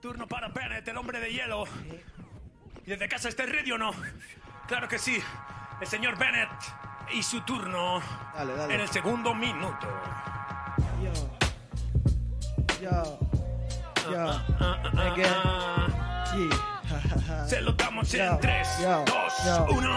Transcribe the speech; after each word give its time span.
Turno 0.00 0.26
para 0.26 0.48
Bennett, 0.48 0.86
el 0.88 0.96
hombre 0.96 1.20
de 1.20 1.32
hielo. 1.32 1.64
¿Y 2.84 2.90
desde 2.90 3.08
casa 3.08 3.28
está 3.28 3.46
ready 3.46 3.72
o 3.72 3.78
no? 3.78 3.92
Claro 4.66 4.88
que 4.88 4.98
sí. 4.98 5.22
El 5.80 5.86
señor 5.86 6.16
Bennett 6.18 6.50
y 7.12 7.22
su 7.22 7.40
turno 7.42 8.00
Dale, 8.34 8.54
dale. 8.54 8.74
en 8.74 8.80
el 8.80 8.88
segundo 8.88 9.34
minuto. 9.34 9.86
Yo. 11.02 11.12
Yo. 12.80 13.18
Yo. 14.10 14.30
Again. 15.00 15.32
Yeah. 16.34 17.46
Se 17.46 17.60
lo 17.60 17.71
damos 17.92 18.14
en 18.14 18.26
Yo, 18.26 18.38
3, 18.40 18.68
yo, 18.82 19.04
2, 19.06 19.14
yo. 19.46 19.66
1. 19.76 19.90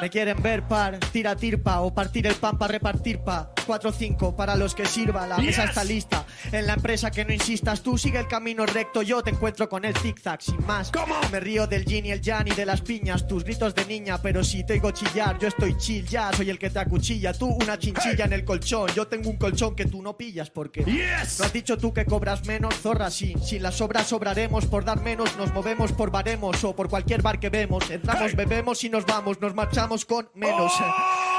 Me 0.00 0.10
quieren 0.10 0.42
ver 0.42 0.62
par, 0.62 0.98
tira 1.12 1.36
tirpa 1.36 1.80
o 1.80 1.94
partir 1.94 2.26
el 2.26 2.34
pan 2.34 2.58
para 2.58 2.72
repartir 2.72 3.18
pa. 3.20 3.50
4 3.66 3.92
5 3.92 4.36
para 4.36 4.54
los 4.54 4.74
que 4.74 4.86
sirva, 4.86 5.26
la 5.26 5.38
mesa 5.38 5.64
está 5.64 5.82
lista. 5.82 6.24
En 6.52 6.66
la 6.66 6.74
empresa 6.74 7.10
que 7.10 7.24
no 7.24 7.32
insistas, 7.32 7.82
tú 7.82 7.98
sigue 7.98 8.18
el 8.20 8.28
camino 8.28 8.64
recto, 8.64 9.02
yo 9.02 9.22
te 9.22 9.30
encuentro 9.30 9.68
con 9.68 9.84
el 9.84 9.96
zigzag 9.96 10.40
sin 10.40 10.64
más. 10.64 10.92
¿Cómo? 10.92 11.16
Me 11.32 11.40
río 11.40 11.66
del 11.66 11.84
yin 11.84 12.06
y 12.06 12.12
el 12.12 12.20
yang 12.20 12.46
y 12.46 12.52
de 12.52 12.64
las 12.64 12.80
piñas, 12.80 13.26
tus 13.26 13.42
gritos 13.42 13.74
de 13.74 13.84
niña, 13.86 14.22
pero 14.22 14.44
si 14.44 14.64
te 14.64 14.74
oigo 14.74 14.92
chillar, 14.92 15.38
yo 15.38 15.48
estoy 15.48 15.76
chill 15.76 16.06
ya, 16.06 16.32
soy 16.32 16.50
el 16.50 16.58
que 16.58 16.70
te 16.70 16.78
acuchilla. 16.78 17.32
Tú 17.32 17.48
una 17.48 17.76
chinchilla 17.76 18.26
en 18.26 18.34
el 18.34 18.44
colchón, 18.44 18.88
yo 18.94 19.08
tengo 19.08 19.30
un 19.30 19.36
colchón 19.36 19.74
que 19.74 19.86
tú 19.86 20.00
no 20.00 20.16
pillas 20.16 20.48
porque. 20.50 20.84
Yes. 20.84 21.40
¿No 21.40 21.46
has 21.46 21.52
dicho 21.52 21.76
tú 21.76 21.92
que 21.92 22.04
cobras 22.04 22.46
menos, 22.46 22.74
zorra? 22.76 23.10
Sí, 23.10 23.34
sin 23.42 23.62
las 23.62 23.80
obras 23.80 24.06
sobraremos, 24.06 24.66
por 24.66 24.84
dar 24.84 25.00
menos 25.00 25.36
nos 25.36 25.52
movemos 25.52 25.90
por 25.92 26.12
baremos 26.12 26.62
o 26.62 26.76
por 26.76 26.88
cualquier 26.88 27.22
bar 27.26 27.40
que 27.40 27.50
vemos. 27.50 27.90
Entramos, 27.90 28.36
bebemos 28.36 28.84
y 28.84 28.88
nos 28.88 29.04
vamos, 29.04 29.40
nos 29.40 29.52
marchamos 29.52 30.04
con 30.04 30.30
menos. 30.34 30.72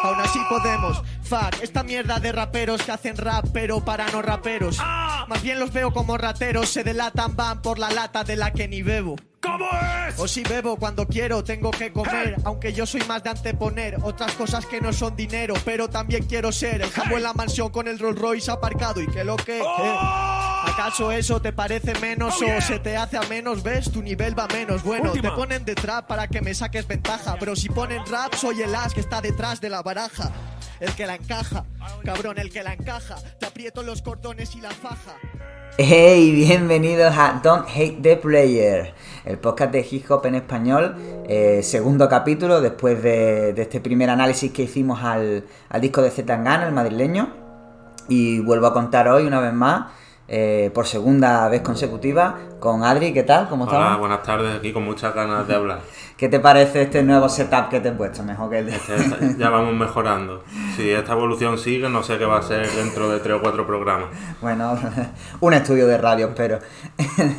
Aún 0.04 0.20
así 0.20 0.40
podemos. 0.50 1.02
Fuck, 1.24 1.62
esta 1.62 1.82
mierda 1.82 2.20
de 2.20 2.34
raperos 2.34 2.84
que 2.84 2.92
hacen 2.92 3.16
rap, 3.16 3.46
pero 3.54 3.80
para 3.80 4.10
no 4.10 4.22
raperos. 4.22 4.78
Ah. 4.82 5.26
Más 5.30 5.42
bien 5.42 5.62
los 5.62 5.72
veo 5.72 5.94
como 5.94 6.18
rateros, 6.18 6.68
se 6.68 6.84
delatan, 6.84 7.38
van 7.38 7.62
por 7.62 7.80
la 7.80 7.90
lata 7.90 8.26
de 8.26 8.36
la 8.36 8.52
que 8.52 8.68
ni 8.68 8.82
bebo. 8.82 9.16
¿Cómo 9.42 9.66
es? 10.08 10.20
O 10.20 10.28
si 10.28 10.44
bebo 10.44 10.78
cuando 10.78 11.08
quiero, 11.08 11.44
tengo 11.44 11.72
que 11.72 11.92
comer. 11.94 12.36
Aunque 12.44 12.74
yo 12.74 12.86
soy 12.86 13.02
más 13.04 13.24
de 13.24 13.30
anteponer 13.30 13.98
otras 14.02 14.34
cosas 14.34 14.66
que 14.66 14.82
no 14.82 14.92
son 14.92 15.16
dinero, 15.16 15.54
pero 15.64 15.90
también 15.90 16.26
quiero 16.26 16.52
ser 16.52 16.82
el 16.82 16.90
jambo 16.90 17.18
en 17.18 17.24
la 17.24 17.34
mansión 17.34 17.70
con 17.70 17.88
el 17.88 18.00
Rolls 18.00 18.20
Royce 18.20 18.52
aparcado. 18.52 19.02
¿Y 19.02 19.08
que 19.08 19.24
lo 19.24 19.38
que? 19.38 19.62
Oh. 19.62 20.62
¿Acaso 20.66 21.12
eso 21.12 21.42
te 21.42 21.54
parece 21.54 21.94
menos 22.00 22.36
Oh, 22.42 22.46
yeah. 22.46 22.58
o 22.58 22.62
se 22.62 22.80
te 22.80 22.98
hace 22.98 23.18
a 23.18 23.22
menos? 23.24 23.64
¿Ves? 23.64 23.92
Tu 23.92 24.02
nivel 24.02 24.38
va 24.38 24.48
menos. 24.48 24.84
Bueno, 24.84 25.12
Última. 25.12 25.30
te 25.30 25.36
ponen 25.36 25.66
de 25.66 25.76
trap 25.76 26.08
para 26.08 26.28
que 26.28 26.42
me 26.42 26.54
saques 26.54 26.88
ventaja. 26.88 27.36
Pero 27.40 27.56
si 27.56 27.70
ponen 27.70 28.06
rap, 28.08 28.34
soy 28.34 28.62
el 28.64 28.74
as 28.76 28.94
que 28.94 29.00
está 29.02 29.22
detrás 29.22 29.62
de 29.62 29.70
la 29.70 29.82
baraja. 29.82 30.32
El 30.80 30.94
que 30.94 31.08
la 31.08 31.16
encaja, 31.16 31.66
cabrón, 32.06 32.38
el 32.38 32.52
que 32.52 32.62
la 32.62 32.74
encaja. 32.74 33.16
Te 33.40 33.48
aprieto 33.48 33.82
los 33.82 34.02
cordones 34.04 34.56
y 34.56 34.62
la 34.62 34.70
faja. 34.72 35.16
Hey, 35.80 36.32
bienvenidos 36.32 37.16
a 37.16 37.40
Don't 37.44 37.68
Hate 37.70 38.00
the 38.02 38.18
Player, 38.18 38.96
el 39.26 39.38
podcast 39.38 39.72
de 39.72 39.88
hip 39.88 40.10
hop 40.10 40.26
en 40.26 40.34
español, 40.34 40.96
eh, 41.28 41.62
segundo 41.62 42.10
capítulo 42.10 42.62
después 42.62 43.04
de, 43.04 43.54
este 43.56 43.80
primer 43.80 44.10
análisis 44.10 44.52
que 44.52 44.64
hicimos 44.64 45.04
al, 45.04 45.44
al 45.70 45.82
disco 45.82 46.02
de 46.02 46.10
Zetangana, 46.10 46.66
el 46.66 46.74
madrileño. 46.74 47.32
Y 48.10 48.40
vuelvo 48.40 48.66
a 48.66 48.74
contar 48.74 49.08
hoy 49.08 49.28
una 49.28 49.40
vez 49.40 49.54
más, 49.54 49.92
eh, 50.28 50.72
por 50.74 50.86
segunda 50.86 51.48
vez 51.50 51.62
consecutiva, 51.62 52.36
con 52.60 52.84
Adri, 52.84 53.14
¿qué 53.14 53.24
tal? 53.24 53.48
¿Cómo 53.48 53.64
Hola, 53.66 53.78
estamos? 53.78 54.00
buenas 54.00 54.24
tardes, 54.24 54.58
aquí 54.58 54.74
con 54.74 54.84
muchas 54.84 55.14
ganas 55.14 55.48
de 55.48 55.56
hablar. 55.56 55.80
¿Qué 56.18 56.28
te 56.28 56.40
parece 56.40 56.82
este 56.82 57.04
nuevo 57.04 57.30
setup 57.30 57.70
que 57.70 57.80
te 57.80 57.90
he 57.90 57.92
puesto? 57.92 58.24
Mejor 58.24 58.50
que 58.50 58.60
el 58.60 58.66
de... 58.66 58.76
Este- 58.76 59.36
ya 59.38 59.50
vamos 59.50 59.76
mejorando. 59.76 60.44
Si 60.76 60.90
esta 60.90 61.14
evolución 61.14 61.60
sigue, 61.60 61.88
no 61.90 62.02
sé 62.02 62.18
qué 62.18 62.26
va 62.26 62.40
a 62.40 62.42
ser 62.42 62.68
dentro 62.72 63.08
de 63.10 63.20
tres 63.20 63.36
o 63.38 63.42
cuatro 63.42 63.66
programas. 63.68 64.10
Bueno, 64.42 64.78
un 65.40 65.54
estudio 65.54 65.88
de 65.88 65.98
radio, 65.98 66.28
espero. 66.28 66.60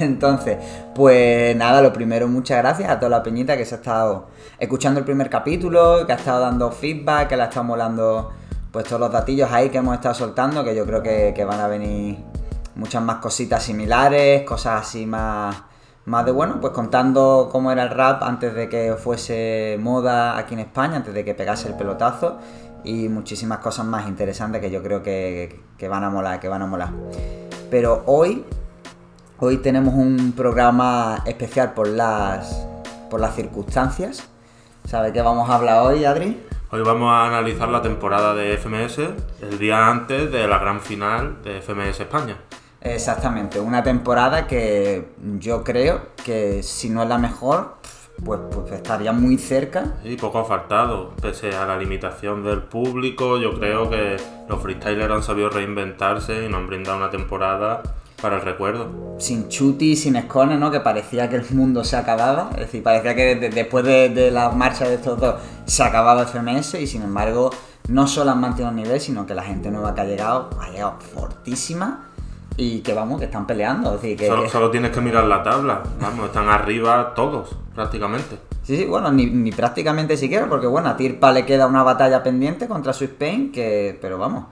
Entonces, 0.01 0.57
pues 0.95 1.55
nada, 1.57 1.83
lo 1.83 1.93
primero, 1.93 2.29
muchas 2.29 2.59
gracias 2.59 2.91
a 2.91 2.99
toda 2.99 3.11
la 3.11 3.23
peñita 3.23 3.57
que 3.57 3.65
se 3.65 3.75
ha 3.75 3.79
estado 3.79 4.29
escuchando 4.59 5.01
el 5.01 5.05
primer 5.07 5.29
capítulo, 5.31 6.07
que 6.07 6.13
ha 6.13 6.17
estado 6.17 6.41
dando 6.41 6.71
feedback, 6.71 7.29
que 7.29 7.37
le 7.37 7.43
ha 7.43 7.47
estado 7.47 7.65
molando 7.65 8.33
pues 8.71 8.85
todos 8.85 9.01
los 9.01 9.11
datillos 9.11 9.51
ahí 9.51 9.71
que 9.71 9.79
hemos 9.79 9.95
estado 9.95 10.15
soltando, 10.15 10.63
que 10.63 10.75
yo 10.77 10.85
creo 10.85 11.03
que, 11.03 11.33
que 11.35 11.45
van 11.45 11.61
a 11.61 11.69
venir 11.69 12.19
muchas 12.79 13.03
más 13.03 13.17
cositas 13.17 13.63
similares, 13.63 14.45
cosas 14.45 14.83
así 14.83 15.05
más, 15.05 15.55
más 16.07 16.25
de 16.25 16.31
bueno, 16.31 16.61
pues 16.61 16.73
contando 16.73 17.49
cómo 17.51 17.73
era 17.73 17.83
el 17.83 17.91
rap 17.91 18.23
antes 18.23 18.55
de 18.55 18.69
que 18.69 18.95
fuese 18.95 19.77
moda 19.81 20.39
aquí 20.39 20.55
en 20.55 20.61
España, 20.61 20.97
antes 20.97 21.13
de 21.13 21.25
que 21.25 21.35
pegase 21.35 21.69
el 21.69 21.75
pelotazo 21.75 22.39
y 22.85 23.09
muchísimas 23.09 23.59
cosas 23.59 23.85
más 23.85 24.07
interesantes 24.07 24.61
que 24.61 24.71
yo 24.71 24.81
creo 24.81 25.03
que, 25.03 25.61
que 25.77 25.89
van 25.89 26.05
a 26.05 26.11
molar, 26.11 26.39
que 26.39 26.49
van 26.49 26.63
a 26.63 26.67
molar. 26.67 26.91
Pero 27.69 28.05
hoy, 28.07 28.45
hoy 29.41 29.57
tenemos 29.59 29.95
un 29.95 30.33
programa 30.37 31.23
especial 31.27 31.75
por 31.75 31.89
las, 31.89 32.65
por 33.11 33.21
las 33.21 33.35
circunstancias. 33.35 34.23
¿Sabe 34.85 35.13
qué 35.13 35.21
vamos 35.21 35.51
a 35.51 35.57
hablar 35.57 35.83
hoy, 35.83 36.05
Adri? 36.05 36.41
Hoy 36.71 36.83
vamos 36.83 37.11
a 37.11 37.27
analizar 37.27 37.69
la 37.71 37.83
temporada 37.83 38.35
de 38.35 38.57
FMS 38.57 38.99
el 39.43 39.59
día 39.59 39.89
antes 39.89 40.31
de 40.31 40.47
la 40.47 40.59
gran 40.59 40.81
final 40.81 41.43
de 41.43 41.61
FMS 41.61 42.01
España. 42.01 42.37
Exactamente, 42.81 43.59
una 43.61 43.83
temporada 43.83 44.47
que 44.47 45.09
yo 45.39 45.65
creo 45.65 46.01
que 46.25 46.63
si 46.63 46.91
no 46.91 47.03
es 47.03 47.09
la 47.09 47.19
mejor, 47.19 47.75
pues, 48.25 48.41
pues 48.53 48.73
estaría 48.73 49.13
muy 49.13 49.37
cerca. 49.37 49.95
Y 50.05 50.17
poco 50.17 50.39
ha 50.39 50.45
faltado, 50.45 51.11
pese 51.21 51.55
a 51.55 51.67
la 51.67 51.77
limitación 51.77 52.45
del 52.45 52.63
público, 52.63 53.39
yo 53.39 53.59
creo 53.59 53.91
que 53.91 54.17
los 54.49 54.63
freestylers 54.63 55.13
han 55.13 55.23
sabido 55.23 55.51
reinventarse 55.51 56.45
y 56.45 56.49
nos 56.49 56.61
han 56.61 56.67
brindado 56.69 56.99
una 56.99 57.11
temporada 57.11 57.83
para 58.23 58.37
el 58.37 58.43
recuerdo. 58.43 59.17
Sin 59.19 59.49
Chuti, 59.49 59.95
sin 59.97 60.17
Escone, 60.17 60.57
¿no? 60.57 60.71
Que 60.73 60.81
parecía 60.81 61.29
que 61.29 61.37
el 61.37 61.45
mundo 61.51 61.85
se 61.85 61.97
acababa. 61.97 62.51
Es 62.53 62.59
decir, 62.59 62.83
parecía 62.83 63.15
que 63.15 63.37
de- 63.37 63.49
después 63.51 63.85
de, 63.85 64.09
de 64.09 64.31
la 64.33 64.51
marcha 64.51 64.89
de 64.89 64.95
estos 64.95 65.21
dos 65.21 65.37
se 65.67 65.83
acababa 65.85 66.23
FMS 66.27 66.75
y 66.81 66.87
sin 66.89 67.03
embargo 67.03 67.51
no 67.89 68.07
solo 68.09 68.33
han 68.33 68.41
mantenido 68.41 68.71
el 68.71 68.77
nivel, 68.77 69.01
sino 69.01 69.25
que 69.27 69.35
la 69.35 69.43
gente 69.43 69.71
nueva 69.71 69.95
que 69.95 70.01
ha 70.01 70.05
llegado 70.05 70.51
ha 70.61 70.69
llegado 70.71 70.99
fortísima 71.01 72.05
y 72.59 72.81
que 72.81 72.93
vamos, 72.93 73.19
que 73.21 73.27
están 73.27 73.47
peleando. 73.47 73.93
Decir, 73.93 74.19
que, 74.19 74.27
Solo, 74.51 74.71
tienes 74.71 74.91
que 74.91 75.01
mirar 75.01 75.25
la 75.25 75.43
tabla, 75.43 75.83
vamos, 76.01 76.27
están 76.27 76.49
arriba 76.49 77.15
todos, 77.15 77.57
prácticamente. 77.75 78.37
Sí, 78.65 78.77
sí, 78.77 78.85
bueno, 78.85 79.11
ni, 79.13 79.27
ni 79.27 79.53
prácticamente 79.53 80.17
siquiera, 80.19 80.47
porque 80.49 80.67
bueno, 80.67 80.89
a 80.91 80.97
Tirpa 80.97 81.33
le 81.33 81.47
queda 81.47 81.67
una 81.69 81.83
batalla 81.85 82.23
pendiente 82.23 82.67
contra 82.69 82.93
Swiss 82.93 83.11
Pain, 83.19 83.51
que, 83.53 83.97
pero 84.03 84.19
vamos, 84.19 84.45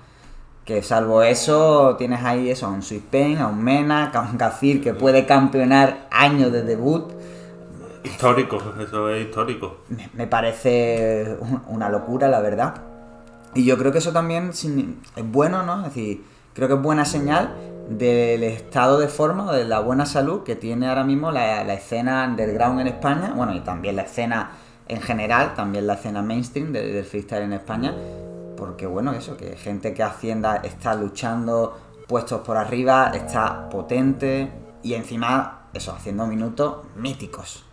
que 0.65 0.83
salvo 0.83 1.23
eso, 1.23 1.97
tienes 1.99 2.23
ahí 2.25 2.49
eso, 2.49 2.67
a 2.67 2.71
un 2.71 2.83
Swiss 2.83 3.03
Pain, 3.11 3.39
a 3.39 3.49
un 3.49 3.63
Mena, 3.63 4.11
a 4.15 4.21
un 4.21 4.39
Gazir 4.39 4.81
que 4.81 4.95
puede 4.95 5.27
campeonar 5.27 6.07
años 6.11 6.51
de 6.53 6.63
debut. 6.63 7.11
Histórico, 8.05 8.59
eso 8.81 9.11
es 9.11 9.27
histórico. 9.27 9.79
Me, 9.89 10.09
me 10.15 10.27
parece 10.29 11.37
un- 11.41 11.63
una 11.67 11.89
locura, 11.89 12.29
la 12.29 12.41
verdad. 12.41 12.75
Y 13.55 13.65
yo 13.65 13.77
creo 13.77 13.91
que 13.91 13.99
eso 13.99 14.13
también 14.13 14.51
es 14.51 14.65
bueno, 15.25 15.65
¿no? 15.65 15.79
Es 15.81 15.85
decir, 15.95 16.25
creo 16.55 16.69
que 16.69 16.75
es 16.75 16.83
buena 16.83 17.05
señal 17.05 17.55
del 17.89 18.43
estado 18.43 18.99
de 18.99 19.09
forma 19.09 19.53
de 19.53 19.65
la 19.65 19.81
buena 19.81 20.07
salud 20.07 20.43
que 20.43 20.57
tiene 20.57 20.89
ahora 20.89 21.05
mismo 21.05 21.31
la, 21.31 21.63
la 21.65 21.75
escena 21.75 22.27
underground 22.29 22.81
en 22.81 22.87
España, 22.89 23.33
bueno, 23.35 23.55
y 23.55 23.61
también 23.61 23.97
la 23.97 24.03
escena 24.03 24.51
en 24.89 25.01
general, 25.01 25.55
también 25.55 25.87
la 25.87 25.95
escena 25.95 26.23
mainstream 26.23 26.73
de- 26.73 26.93
del 26.93 27.05
freestyle 27.05 27.43
en 27.43 27.53
España, 27.53 27.95
porque 28.57 28.87
bueno, 28.87 29.13
eso, 29.13 29.37
que 29.37 29.57
gente 29.57 29.95
que 29.95 30.03
Hacienda 30.03 30.57
está 30.65 30.95
luchando 30.95 31.79
puestos 32.09 32.41
por 32.41 32.57
arriba, 32.57 33.13
está 33.15 33.69
potente 33.69 34.51
y 34.83 34.95
encima, 34.95 35.63
eso, 35.75 35.93
haciendo 35.93 36.27
minutos 36.27 36.77
míticos. 36.97 37.65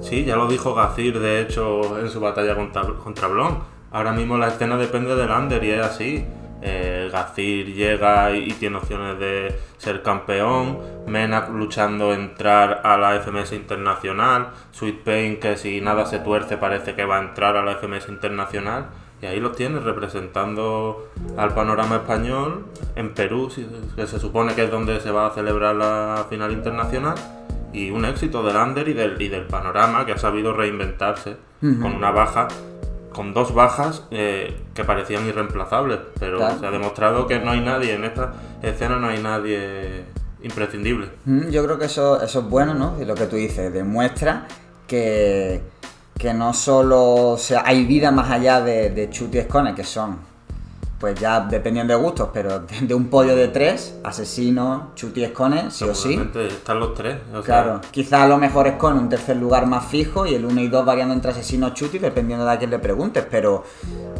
Sí, 0.00 0.24
ya 0.24 0.36
lo 0.36 0.46
dijo 0.46 0.74
Gazir, 0.74 1.18
de 1.18 1.40
hecho, 1.40 1.98
en 1.98 2.08
su 2.08 2.20
batalla 2.20 2.54
contra, 2.54 2.82
contra 2.94 3.28
Blon. 3.28 3.58
Ahora 3.92 4.12
mismo 4.12 4.38
la 4.38 4.48
escena 4.48 4.76
depende 4.76 5.16
del 5.16 5.30
under 5.30 5.64
y 5.64 5.70
es 5.70 5.84
así. 5.84 6.24
Eh, 6.62 7.08
Gazir 7.10 7.74
llega 7.74 8.30
y, 8.32 8.50
y 8.50 8.52
tiene 8.52 8.76
opciones 8.76 9.18
de 9.18 9.58
ser 9.78 10.02
campeón. 10.02 10.78
Mena 11.06 11.48
luchando 11.48 12.12
entrar 12.12 12.82
a 12.84 12.96
la 12.96 13.20
FMS 13.20 13.52
Internacional. 13.52 14.48
Sweet 14.72 15.02
Pain, 15.02 15.40
que 15.40 15.56
si 15.56 15.80
nada 15.80 16.06
se 16.06 16.18
tuerce, 16.18 16.56
parece 16.56 16.94
que 16.94 17.04
va 17.04 17.18
a 17.18 17.22
entrar 17.22 17.56
a 17.56 17.64
la 17.64 17.76
FMS 17.76 18.08
Internacional. 18.08 18.86
Y 19.22 19.26
ahí 19.26 19.38
los 19.38 19.54
tienes 19.54 19.82
representando 19.82 21.10
al 21.36 21.54
panorama 21.54 21.96
español 21.96 22.64
en 22.96 23.12
Perú, 23.12 23.52
que 23.94 24.06
se 24.06 24.18
supone 24.18 24.54
que 24.54 24.64
es 24.64 24.70
donde 24.70 24.98
se 25.00 25.10
va 25.10 25.26
a 25.26 25.30
celebrar 25.30 25.74
la 25.74 26.26
final 26.30 26.52
internacional 26.52 27.14
y 27.72 27.90
un 27.90 28.04
éxito 28.04 28.42
del 28.42 28.56
under 28.56 28.88
y 28.88 28.94
del, 28.94 29.20
y 29.20 29.28
del 29.28 29.46
panorama 29.46 30.06
que 30.06 30.12
ha 30.12 30.18
sabido 30.18 30.52
reinventarse 30.52 31.36
con 31.60 31.94
una 31.94 32.10
baja, 32.10 32.48
con 33.20 33.34
dos 33.34 33.52
bajas 33.52 34.04
eh, 34.10 34.56
que 34.72 34.82
parecían 34.82 35.26
irreemplazables, 35.28 35.98
pero 36.18 36.38
Claro. 36.38 36.58
se 36.58 36.66
ha 36.66 36.70
demostrado 36.70 37.26
que 37.26 37.38
no 37.38 37.50
hay 37.50 37.60
nadie 37.60 37.92
en 37.92 38.04
esta 38.04 38.32
escena, 38.62 38.96
no 38.96 39.08
hay 39.08 39.22
nadie 39.22 40.06
imprescindible. 40.42 41.10
Mm, 41.26 41.50
Yo 41.50 41.62
creo 41.66 41.78
que 41.78 41.84
eso, 41.84 42.18
eso 42.22 42.38
es 42.40 42.44
bueno, 42.46 42.72
¿no? 42.72 42.96
Y 42.98 43.04
lo 43.04 43.14
que 43.14 43.26
tú 43.26 43.36
dices, 43.36 43.70
demuestra 43.74 44.46
que, 44.86 45.60
que 46.16 46.32
no 46.32 46.54
solo 46.54 47.32
o 47.32 47.36
sea, 47.36 47.62
hay 47.66 47.84
vida 47.84 48.10
más 48.10 48.30
allá 48.30 48.62
de, 48.62 48.88
de 48.88 49.10
Chut 49.10 49.34
y 49.34 49.38
Escone, 49.40 49.74
que 49.74 49.84
son 49.84 50.16
pues 51.00 51.18
ya 51.18 51.40
dependiendo 51.40 51.96
de 51.96 52.00
gustos, 52.00 52.28
pero 52.32 52.60
de, 52.60 52.94
un 52.94 53.08
podio 53.08 53.34
de 53.34 53.48
tres, 53.48 53.98
asesino, 54.04 54.92
chuti, 54.94 55.24
escone, 55.24 55.70
sí 55.70 55.84
o 55.84 55.94
sí. 55.94 56.20
Están 56.46 56.78
los 56.78 56.94
tres. 56.94 57.16
o 57.32 57.42
sea, 57.42 57.62
Claro, 57.62 57.80
quizás 57.90 58.20
a 58.20 58.28
lo 58.28 58.36
mejor 58.36 58.66
es 58.66 58.74
con 58.74 58.98
un 58.98 59.08
tercer 59.08 59.38
lugar 59.38 59.66
más 59.66 59.86
fijo 59.86 60.26
y 60.26 60.34
el 60.34 60.44
1 60.44 60.60
y 60.60 60.68
2 60.68 60.84
variando 60.84 61.14
entre 61.14 61.30
asesino 61.30 61.68
o 61.68 61.70
chuti, 61.70 61.98
dependiendo 61.98 62.44
de 62.44 62.52
a 62.52 62.58
quién 62.58 62.70
le 62.70 62.78
preguntes, 62.78 63.24
pero 63.30 63.64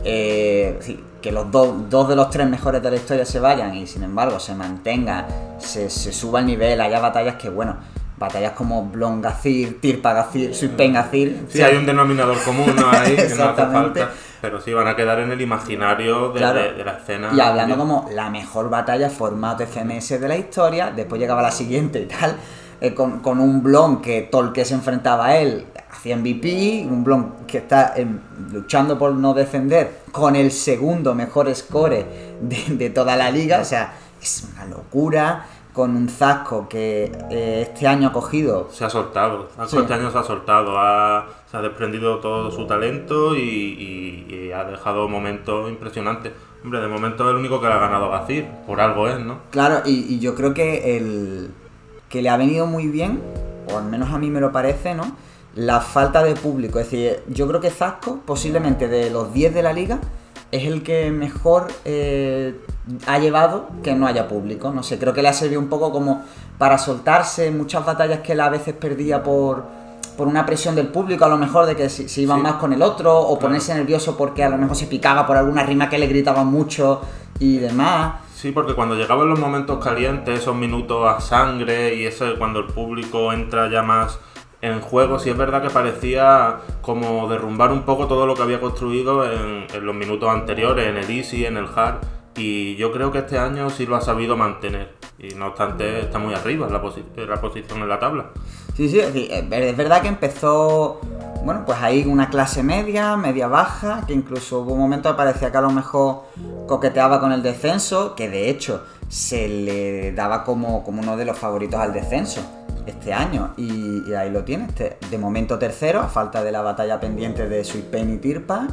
eh, 0.05 0.79
sí, 0.81 0.99
que 1.21 1.31
los 1.31 1.51
dos, 1.51 1.91
dos 1.91 2.09
de 2.09 2.17
los 2.17 2.31
tres 2.31 2.49
mejores 2.49 2.83
de 2.83 2.91
la 2.91 2.97
historia 2.97 3.27
se 3.27 3.41
vayan 3.41 3.75
y 3.75 3.87
sin 3.87 4.03
embargo 4.03 4.41
se 4.41 4.55
mantenga, 4.55 5.29
se, 5.59 5.91
se 5.91 6.13
suba 6.13 6.41
el 6.41 6.47
nivel, 6.47 6.81
haya 6.81 6.99
batallas 6.99 7.35
que, 7.35 7.51
bueno, 7.51 7.77
batallas 8.17 8.53
como 8.53 8.87
Blon 8.87 9.21
Gazir, 9.21 9.81
Tirpa 9.81 10.15
Gazir, 10.15 10.55
Suipen 10.55 10.95
Gazir. 10.95 11.47
Sí, 11.49 11.61
hay 11.61 11.77
un 11.77 11.85
denominador 11.85 12.43
común 12.43 12.75
¿no? 12.75 12.91
ahí 12.91 13.17
que 13.17 13.35
no 13.35 13.45
hace 13.45 13.67
falta. 13.67 14.11
Pero 14.41 14.61
sí 14.61 14.73
van 14.73 14.89
a 14.89 14.97
quedar 14.97 15.21
en 15.21 15.31
el 15.31 15.41
imaginario 15.41 16.31
de, 16.33 16.39
Claro. 16.39 16.61
de- 16.63 16.73
de 16.73 16.85
la 16.85 16.93
escena. 16.93 17.31
Y 17.35 17.41
hablando 17.41 17.77
como 17.77 18.09
la 18.13 18.31
mejor 18.31 18.71
batalla 18.71 19.11
formato 19.11 19.63
FMS 19.65 20.19
de 20.19 20.29
la 20.29 20.37
historia, 20.37 20.91
después 20.95 21.21
llegaba 21.21 21.43
la 21.43 21.51
siguiente 21.51 22.01
y 22.01 22.07
tal, 22.07 22.37
eh, 22.81 22.95
con, 22.95 23.21
con 23.21 23.41
un 23.41 23.63
Blon 23.63 24.01
que 24.01 24.31
que 24.55 24.65
se 24.65 24.75
enfrentaba 24.75 25.27
a 25.27 25.37
él 25.37 25.67
hacía 25.91 26.17
MVP, 26.17 26.87
un 26.89 27.05
Blon 27.05 27.35
que 27.47 27.59
está 27.59 27.93
em, 27.97 28.19
luchando 28.53 28.99
por 28.99 29.13
no 29.13 29.35
defender 29.35 30.01
con 30.13 30.35
el 30.35 30.51
segundo 30.51 31.15
mejor 31.15 31.55
score 31.55 32.07
de, 32.41 32.65
de 32.71 32.91
toda 32.91 33.17
la 33.17 33.31
liga, 33.31 33.61
o 33.61 33.65
sea, 33.67 33.93
es 34.23 34.49
una 34.55 34.65
locura, 34.65 35.45
con 35.73 35.97
un 35.97 36.09
Zasco 36.09 36.69
que 36.69 37.13
eh, 37.31 37.67
este 37.69 37.87
año 37.87 38.09
ha 38.09 38.13
cogido 38.13 38.69
Se 38.73 38.85
ha 38.85 38.91
soltado. 38.91 39.49
Sí. 39.67 39.77
Este 39.79 39.95
año 39.95 40.11
se 40.11 40.19
ha 40.19 40.23
soltado. 40.23 40.79
ha- 40.79 41.27
se 41.51 41.57
ha 41.57 41.63
desprendido 41.63 42.19
todo 42.19 42.51
su 42.51 42.67
talento 42.67 43.35
y, 43.37 43.41
y- 43.41 44.35
y 44.49 44.53
ha 44.53 44.65
dejado 44.65 45.09
momentos 45.09 45.69
impresionantes. 45.69 46.33
Hombre, 46.63 46.81
de 46.81 46.89
momento 46.89 47.25
es 47.25 47.31
el 47.31 47.37
único 47.37 47.61
que 47.61 47.67
le 47.67 47.73
ha 47.73 47.79
ganado 47.79 48.13
a 48.15 48.21
Gazir. 48.21 48.47
Por 48.67 48.81
algo 48.81 49.09
es, 49.09 49.19
¿no? 49.19 49.39
Claro, 49.51 49.81
y, 49.85 50.15
y 50.15 50.19
yo 50.21 50.35
creo 50.35 50.55
que 50.55 50.97
el 50.97 51.51
que 52.09 52.23
le 52.23 52.29
ha 52.29 52.37
venido 52.37 52.67
muy 52.67 52.89
bien, 52.89 53.21
o 53.73 53.79
al 53.79 53.85
menos 53.85 54.11
a 54.11 54.19
mí 54.19 54.31
me 54.31 54.41
lo 54.41 54.53
parece, 54.53 54.95
¿no? 54.95 55.17
La 55.55 55.81
falta 55.81 56.23
de 56.23 56.35
público. 56.35 56.79
Es 56.79 56.91
decir, 56.91 57.23
yo 57.29 57.49
creo 57.49 57.61
que 57.61 57.71
Zasco, 57.71 58.21
posiblemente 58.27 58.89
de 58.89 59.11
los 59.11 59.33
10 59.33 59.53
de 59.55 59.63
la 59.63 59.73
liga, 59.73 59.99
es 60.53 60.65
el 60.67 60.83
que 60.83 61.11
mejor 61.11 61.69
eh, 61.85 62.55
ha 63.07 63.19
llevado 63.19 63.69
que 63.83 63.95
no 63.95 64.07
haya 64.07 64.27
público. 64.29 64.73
No 64.73 64.83
sé, 64.83 64.99
creo 64.99 65.13
que 65.13 65.23
le 65.23 65.29
ha 65.29 65.33
servido 65.33 65.61
un 65.61 65.69
poco 65.69 65.93
como 65.93 66.25
para 66.59 66.77
soltarse 66.79 67.51
muchas 67.51 67.85
batallas 67.87 68.21
que 68.21 68.33
él 68.33 68.41
a 68.41 68.49
veces 68.51 68.75
perdía 68.75 69.23
por, 69.23 69.65
por 70.17 70.27
una 70.27 70.45
presión 70.45 70.75
del 70.75 70.89
público, 70.89 71.25
a 71.25 71.29
lo 71.29 71.39
mejor 71.39 71.67
de 71.67 71.77
que 71.77 71.89
se, 71.89 72.09
se 72.09 72.21
iban 72.23 72.39
Sí. 72.39 72.43
más 72.43 72.55
con 72.55 72.73
el 72.73 72.83
otro, 72.83 73.19
o 73.19 73.39
ponerse 73.39 73.75
nervioso 73.75 74.17
porque 74.17 74.43
a 74.45 74.49
lo 74.49 74.59
mejor 74.59 74.77
se 74.77 74.87
picaba 74.87 75.27
por 75.27 75.37
alguna 75.37 75.63
rima 75.63 75.89
que 75.89 75.99
le 75.99 76.07
gritaban 76.07 76.47
mucho 76.49 77.01
y 77.39 77.59
demás. 77.59 78.15
Sí, 78.35 78.53
porque 78.53 78.75
cuando 78.75 78.95
llegaban 78.95 79.29
los 79.29 79.39
momentos 79.39 79.83
calientes, 79.85 80.41
esos 80.41 80.57
minutos 80.57 81.07
a 81.07 81.21
sangre 81.21 81.95
y 81.95 82.07
ese 82.07 82.35
cuando 82.39 82.61
el 82.61 82.67
público 82.67 83.33
entra 83.33 83.71
ya 83.71 83.83
más 83.83 84.19
en 84.63 84.81
juego, 84.81 85.19
sí 85.19 85.31
es 85.31 85.37
verdad 85.37 85.63
que 85.63 85.71
parecía 85.71 86.61
como 86.83 87.29
derrumbar 87.29 87.73
un 87.73 87.83
poco 87.83 88.07
todo 88.07 88.27
lo 88.27 88.35
que 88.35 88.43
había 88.43 88.61
construido 88.61 89.25
en, 89.25 89.67
los 89.85 89.95
minutos 89.95 90.29
anteriores, 90.29 90.87
en 90.87 90.97
el 90.97 91.11
easy, 91.11 91.47
en 91.47 91.57
el 91.57 91.67
hard. 91.75 91.97
Y 92.37 92.77
yo 92.77 92.93
creo 92.93 93.11
que 93.11 93.19
este 93.19 93.39
año 93.39 93.71
sí 93.71 93.87
lo 93.87 93.97
ha 93.97 94.01
sabido 94.01 94.37
mantener. 94.37 94.95
Y 95.19 95.35
no 95.35 95.49
obstante, 95.49 96.01
está 96.01 96.19
muy 96.19 96.35
arriba 96.35 96.69
la, 96.69 96.83
la 97.27 97.41
posición 97.41 97.81
en 97.81 97.89
la 97.89 97.99
tabla. 97.99 98.27
Sí, 98.75 98.89
sí, 98.89 99.01
es 99.01 99.77
verdad 99.77 100.01
que 100.01 100.09
empezó, 100.09 101.01
bueno, 101.45 101.65
pues 101.67 101.79
ahí 101.83 102.05
una 102.07 102.31
clase 102.31 102.63
media, 102.63 103.17
media 103.17 103.49
baja, 103.49 104.05
que 104.07 104.15
incluso 104.15 104.61
hubo 104.61 104.73
un 104.73 104.79
momento 104.79 105.11
que 105.11 105.17
parecía 105.17 105.51
que 105.51 105.59
a 105.59 105.63
lo 105.63 105.71
mejor 105.71 106.23
coqueteaba 106.67 107.21
con 107.21 107.33
el 107.33 107.43
descenso, 107.43 108.15
que 108.15 108.31
de 108.31 108.49
hecho 108.49 108.85
se 109.09 109.49
le 109.49 110.13
daba 110.13 110.45
como, 110.45 110.85
como 110.85 111.03
uno 111.03 111.17
de 111.17 111.25
los 111.25 111.37
favoritos 111.37 111.81
al 111.81 111.93
descenso 111.93 112.41
este 112.91 113.13
año, 113.13 113.53
y, 113.57 114.09
y 114.09 114.15
ahí 114.15 114.31
lo 114.31 114.45
tiene, 114.45 114.67
este, 114.67 114.99
de 115.11 115.19
momento 115.19 115.59
tercero, 115.59 116.01
a 116.01 116.09
falta 116.09 116.43
de 116.45 116.53
la 116.53 116.61
batalla 116.63 117.01
pendiente 117.01 117.49
de 117.49 117.65
Sweet 117.65 117.87
Pain 117.91 118.15
y 118.15 118.19
Tirpa, 118.19 118.67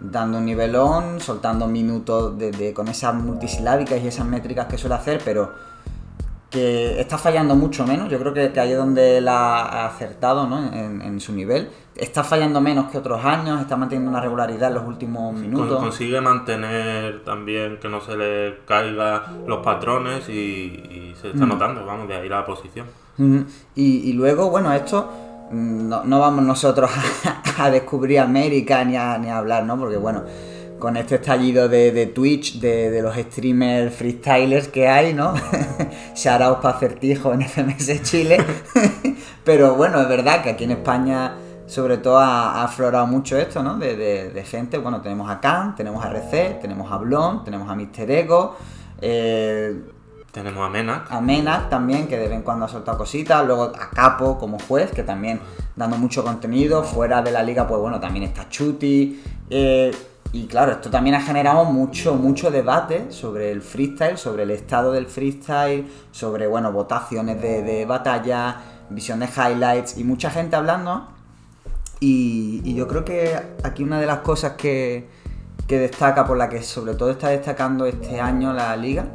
dando 0.00 0.38
un 0.38 0.44
nivelón, 0.46 1.20
soltando 1.20 1.66
minutos 1.68 2.36
de, 2.38 2.50
de- 2.50 2.72
con 2.74 2.88
esas 2.88 3.14
multisilábicas 3.14 4.00
y 4.02 4.08
esas 4.08 4.26
métricas 4.26 4.66
que 4.66 4.76
suele 4.78 4.96
hacer, 4.96 5.20
pero 5.24 5.52
que 6.50 7.00
está 7.00 7.18
fallando 7.18 7.56
mucho 7.56 7.84
menos. 7.84 8.08
Yo 8.08 8.18
creo 8.20 8.32
que, 8.32 8.52
que 8.52 8.60
ahí 8.60 8.70
es 8.72 8.78
donde 8.78 9.18
él 9.18 9.26
ha 9.26 9.86
acertado 9.86 10.46
¿no? 10.46 10.72
en, 10.72 11.02
en 11.02 11.18
su 11.20 11.32
nivel. 11.32 11.68
Está 11.96 12.22
fallando 12.22 12.60
menos 12.60 12.90
que 12.92 12.98
otros 12.98 13.24
años, 13.24 13.60
está 13.60 13.76
manteniendo 13.76 14.10
una 14.10 14.20
regularidad 14.20 14.68
en 14.68 14.74
los 14.74 14.86
últimos 14.86 15.34
minutos. 15.34 15.80
consigue 15.80 16.20
mantener 16.20 17.24
también 17.24 17.78
que 17.80 17.88
no 17.88 18.00
se 18.00 18.16
le 18.16 18.58
caiga 18.66 19.24
los 19.48 19.64
patrones 19.64 20.28
y, 20.28 20.32
y 20.32 21.14
se 21.20 21.30
está 21.30 21.44
notando, 21.44 21.84
vamos, 21.84 22.06
de 22.08 22.14
ahí 22.14 22.28
la 22.28 22.44
posición. 22.46 22.86
Ujú. 23.18 23.44
y, 23.76 24.12
luego, 24.12 24.50
bueno, 24.50 24.72
esto 24.72 25.08
mm, 25.50 25.88
no, 25.88 26.18
vamos 26.20 26.44
nosotros 26.44 26.90
a, 27.58 27.70
descubrir 27.70 28.18
América 28.20 28.84
ni 28.84 28.96
a, 28.96 29.16
ni 29.18 29.28
a 29.28 29.38
hablar, 29.38 29.64
¿no? 29.64 29.78
Porque 29.78 29.96
bueno, 29.96 30.22
con 30.78 30.96
este 30.96 31.14
estallido 31.16 31.68
de, 31.68 31.92
de 31.92 32.06
Twitch, 32.06 32.58
de, 32.60 32.90
de 32.90 33.02
los 33.02 33.16
streamers 33.16 33.94
freestylers 33.94 34.68
que 34.68 34.88
hay, 34.88 35.14
¿no? 35.14 35.34
Shoutouts 36.14 36.60
para 36.60 36.78
Certijo 36.78 37.32
en 37.32 37.42
FMS 37.48 38.02
Chile. 38.02 38.38
Pero 39.44 39.74
bueno, 39.76 40.00
es 40.00 40.08
verdad 40.08 40.42
que 40.42 40.50
aquí 40.50 40.64
en 40.64 40.72
España 40.72 41.36
sobre 41.66 41.96
todo 41.98 42.18
ha, 42.18 42.60
ha 42.60 42.64
aflorado 42.64 43.06
mucho 43.06 43.38
esto, 43.38 43.62
¿no? 43.62 43.76
De, 43.76 43.96
de- 43.96 44.44
gente, 44.44 44.76
bueno, 44.78 45.00
tenemos 45.00 45.30
a 45.30 45.40
Khan, 45.40 45.74
tenemos 45.74 46.04
a 46.04 46.08
RC, 46.10 46.58
tenemos 46.60 46.90
a 46.92 46.98
Blon, 46.98 47.42
tenemos 47.44 47.70
a 47.70 47.74
Mr. 47.74 48.10
Ego, 48.10 48.56
eh, 49.00 49.74
Tenemos 50.34 50.66
a 50.66 50.68
Menac. 50.68 51.12
a 51.12 51.20
Menac 51.20 51.68
también, 51.70 52.08
que 52.08 52.18
de 52.18 52.24
vez 52.26 52.32
en 52.32 52.42
cuando 52.42 52.64
ha 52.64 52.68
soltado 52.68 52.98
cositas, 52.98 53.46
luego 53.46 53.66
a 53.66 53.88
Capo 53.90 54.36
como 54.36 54.58
juez, 54.58 54.90
que 54.90 55.04
también 55.04 55.38
dando 55.76 55.96
mucho 55.96 56.24
contenido, 56.24 56.82
fuera 56.82 57.22
de 57.22 57.30
la 57.30 57.40
liga, 57.44 57.68
pues 57.68 57.80
bueno, 57.80 58.00
también 58.00 58.24
está 58.24 58.48
Chuti, 58.48 59.22
eh, 59.48 59.92
y 60.32 60.46
claro, 60.48 60.72
esto 60.72 60.90
también 60.90 61.14
ha 61.14 61.20
generado 61.20 61.64
mucho, 61.66 62.16
mucho 62.16 62.50
debate 62.50 63.12
sobre 63.12 63.52
el 63.52 63.62
freestyle, 63.62 64.18
sobre 64.18 64.42
el 64.42 64.50
estado 64.50 64.90
del 64.90 65.06
freestyle, 65.06 65.86
sobre, 66.10 66.48
bueno, 66.48 66.72
votaciones 66.72 67.40
de, 67.40 67.62
de 67.62 67.86
batalla, 67.86 68.56
visión 68.90 69.20
de 69.20 69.26
highlights, 69.26 69.98
y 69.98 70.02
mucha 70.02 70.30
gente 70.30 70.56
hablando, 70.56 71.10
y, 72.00 72.60
y 72.64 72.74
yo 72.74 72.88
creo 72.88 73.04
que 73.04 73.38
aquí 73.62 73.84
una 73.84 74.00
de 74.00 74.06
las 74.06 74.18
cosas 74.18 74.54
que, 74.54 75.08
que 75.68 75.78
destaca, 75.78 76.26
por 76.26 76.36
la 76.36 76.48
que 76.48 76.60
sobre 76.60 76.94
todo 76.94 77.12
está 77.12 77.28
destacando 77.28 77.86
este 77.86 78.20
año 78.20 78.52
la 78.52 78.74
liga, 78.74 79.06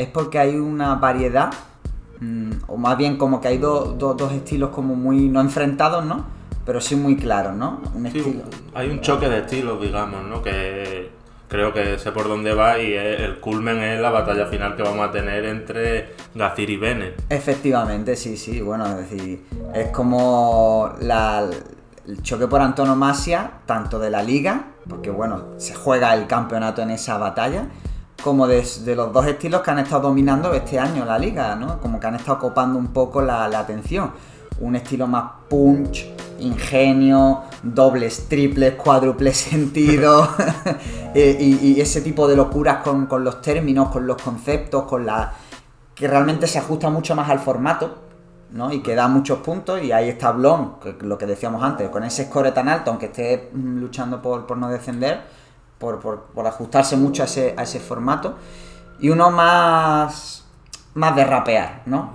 es 0.00 0.08
porque 0.08 0.38
hay 0.38 0.56
una 0.56 0.94
variedad, 0.96 1.50
mm, 2.20 2.50
o 2.68 2.76
más 2.76 2.96
bien 2.96 3.16
como 3.16 3.40
que 3.40 3.48
hay 3.48 3.58
do- 3.58 3.94
do- 3.98 4.14
dos 4.14 4.32
estilos 4.32 4.70
como 4.70 4.94
muy, 4.94 5.28
no 5.28 5.40
enfrentados, 5.40 6.04
¿no? 6.04 6.24
Pero 6.66 6.80
sí 6.80 6.94
muy 6.96 7.16
claros, 7.16 7.54
¿no? 7.56 7.80
Un 7.94 8.10
Sí, 8.10 8.18
estilo. 8.18 8.42
hay 8.74 8.90
un 8.90 9.00
choque 9.00 9.28
de 9.28 9.38
estilos, 9.40 9.80
digamos, 9.80 10.24
¿no? 10.26 10.42
Que 10.42 11.10
creo 11.48 11.72
que 11.72 11.98
sé 11.98 12.12
por 12.12 12.28
dónde 12.28 12.54
va 12.54 12.78
y 12.78 12.92
es- 12.92 13.20
el 13.20 13.40
culmen 13.40 13.78
es 13.78 14.00
la 14.00 14.10
batalla 14.10 14.46
final 14.46 14.76
que 14.76 14.82
vamos 14.82 15.08
a 15.08 15.10
tener 15.10 15.44
entre 15.44 16.14
Gazir 16.34 16.70
y 16.70 16.76
Bennett. 16.76 17.22
Efectivamente, 17.28 18.14
sí, 18.16 18.36
sí, 18.36 18.60
bueno, 18.60 18.86
es 18.86 18.96
decir, 19.10 19.44
es 19.74 19.88
como 19.88 20.92
la- 21.00 21.48
el 22.06 22.22
choque 22.22 22.46
por 22.46 22.60
antonomasia, 22.60 23.50
tanto 23.66 23.98
de 23.98 24.10
la 24.10 24.22
liga, 24.22 24.66
porque 24.88 25.10
bueno, 25.10 25.44
se 25.58 25.74
juega 25.74 26.14
el 26.14 26.26
campeonato 26.26 26.82
en 26.82 26.90
esa 26.90 27.18
batalla, 27.18 27.66
como 28.22 28.46
de, 28.46 28.64
los 28.94 29.12
dos 29.12 29.26
estilos 29.26 29.62
que 29.62 29.70
han 29.70 29.78
estado 29.78 30.02
dominando 30.02 30.52
este 30.52 30.78
año 30.78 31.04
la 31.04 31.18
liga, 31.18 31.54
¿no? 31.56 31.80
Como 31.80 31.98
que 31.98 32.06
han 32.06 32.14
estado 32.14 32.38
copando 32.38 32.78
un 32.78 32.88
poco 32.88 33.22
la, 33.22 33.44
atención. 33.46 34.12
Un 34.60 34.76
estilo 34.76 35.06
más 35.06 35.24
punch, 35.48 36.06
ingenio, 36.38 37.42
dobles, 37.62 38.28
triples, 38.28 38.74
cuádruples 38.74 39.36
sentidos, 39.50 40.28
eh, 41.14 41.36
y, 41.40 41.80
ese 41.80 42.00
tipo 42.02 42.28
de 42.28 42.36
locuras 42.36 42.82
con, 42.82 43.24
los 43.24 43.40
términos, 43.40 43.88
con 43.88 44.06
los 44.06 44.20
conceptos, 44.20 44.84
con 44.84 45.06
la 45.06 45.32
que 45.94 46.06
realmente 46.06 46.46
se 46.46 46.58
ajusta 46.58 46.90
mucho 46.90 47.14
más 47.14 47.28
al 47.30 47.38
formato, 47.38 47.98
¿no? 48.52 48.72
Y 48.72 48.80
que 48.80 48.94
da 48.94 49.08
muchos 49.08 49.38
puntos, 49.38 49.82
y 49.82 49.92
ahí 49.92 50.08
está 50.08 50.32
Blon, 50.32 50.74
lo 51.00 51.16
que 51.16 51.26
decíamos 51.26 51.62
antes, 51.62 51.88
con 51.88 52.04
ese 52.04 52.24
score 52.24 52.52
tan 52.52 52.68
alto, 52.68 52.90
aunque 52.90 53.06
esté 53.06 53.50
mm, 53.52 53.78
luchando 53.78 54.20
por, 54.20 54.46
por 54.46 54.58
no 54.58 54.68
descender, 54.68 55.39
por, 55.80 55.98
por- 55.98 56.26
por 56.34 56.46
ajustarse 56.46 56.96
mucho 56.96 57.22
a 57.22 57.24
ese, 57.24 57.54
a 57.58 57.62
ese 57.64 57.80
formato, 57.80 58.36
y 59.00 59.08
uno 59.10 59.30
más, 59.32 60.46
más 60.94 61.16
de 61.16 61.24
rapear, 61.24 61.82
¿no? 61.86 62.12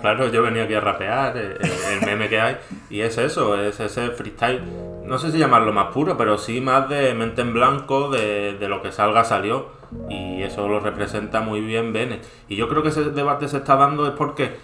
Claro, 0.00 0.28
yo 0.28 0.42
venía 0.42 0.64
aquí 0.64 0.74
a 0.74 0.80
rapear, 0.80 1.36
eh, 1.36 1.58
eh, 1.60 1.70
el 2.00 2.06
meme 2.06 2.28
que 2.28 2.40
hay, 2.40 2.56
y 2.88 3.02
es 3.02 3.18
eso, 3.18 3.60
es 3.60 3.78
ese 3.78 4.08
freestyle, 4.10 4.62
no 5.04 5.18
sé 5.18 5.30
si 5.30 5.38
llamarlo 5.38 5.72
más 5.72 5.92
puro, 5.92 6.16
pero 6.16 6.38
sí 6.38 6.60
más 6.62 6.88
de 6.88 7.12
mente 7.14 7.42
en 7.42 7.52
blanco, 7.52 8.08
de, 8.08 8.56
de 8.58 8.68
lo 8.68 8.80
que 8.80 8.90
salga 8.92 9.24
salió, 9.24 9.66
y 10.08 10.42
eso 10.42 10.66
lo 10.68 10.80
representa 10.80 11.40
muy 11.40 11.60
bien 11.60 11.92
Bennett. 11.92 12.24
Y 12.48 12.56
yo 12.56 12.68
creo 12.68 12.82
que 12.82 12.88
ese 12.90 13.04
debate 13.10 13.48
se 13.48 13.58
está 13.58 13.76
dando 13.76 14.06
es 14.06 14.12
porque 14.12 14.56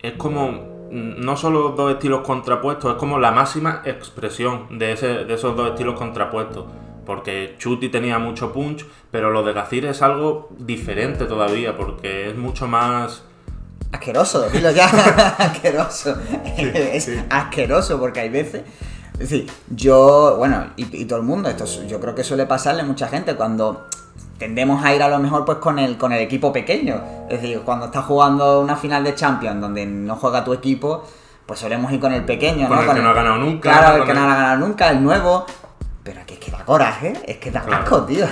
es 0.00 0.14
como 0.14 0.50
mm, 0.50 1.20
no 1.20 1.36
solo 1.36 1.68
dos 1.76 1.92
estilos 1.92 2.22
contrapuestos, 2.22 2.92
es 2.92 2.98
como 2.98 3.18
la 3.18 3.30
máxima 3.30 3.82
expresión 3.84 4.78
de, 4.78 4.92
ese, 4.92 5.24
de 5.26 5.34
esos 5.34 5.54
dos 5.54 5.68
estilos 5.70 5.96
contrapuestos. 5.98 6.64
Porque 7.10 7.56
Chuti 7.58 7.88
tenía 7.88 8.20
mucho 8.20 8.52
punch, 8.52 8.86
pero 9.10 9.32
lo 9.32 9.42
de 9.42 9.52
Gazir 9.52 9.84
es 9.86 10.00
algo 10.00 10.48
diferente 10.60 11.24
todavía, 11.24 11.76
porque 11.76 12.30
es 12.30 12.36
mucho 12.36 12.68
más... 12.68 13.24
Asqueroso, 13.90 14.48
dilo 14.48 14.70
ya, 14.70 14.84
asqueroso. 15.38 16.14
es 16.56 17.04
sí. 17.06 17.20
asqueroso 17.28 17.98
porque 17.98 18.20
hay 18.20 18.28
veces... 18.28 18.62
Es 19.14 19.18
decir, 19.28 19.50
yo, 19.70 20.36
bueno, 20.38 20.66
y, 20.76 21.02
y 21.02 21.04
todo 21.06 21.18
el 21.18 21.24
mundo, 21.24 21.48
esto 21.48 21.64
yo 21.88 21.98
creo 21.98 22.14
que 22.14 22.22
suele 22.22 22.46
pasarle 22.46 22.82
a 22.82 22.84
mucha 22.84 23.08
gente 23.08 23.34
cuando 23.34 23.86
tendemos 24.38 24.84
a 24.84 24.94
ir 24.94 25.02
a 25.02 25.08
lo 25.08 25.18
mejor 25.18 25.44
pues 25.44 25.58
con 25.58 25.80
el, 25.80 25.98
con 25.98 26.12
el 26.12 26.20
equipo 26.20 26.52
pequeño. 26.52 27.02
Es 27.28 27.42
decir, 27.42 27.60
cuando 27.64 27.86
estás 27.86 28.04
jugando 28.04 28.60
una 28.60 28.76
final 28.76 29.02
de 29.02 29.16
Champions 29.16 29.60
donde 29.60 29.84
no 29.84 30.14
juega 30.14 30.44
tu 30.44 30.52
equipo, 30.52 31.04
pues 31.44 31.58
solemos 31.58 31.90
ir 31.92 31.98
con 31.98 32.12
el 32.12 32.24
pequeño, 32.24 32.68
Con 32.68 32.76
¿no? 32.76 32.82
el 32.88 32.96
que 32.96 33.02
no 33.02 33.10
ha 33.10 33.14
ganado 33.14 33.38
nunca, 33.38 33.72
Claro, 33.72 33.96
el 33.96 34.04
que 34.06 34.14
no 34.14 34.24
el- 34.24 34.30
ha 34.30 34.36
ganado 34.36 34.58
nunca, 34.64 34.90
el 34.90 35.02
nuevo. 35.02 35.44
Pero 36.02 36.20
que 36.26 36.34
es 36.34 36.40
que 36.40 36.50
da 36.50 36.64
coraje, 36.64 37.12
es 37.26 37.36
que 37.36 37.50
da 37.50 37.62
Claro. 37.62 37.82
asco, 37.82 38.04
tío. 38.04 38.26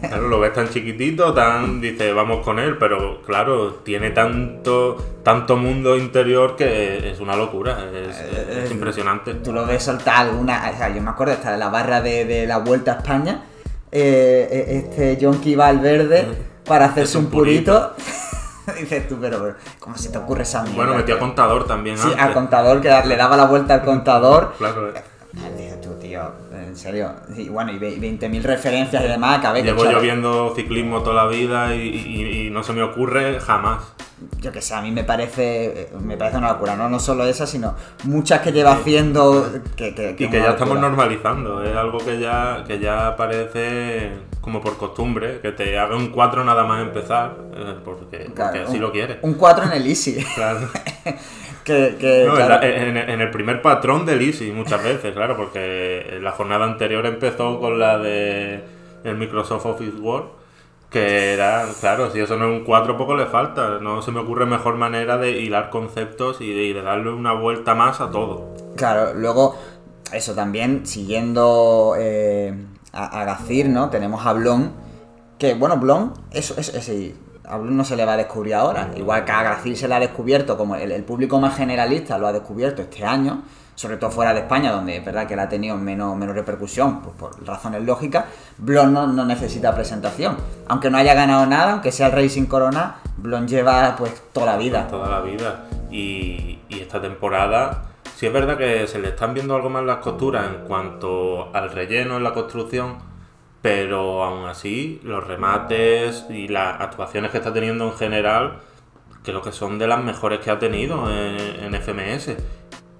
Claro, 0.00 0.28
lo 0.28 0.38
ves 0.38 0.52
tan 0.52 0.68
chiquitito, 0.68 1.34
tan 1.34 1.80
dice 1.80 2.12
vamos 2.12 2.44
con 2.44 2.60
él, 2.60 2.78
pero 2.78 3.20
claro, 3.22 3.74
tiene 3.84 4.10
tanto 4.10 4.96
tanto 5.24 5.56
mundo 5.56 5.96
interior 5.96 6.54
que 6.54 7.10
es 7.10 7.18
una 7.18 7.34
locura, 7.34 7.78
es, 7.92 8.16
Eh, 8.20 8.62
es 8.66 8.70
impresionante. 8.70 9.34
Tú 9.34 9.52
lo 9.52 9.66
ves 9.66 9.82
soltar 9.82 10.18
alguna. 10.28 10.70
O 10.72 10.76
sea, 10.78 10.88
yo 10.94 11.02
me 11.02 11.10
acuerdo 11.10 11.32
estar 11.34 11.52
en 11.52 11.58
la 11.58 11.68
barra 11.68 12.00
de, 12.00 12.24
de 12.24 12.46
la 12.46 12.58
Vuelta 12.58 12.92
a 12.92 12.96
España. 12.98 13.42
eh, 13.90 14.48
eh, 14.52 14.84
este 14.86 15.18
Jonky 15.24 15.56
va 15.56 15.66
al 15.66 15.80
verde 15.80 16.28
para 16.64 16.84
hacerse 16.84 17.18
un 17.18 17.24
un 17.24 17.30
purito. 17.32 17.94
Dices 18.78 19.08
tú, 19.08 19.16
pero, 19.20 19.40
pero, 19.40 19.54
¿cómo 19.80 19.96
se 19.96 20.10
te 20.10 20.18
ocurre 20.18 20.42
esa 20.42 20.62
mierda? 20.62 20.76
Bueno, 20.76 20.94
metía 20.94 21.18
contador 21.18 21.66
también 21.66 21.96
Sí, 21.96 22.04
antes. 22.04 22.20
al 22.20 22.34
contador 22.34 22.80
que 22.82 22.88
le 23.06 23.16
daba 23.16 23.36
la 23.36 23.46
vuelta 23.46 23.74
al 23.74 23.82
contador. 23.84 24.52
Claro, 24.58 24.92
Dices 25.56 25.80
tú, 25.80 25.90
tío, 26.00 26.20
en 26.68 26.76
serio. 26.76 27.12
Y 27.36 27.48
bueno, 27.48 27.72
y 27.72 27.78
ve- 27.78 27.98
20.000 27.98 28.42
referencias 28.42 29.04
y 29.04 29.08
demás. 29.08 29.38
Acabé 29.38 29.62
llevo 29.62 29.90
yo 29.90 30.00
viendo 30.00 30.52
ciclismo 30.54 31.02
toda 31.02 31.24
la 31.24 31.26
vida 31.28 31.74
y, 31.74 31.80
y- 31.88 32.46
y 32.46 32.50
no 32.50 32.62
se 32.62 32.72
me 32.72 32.82
ocurre 32.82 33.40
jamás. 33.40 33.82
yo 34.40 34.50
que 34.52 34.60
sé, 34.60 34.74
a 34.74 34.80
mí 34.82 34.90
me 34.90 35.04
parece 35.04 35.82
eh, 35.82 35.88
me 36.00 36.16
parece 36.16 36.38
una 36.38 36.52
locura, 36.52 36.74
¿no? 36.76 36.88
No 36.88 36.98
solo 36.98 37.24
esa, 37.24 37.46
sino 37.46 37.74
muchas 38.04 38.40
que 38.40 38.50
lleva 38.52 38.72
haciendo 38.72 39.48
que, 39.76 39.94
que, 39.94 40.10
Y 40.18 40.28
que 40.28 40.38
ya 40.40 40.50
estamos 40.50 40.78
normalizando, 40.80 41.62
es 41.62 41.76
algo 41.76 41.98
que 41.98 42.18
ya, 42.18 42.64
que 42.66 42.78
ya 42.80 43.14
parece 43.16 44.10
como 44.40 44.60
por 44.60 44.76
costumbre, 44.76 45.40
que 45.40 45.52
te 45.52 45.78
haga 45.78 45.94
un 45.96 46.08
4 46.08 46.42
nada 46.42 46.64
más 46.64 46.80
empezar, 46.82 47.36
eh, 47.54 47.74
porque, 47.84 48.18
porque 48.18 48.32
Claro, 48.34 48.62
así 48.66 48.74
un- 48.76 48.80
lo 48.80 48.90
quieres. 48.92 49.18
Un 49.22 49.34
4 49.34 49.64
en 49.66 49.72
el 49.72 49.86
Easy. 49.86 50.16
Claro. 50.34 50.68
que, 51.68 51.96
que, 52.00 52.24
No, 52.26 52.32
en, 52.32 52.46
claro, 52.46 52.60
la- 52.60 52.66
en- 52.68 52.96
en 52.96 53.20
el 53.20 53.30
primer 53.30 53.62
patrón 53.62 54.04
del 54.06 54.22
Easy 54.22 54.50
muchas 54.50 54.82
veces, 54.82 55.12
claro, 55.14 55.36
porque 55.36 56.18
la 56.20 56.32
jornada 56.32 56.64
anterior 56.64 57.06
empezó 57.06 57.60
con 57.60 57.78
la 57.78 57.98
de 57.98 58.60
el 59.04 59.16
Microsoft 59.16 59.64
Office 59.66 59.96
Word, 59.98 60.24
que 60.90 61.34
era, 61.34 61.66
claro, 61.80 62.10
si 62.10 62.18
eso 62.20 62.36
no 62.36 62.46
es 62.50 62.58
un 62.60 62.64
4 62.64 62.96
poco 62.96 63.14
le 63.14 63.26
falta, 63.26 63.78
no 63.80 64.00
se 64.02 64.10
me 64.10 64.20
ocurre 64.20 64.46
mejor 64.46 64.76
manera 64.76 65.18
de 65.18 65.32
hilar 65.40 65.70
conceptos 65.70 66.40
y 66.40 66.52
de, 66.52 66.62
y 66.64 66.72
de 66.72 66.82
darle 66.82 67.10
una 67.12 67.32
vuelta 67.34 67.74
más 67.74 68.00
a 68.00 68.10
todo. 68.10 68.54
claro, 68.76 69.12
luego, 69.14 69.54
eso 70.12 70.34
también, 70.34 70.86
siguiendo 70.86 71.94
eh, 71.98 72.54
a, 72.92 73.20
a 73.20 73.24
Gazir, 73.26 73.68
¿no? 73.68 73.90
Tenemos 73.90 74.24
a 74.26 74.32
Blon, 74.32 74.72
que 75.38 75.54
bueno, 75.54 75.76
Blon, 75.76 76.14
eso, 76.32 76.54
eso, 76.58 76.76
ese- 76.76 77.14
a 77.48 77.56
Blon 77.56 77.76
no 77.76 77.84
se 77.84 77.96
le 77.96 78.04
va 78.04 78.12
a 78.12 78.16
descubrir 78.16 78.54
ahora, 78.54 78.90
igual 78.96 79.24
que 79.24 79.32
a 79.32 79.42
Gazir 79.42 79.76
se 79.76 79.88
le 79.88 79.94
ha 79.94 80.00
descubierto, 80.00 80.56
como 80.56 80.76
el, 80.76 80.92
el 80.92 81.04
público 81.04 81.40
más 81.40 81.56
generalista 81.56 82.18
lo 82.18 82.26
ha 82.26 82.32
descubierto 82.32 82.82
este 82.82 83.04
año, 83.04 83.42
sobre 83.74 83.96
todo 83.96 84.10
fuera 84.10 84.34
de 84.34 84.40
España, 84.40 84.72
donde 84.72 84.96
es 84.96 85.04
verdad 85.04 85.26
que 85.26 85.36
la 85.36 85.44
ha 85.44 85.48
tenido 85.48 85.76
menos, 85.76 86.16
menos 86.16 86.34
repercusión, 86.34 87.00
pues 87.00 87.14
por 87.16 87.46
razones 87.46 87.84
lógicas, 87.84 88.24
Blon 88.58 88.92
no, 88.92 89.06
no 89.06 89.24
necesita 89.24 89.72
presentación. 89.72 90.36
Aunque 90.66 90.90
no 90.90 90.98
haya 90.98 91.14
ganado 91.14 91.46
nada, 91.46 91.74
aunque 91.74 91.92
sea 91.92 92.08
el 92.08 92.12
Racing 92.12 92.46
Corona, 92.46 92.96
Blon 93.16 93.46
lleva 93.46 93.94
pues 93.96 94.20
toda 94.32 94.46
la 94.46 94.56
vida. 94.56 94.88
toda 94.88 95.08
la 95.08 95.20
vida. 95.20 95.66
Y, 95.92 96.58
y 96.68 96.80
esta 96.80 97.00
temporada, 97.00 97.84
sí 98.16 98.26
es 98.26 98.32
verdad 98.32 98.58
que 98.58 98.88
se 98.88 98.98
le 98.98 99.10
están 99.10 99.32
viendo 99.32 99.54
algo 99.54 99.70
más 99.70 99.84
las 99.84 99.98
costuras 99.98 100.46
en 100.48 100.66
cuanto 100.66 101.54
al 101.54 101.70
relleno 101.70 102.16
en 102.16 102.24
la 102.24 102.34
construcción, 102.34 102.96
pero 103.68 104.24
aún 104.24 104.46
así 104.46 104.98
los 105.04 105.26
remates 105.26 106.24
y 106.30 106.48
las 106.48 106.80
actuaciones 106.80 107.30
que 107.30 107.36
está 107.36 107.52
teniendo 107.52 107.84
en 107.84 107.92
general 107.92 108.60
creo 109.22 109.42
que 109.42 109.52
son 109.52 109.78
de 109.78 109.86
las 109.86 110.02
mejores 110.02 110.38
que 110.38 110.50
ha 110.50 110.58
tenido 110.58 111.04
en, 111.10 111.74
FMS. 111.74 112.30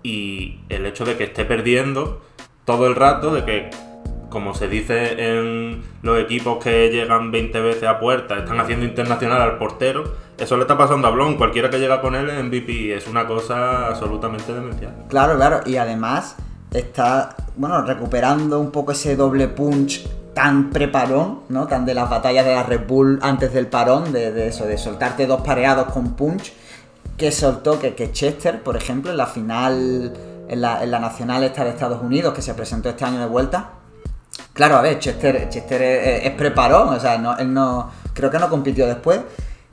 Y 0.02 0.60
el 0.68 0.84
hecho 0.84 1.06
de 1.06 1.16
que 1.16 1.25
esté 1.25 1.46
perdiendo 1.46 2.20
todo 2.66 2.87
el 2.87 2.96
rato, 2.96 3.32
de 3.32 3.46
que, 3.46 3.70
como 4.28 4.52
se 4.52 4.68
dice 4.68 5.38
en 5.38 5.82
los 6.02 6.18
equipos 6.18 6.62
que 6.62 6.90
llegan 6.90 7.30
20 7.30 7.60
veces 7.62 7.84
a 7.84 7.98
puerta, 7.98 8.37
están 8.37 8.60
haciendo 8.60 8.84
internacional 8.84 9.40
al 9.40 9.56
portero, 9.56 10.04
eso 10.37 10.56
le 10.56 10.64
está 10.64 10.76
pasando 10.76 11.08
a 11.08 11.10
Blon. 11.12 11.38
Cualquiera 11.38 11.70
que 11.70 11.78
llega 11.78 12.02
con 12.02 12.14
él 12.14 12.28
es 12.28 12.44
MVP, 12.44 12.94
es 12.94 13.06
una 13.06 13.26
cosa 13.26 13.87
absolutamente 13.87 14.52
demencial. 14.52 15.06
Claro, 15.08 15.34
claro, 15.37 15.60
y 15.64 15.76
además 15.76 16.37
está, 16.75 17.37
bueno, 17.56 17.80
recuperando 17.87 18.60
un 18.60 18.70
poco 18.70 18.92
ese 18.92 19.16
doble 19.16 19.48
punch 19.48 20.17
tan 20.35 20.70
preparón, 20.70 21.40
¿no? 21.49 21.66
Tan 21.66 21.85
de 21.85 21.94
las 21.94 22.08
batallas 22.08 22.44
de 22.44 22.54
la 22.54 22.62
Red 22.62 22.87
Bull 22.87 23.18
antes 23.23 23.52
del 23.52 23.66
parón, 23.66 24.12
de, 24.12 24.32
de 24.32 24.49
eso, 24.49 24.66
de 24.66 24.78
soltarte 24.78 25.26
dos 25.26 25.40
pareados 25.40 25.92
con 25.92 26.14
punch, 26.14 26.52
que 27.16 27.32
soltó 27.32 27.78
que, 27.80 27.94
que 27.94 28.12
Chester, 28.12 28.62
por 28.62 28.76
ejemplo, 28.76 29.11
en 29.11 29.16
la 29.16 29.26
final, 29.26 30.12
en 30.49 30.61
la, 30.61 30.82
en 30.85 30.90
la 30.90 31.00
nacional 31.00 31.42
esta 31.42 31.64
de 31.64 31.70
Estados 31.70 32.00
Unidos, 32.02 32.32
que 32.32 32.42
se 32.42 32.54
presentó 32.54 32.88
este 32.88 33.04
año 33.04 33.18
de 33.18 33.26
vuelta. 33.26 33.70
Claro, 34.52 34.76
a 34.76 34.82
ver, 34.82 34.99
Chester, 35.00 35.49
Chester 35.49 35.82
es, 35.82 36.26
es 36.26 36.32
preparón, 36.32 36.88
o 36.88 37.00
sea, 37.00 37.18
no, 37.18 37.37
él 37.37 37.52
no, 37.52 37.90
creo 38.12 38.30
que 38.30 38.38
no 38.38 38.49
compitió 38.49 38.87
después, 38.87 39.20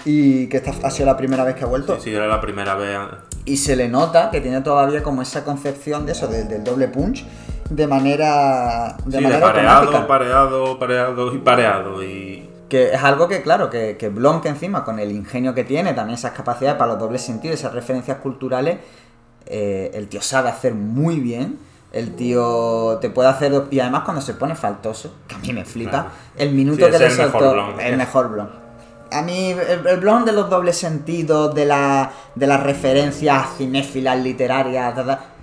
y 0.06 0.48
que 0.48 0.58
esta 0.58 0.72
ha 0.88 0.92
sido 0.92 1.08
la 1.08 1.18
primera 1.18 1.44
vez 1.44 1.56
que 1.56 1.64
ha 1.64 1.68
vuelto. 1.68 2.00
Sí, 2.00 2.14
era 2.14 2.28
la 2.28 2.42
primera 2.42 2.76
vez. 2.76 2.98
Y 3.46 3.58
se 3.58 3.76
le 3.76 3.88
nota 3.90 4.32
que 4.32 4.42
tiene 4.42 4.62
todavía 4.62 5.04
como 5.04 5.22
esa 5.22 5.44
concepción 5.44 6.06
de 6.06 6.14
eso, 6.14 6.28
del, 6.28 6.48
del 6.48 6.64
doble 6.64 6.88
punch, 6.88 7.26
de 7.70 7.88
manera, 7.88 8.96
de 9.06 9.18
Sí, 9.18 9.24
de 9.24 9.38
pareado, 9.38 9.80
automática. 9.80 10.08
pareado, 10.08 10.80
pareado 10.80 11.34
y 11.34 11.38
pareado. 11.40 12.04
Y 12.04 12.50
Que 12.70 12.94
es 12.94 13.04
algo 13.04 13.28
que, 13.28 13.42
claro, 13.42 13.70
que, 13.70 13.98
que 13.98 14.50
encima, 14.50 14.84
con 14.84 15.00
el 15.00 15.12
ingenio 15.12 15.54
que 15.54 15.64
tiene, 15.64 15.94
también 15.94 16.16
esas 16.18 16.32
capacidades 16.32 16.78
para 16.78 16.92
los 16.92 17.00
dobles 17.00 17.22
sentidos, 17.22 17.60
esas 17.60 17.74
referencias 17.74 18.18
culturales, 18.18 18.78
eh, 19.46 19.92
el 19.94 20.08
tío 20.08 20.22
sabe 20.22 20.50
hacer 20.50 20.74
muy 20.74 21.20
bien. 21.20 21.60
El 21.92 22.16
tío 22.16 22.98
te 23.00 23.10
puede 23.10 23.30
hacer. 23.30 23.54
Y 23.72 23.80
además, 23.80 24.02
cuando 24.04 24.22
se 24.22 24.34
pone 24.34 24.54
faltoso, 24.56 25.16
que 25.28 25.36
a 25.36 25.38
mí 25.38 25.54
me 25.54 25.64
flipa, 25.64 25.92
Claro. 25.92 26.08
el 26.38 26.52
minuto 26.52 26.86
Sí, 26.86 26.92
que 26.92 27.00
le 27.00 27.06
el 27.06 27.18
mejor 27.18 27.32
soltó. 27.42 27.80
El 27.80 27.98
mejor 27.98 28.30
Blom. 28.32 28.48
A 29.12 29.22
mí, 29.22 29.52
el, 29.52 29.88
el 29.88 30.00
Blom 30.02 30.26
de 30.26 30.34
los 30.34 30.50
dobles 30.50 30.76
sentidos, 30.78 31.56
de, 31.56 31.66
la, 31.66 32.12
de 32.34 32.48
las 32.48 32.62
referencias 32.64 33.56
cinéfilas, 33.58 34.20
literarias, 34.20 34.94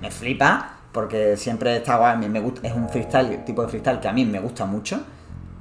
me 0.01 0.11
flipa, 0.11 0.72
porque 0.93 1.37
siempre 1.37 1.77
está 1.77 1.97
guay. 1.97 2.15
A 2.15 2.17
mí 2.17 2.29
me 2.29 2.41
gusta, 2.41 2.67
es 2.67 2.75
un 2.75 2.89
freestyle, 2.89 3.45
tipo 3.45 3.63
de 3.63 3.69
freestyle 3.69 4.01
que 4.01 4.09
a 4.09 4.13
mí 4.13 4.25
me 4.25 4.39
gusta 4.39 4.65
mucho. 4.65 5.01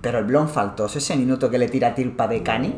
Pero 0.01 0.19
el 0.19 0.25
blon 0.25 0.50
faltoso, 0.50 0.97
ese 0.97 1.15
minuto 1.15 1.50
que 1.50 1.57
le 1.57 1.67
tira 1.67 1.93
tirpa 1.93 2.27
de 2.27 2.41
Cani, 2.41 2.75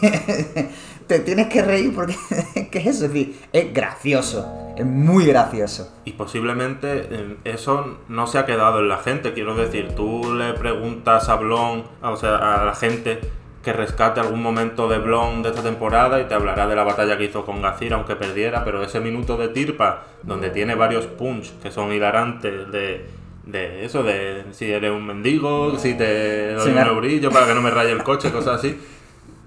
te 1.06 1.20
tienes 1.20 1.48
que 1.48 1.62
reír 1.62 1.94
porque 1.94 2.16
¿qué 2.70 2.78
es 2.78 2.86
eso? 2.86 3.06
Es 3.06 3.28
es 3.52 3.74
gracioso, 3.74 4.72
es 4.76 4.86
muy 4.86 5.26
gracioso. 5.26 5.92
Y 6.04 6.12
posiblemente 6.12 7.06
eh, 7.10 7.36
eso 7.44 7.98
no 8.08 8.26
se 8.26 8.38
ha 8.38 8.46
quedado 8.46 8.80
en 8.80 8.88
la 8.88 8.98
gente. 8.98 9.32
Quiero 9.34 9.54
decir, 9.54 9.92
tú 9.94 10.34
le 10.34 10.54
preguntas 10.54 11.28
a 11.28 11.36
Blon, 11.36 11.84
o 12.02 12.16
sea, 12.16 12.36
a 12.36 12.64
la 12.64 12.74
gente 12.74 13.20
que 13.66 13.72
rescate 13.72 14.20
algún 14.20 14.40
momento 14.40 14.86
de 14.86 14.98
Blon 14.98 15.42
de 15.42 15.48
esta 15.48 15.60
temporada 15.60 16.20
y 16.20 16.26
te 16.26 16.34
hablará 16.34 16.68
de 16.68 16.76
la 16.76 16.84
batalla 16.84 17.18
que 17.18 17.24
hizo 17.24 17.44
con 17.44 17.60
Gazir, 17.60 17.94
aunque 17.94 18.14
perdiera, 18.14 18.62
pero 18.64 18.80
ese 18.80 19.00
minuto 19.00 19.36
de 19.36 19.48
Tirpa, 19.48 20.04
donde 20.22 20.50
tiene 20.50 20.76
varios 20.76 21.06
punch 21.06 21.50
que 21.60 21.72
son 21.72 21.92
hilarantes 21.92 22.70
de, 22.70 23.06
de 23.44 23.84
eso, 23.84 24.04
de 24.04 24.44
si 24.52 24.70
eres 24.70 24.92
un 24.92 25.04
mendigo, 25.04 25.76
si 25.80 25.94
te 25.94 26.52
doy 26.52 26.62
Sí, 26.64 26.70
un 26.70 26.78
eurillo 26.78 27.32
para 27.32 27.46
que 27.48 27.54
no 27.54 27.60
me 27.60 27.72
raye 27.72 27.90
el 27.90 28.04
coche, 28.04 28.30
cosas 28.30 28.60
así. 28.60 28.80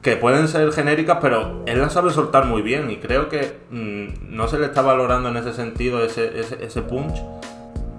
Que 0.01 0.17
pueden 0.17 0.49
ser 0.49 0.69
genéricas, 0.73 1.19
pero 1.21 1.63
él 1.65 1.79
las 1.79 1.93
sabe 1.93 2.11
soltar 2.11 2.43
muy 2.43 2.61
bien 2.61 2.91
y 2.91 2.97
creo 2.97 3.29
que 3.29 3.59
mm, 3.71 4.35
no 4.35 4.49
se 4.49 4.59
le 4.59 4.65
está 4.65 4.81
valorando 4.81 5.29
en 5.29 5.37
ese 5.37 5.53
sentido 5.53 6.03
ese, 6.03 6.37
ese, 6.41 6.61
ese 6.61 6.81
punch 6.81 7.15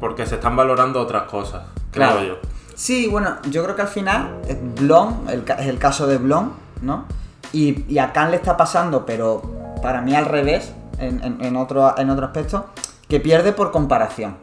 porque 0.00 0.26
se 0.26 0.34
están 0.34 0.54
valorando 0.54 1.00
otras 1.00 1.22
cosas, 1.22 1.62
creo 1.90 2.08
Claro. 2.10 2.26
yo. 2.26 2.38
Sí, 2.80 3.08
bueno, 3.08 3.36
yo 3.50 3.62
creo 3.62 3.76
que 3.76 3.82
al 3.82 3.88
final 3.88 4.40
Blon, 4.80 5.26
el, 5.28 5.44
es 5.58 5.66
el 5.66 5.78
caso 5.78 6.06
de 6.06 6.16
Blon, 6.16 6.54
¿no? 6.80 7.04
Y, 7.52 7.98
a 7.98 8.10
Khan 8.14 8.30
le 8.30 8.38
está 8.38 8.56
pasando, 8.56 9.04
pero 9.04 9.42
para 9.82 10.00
mí 10.00 10.14
al 10.14 10.24
revés, 10.24 10.72
en, 10.98 11.56
otro, 11.56 11.84
aspecto, 11.84 12.70
que 13.06 13.20
pierde 13.20 13.52
por 13.52 13.70
comparación. 13.70 14.38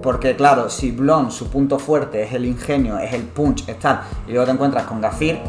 Porque 0.00 0.36
claro, 0.36 0.70
si 0.70 0.92
Blon, 0.92 1.32
su 1.32 1.50
punto 1.50 1.80
fuerte 1.80 2.22
es 2.22 2.32
el 2.34 2.44
ingenio, 2.44 2.98
es 2.98 3.14
el 3.14 3.24
punch, 3.24 3.68
es 3.68 3.80
tal, 3.80 4.02
y 4.28 4.30
luego 4.30 4.46
te 4.46 4.52
encuentras 4.52 4.84
con 4.84 5.00
Gazir, 5.00 5.40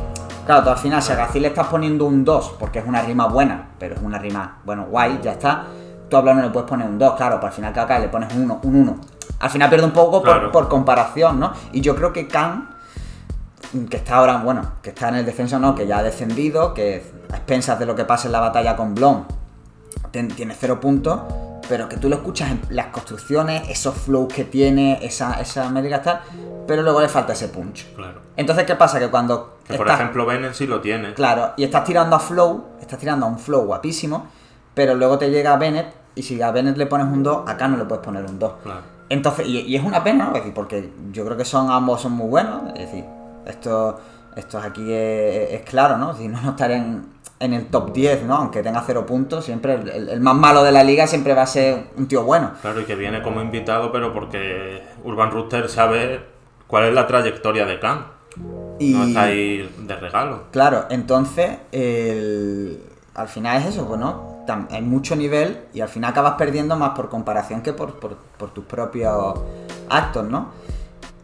claro, 0.47 0.63
tú 0.63 0.69
al 0.71 0.77
final 0.79 1.03
si 1.03 1.11
a 1.11 1.15
Gazir 1.15 1.43
le 1.43 1.49
estás 1.49 1.67
poniendo 1.67 2.05
un 2.05 2.25
2, 2.25 2.55
porque 2.57 2.79
es 2.79 2.87
una 2.87 3.03
rima 3.03 3.27
buena, 3.27 3.73
pero 3.77 3.93
es 3.93 4.01
una 4.01 4.17
rima, 4.17 4.57
bueno, 4.65 4.87
guay, 4.89 5.19
ya 5.21 5.33
está, 5.33 5.65
tú 6.09 6.17
a 6.17 6.21
Blon 6.21 6.41
le 6.41 6.49
puedes 6.49 6.67
poner 6.67 6.87
un 6.87 6.97
2, 6.97 7.13
claro, 7.13 7.35
para 7.35 7.49
al 7.49 7.53
final 7.53 7.71
que 7.71 7.79
acá 7.79 7.99
le 7.99 8.07
pones 8.07 8.33
un 8.33 8.41
1, 8.45 8.61
un 8.63 8.75
1. 8.75 8.95
Al 9.39 9.49
final 9.49 9.69
pierde 9.69 9.85
un 9.85 9.91
poco 9.91 10.21
por- 10.21 10.23
Claro. 10.23 10.51
por 10.51 10.69
comparación, 10.69 11.39
¿no? 11.39 11.53
Y 11.71 11.81
yo 11.81 11.95
creo 11.95 12.13
que 12.13 12.27
Khan 12.27 12.69
que 13.89 13.97
está 13.97 14.17
ahora, 14.17 14.37
bueno, 14.37 14.73
que 14.83 14.89
está 14.91 15.09
en 15.09 15.15
el 15.15 15.25
descenso, 15.25 15.57
no, 15.57 15.73
que 15.73 15.87
ya 15.87 15.97
ha 15.97 16.03
descendido, 16.03 16.73
que 16.75 17.03
a 17.31 17.37
expensas 17.37 17.79
de 17.79 17.87
lo 17.87 17.95
que 17.95 18.05
pasa 18.05 18.27
en 18.27 18.33
la 18.33 18.39
batalla 18.39 18.75
con 18.75 18.93
ten- 20.11 20.27
tiene 20.27 20.55
cero 20.59 20.79
puntos, 20.79 21.21
pero 21.67 21.89
que 21.89 21.97
tú 21.97 22.07
lo 22.07 22.17
escuchas 22.17 22.51
en 22.51 22.61
las 22.69 22.87
construcciones, 22.87 23.67
esos 23.69 23.95
flows 23.95 24.31
que 24.31 24.43
tiene, 24.43 24.99
esa, 25.03 25.39
esa 25.41 25.69
métrica 25.69 26.03
tal, 26.03 26.21
pero 26.67 26.83
luego 26.83 27.01
le 27.01 27.09
falta 27.09 27.33
ese 27.33 27.47
punch. 27.47 27.87
Claro. 27.95 28.21
Entonces, 28.37 28.65
¿qué 28.65 28.75
pasa? 28.75 28.99
Que 28.99 29.09
cuando 29.09 29.57
Que 29.67 29.75
por 29.77 29.87
ejemplo 29.87 30.25
Bennett 30.25 30.53
sí 30.53 30.67
lo 30.67 30.79
tiene. 30.81 31.13
Claro, 31.15 31.53
y 31.57 31.63
estás 31.63 31.83
tirando 31.83 32.15
a 32.15 32.19
flow, 32.19 32.65
estás 32.79 32.99
tirando 32.99 33.25
a 33.25 33.29
un 33.29 33.39
flow 33.39 33.65
guapísimo, 33.65 34.27
pero 34.75 34.93
luego 34.93 35.17
te 35.17 35.31
llega 35.31 35.53
a 35.53 35.57
Bennett, 35.57 35.87
y 36.15 36.21
si 36.21 36.39
a 36.43 36.51
Bennett 36.51 36.77
le 36.77 36.85
pones 36.85 37.07
un 37.07 37.23
2, 37.23 37.49
acá 37.49 37.67
no 37.67 37.77
le 37.77 37.85
puedes 37.85 38.03
poner 38.05 38.23
un 38.25 38.37
2. 38.37 38.53
Claro. 38.61 38.81
Entonces, 39.10 39.48
y, 39.48 39.60
y 39.62 39.75
es 39.75 39.83
una 39.83 40.03
pena, 40.03 40.25
¿no? 40.25 40.29
Es 40.31 40.39
decir, 40.41 40.53
porque 40.53 40.89
yo 41.12 41.25
creo 41.25 41.38
que 41.38 41.45
son 41.45 41.69
ambos 41.69 42.01
son 42.01 42.13
muy 42.13 42.27
buenos. 42.29 42.63
Es 42.75 42.79
decir, 42.91 43.05
esto, 43.45 44.00
esto 44.36 44.57
aquí 44.60 44.91
es, 44.91 45.51
es 45.51 45.62
claro, 45.62 45.98
¿no? 45.98 46.13
Decir, 46.13 46.29
no, 46.29 46.41
no 46.41 46.51
estar 46.51 46.72
en, 46.72 47.05
en 47.39 47.53
el 47.53 47.67
top 47.67 47.93
10, 47.93 48.24
¿no? 48.24 48.36
Aunque 48.36 48.63
tenga 48.63 48.81
cero 48.86 49.05
puntos, 49.05 49.45
siempre 49.45 49.74
el, 49.75 49.89
el- 49.89 50.10
el 50.10 50.19
más 50.22 50.36
malo 50.36 50.63
de 50.63 50.72
la 50.72 50.83
liga 50.83 51.05
siempre 51.07 51.33
va 51.33 51.43
a 51.43 51.48
ser 51.48 51.88
un 51.98 52.07
tío 52.07 52.24
bueno. 52.24 52.51
Claro, 52.62 52.81
y 52.81 52.86
que 52.86 52.95
viene 52.95 53.22
como 53.22 53.41
invitado, 53.41 53.91
pero 53.91 54.13
porque 54.13 54.81
Urban 55.03 55.29
Rooster 55.31 55.69
sabe 55.69 56.22
cuál 56.67 56.86
es 56.86 56.93
la 56.93 57.05
trayectoria 57.05 57.65
de 57.65 57.79
Khan. 57.79 58.05
Y, 58.79 58.93
No 58.93 59.03
está 59.03 59.24
ahí 59.24 59.69
de 59.79 59.95
regalo. 59.95 60.43
Claro, 60.51 60.86
entonces, 60.89 61.57
el- 61.72 62.81
al 63.13 63.27
final 63.27 63.62
es 63.62 63.67
eso, 63.67 63.86
pues, 63.88 64.00
¿no? 64.00 64.32
Hay 64.71 64.81
mucho 64.81 65.15
nivel 65.15 65.67
y 65.73 65.81
al 65.81 65.88
final 65.88 66.12
acabas 66.12 66.33
perdiendo 66.33 66.75
más 66.75 66.91
por 66.91 67.09
comparación 67.09 67.62
que 67.62 67.73
por 67.73 68.53
tus 68.53 68.65
propios 68.65 69.39
actos, 69.89 70.29
¿no? 70.29 70.50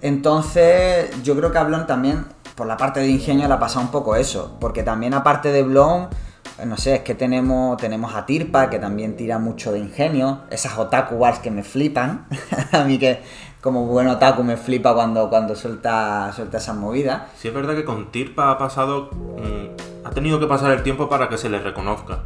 Entonces, 0.01 1.11
yo 1.23 1.35
creo 1.35 1.51
que 1.51 1.57
a 1.57 1.63
Blon 1.63 1.85
también, 1.85 2.25
por 2.55 2.67
la 2.67 2.77
parte 2.77 3.01
de 3.01 3.07
ingenio, 3.07 3.47
le 3.47 3.53
ha 3.53 3.59
pasado 3.59 3.81
un 3.85 3.91
poco 3.91 4.15
eso. 4.15 4.57
Porque 4.59 4.83
también, 4.83 5.13
aparte 5.13 5.51
de 5.51 5.63
Blon, 5.63 6.07
eh, 6.57 6.65
no 6.65 6.77
sé, 6.77 6.95
es 6.95 7.01
que 7.01 7.15
tenemos, 7.15 7.77
tenemos 7.77 8.15
a 8.15 8.25
Tirpa, 8.25 8.69
que 8.69 8.79
también 8.79 9.17
tira 9.17 9.39
mucho 9.39 9.71
de 9.71 9.79
ingenio. 9.79 10.41
Esas 10.49 10.77
otaku 10.77 11.15
wars 11.15 11.39
que 11.39 11.51
me 11.51 11.63
flipan. 11.63 12.27
a 12.71 12.83
mí 12.85 12.97
que, 12.97 13.21
como 13.61 13.85
buen 13.85 14.07
otaku, 14.07 14.43
me 14.43 14.55
flipa 14.55 14.93
cuando, 14.93 15.29
cuando 15.29 15.55
suelta, 15.55 16.31
suelta 16.33 16.57
esas 16.57 16.77
movidas. 16.77 17.23
Sí 17.37 17.49
es 17.49 17.53
verdad 17.53 17.75
que 17.75 17.83
con 17.83 18.11
Tirpa 18.11 18.51
ha 18.51 18.57
pasado... 18.57 19.09
mm, 19.11 19.89
ha 20.05 20.11
tenido 20.11 20.39
que 20.39 20.47
pasar 20.47 20.71
el 20.71 20.81
tiempo 20.81 21.09
para 21.09 21.27
que 21.27 21.37
se 21.37 21.49
le 21.49 21.59
reconozca. 21.59 22.23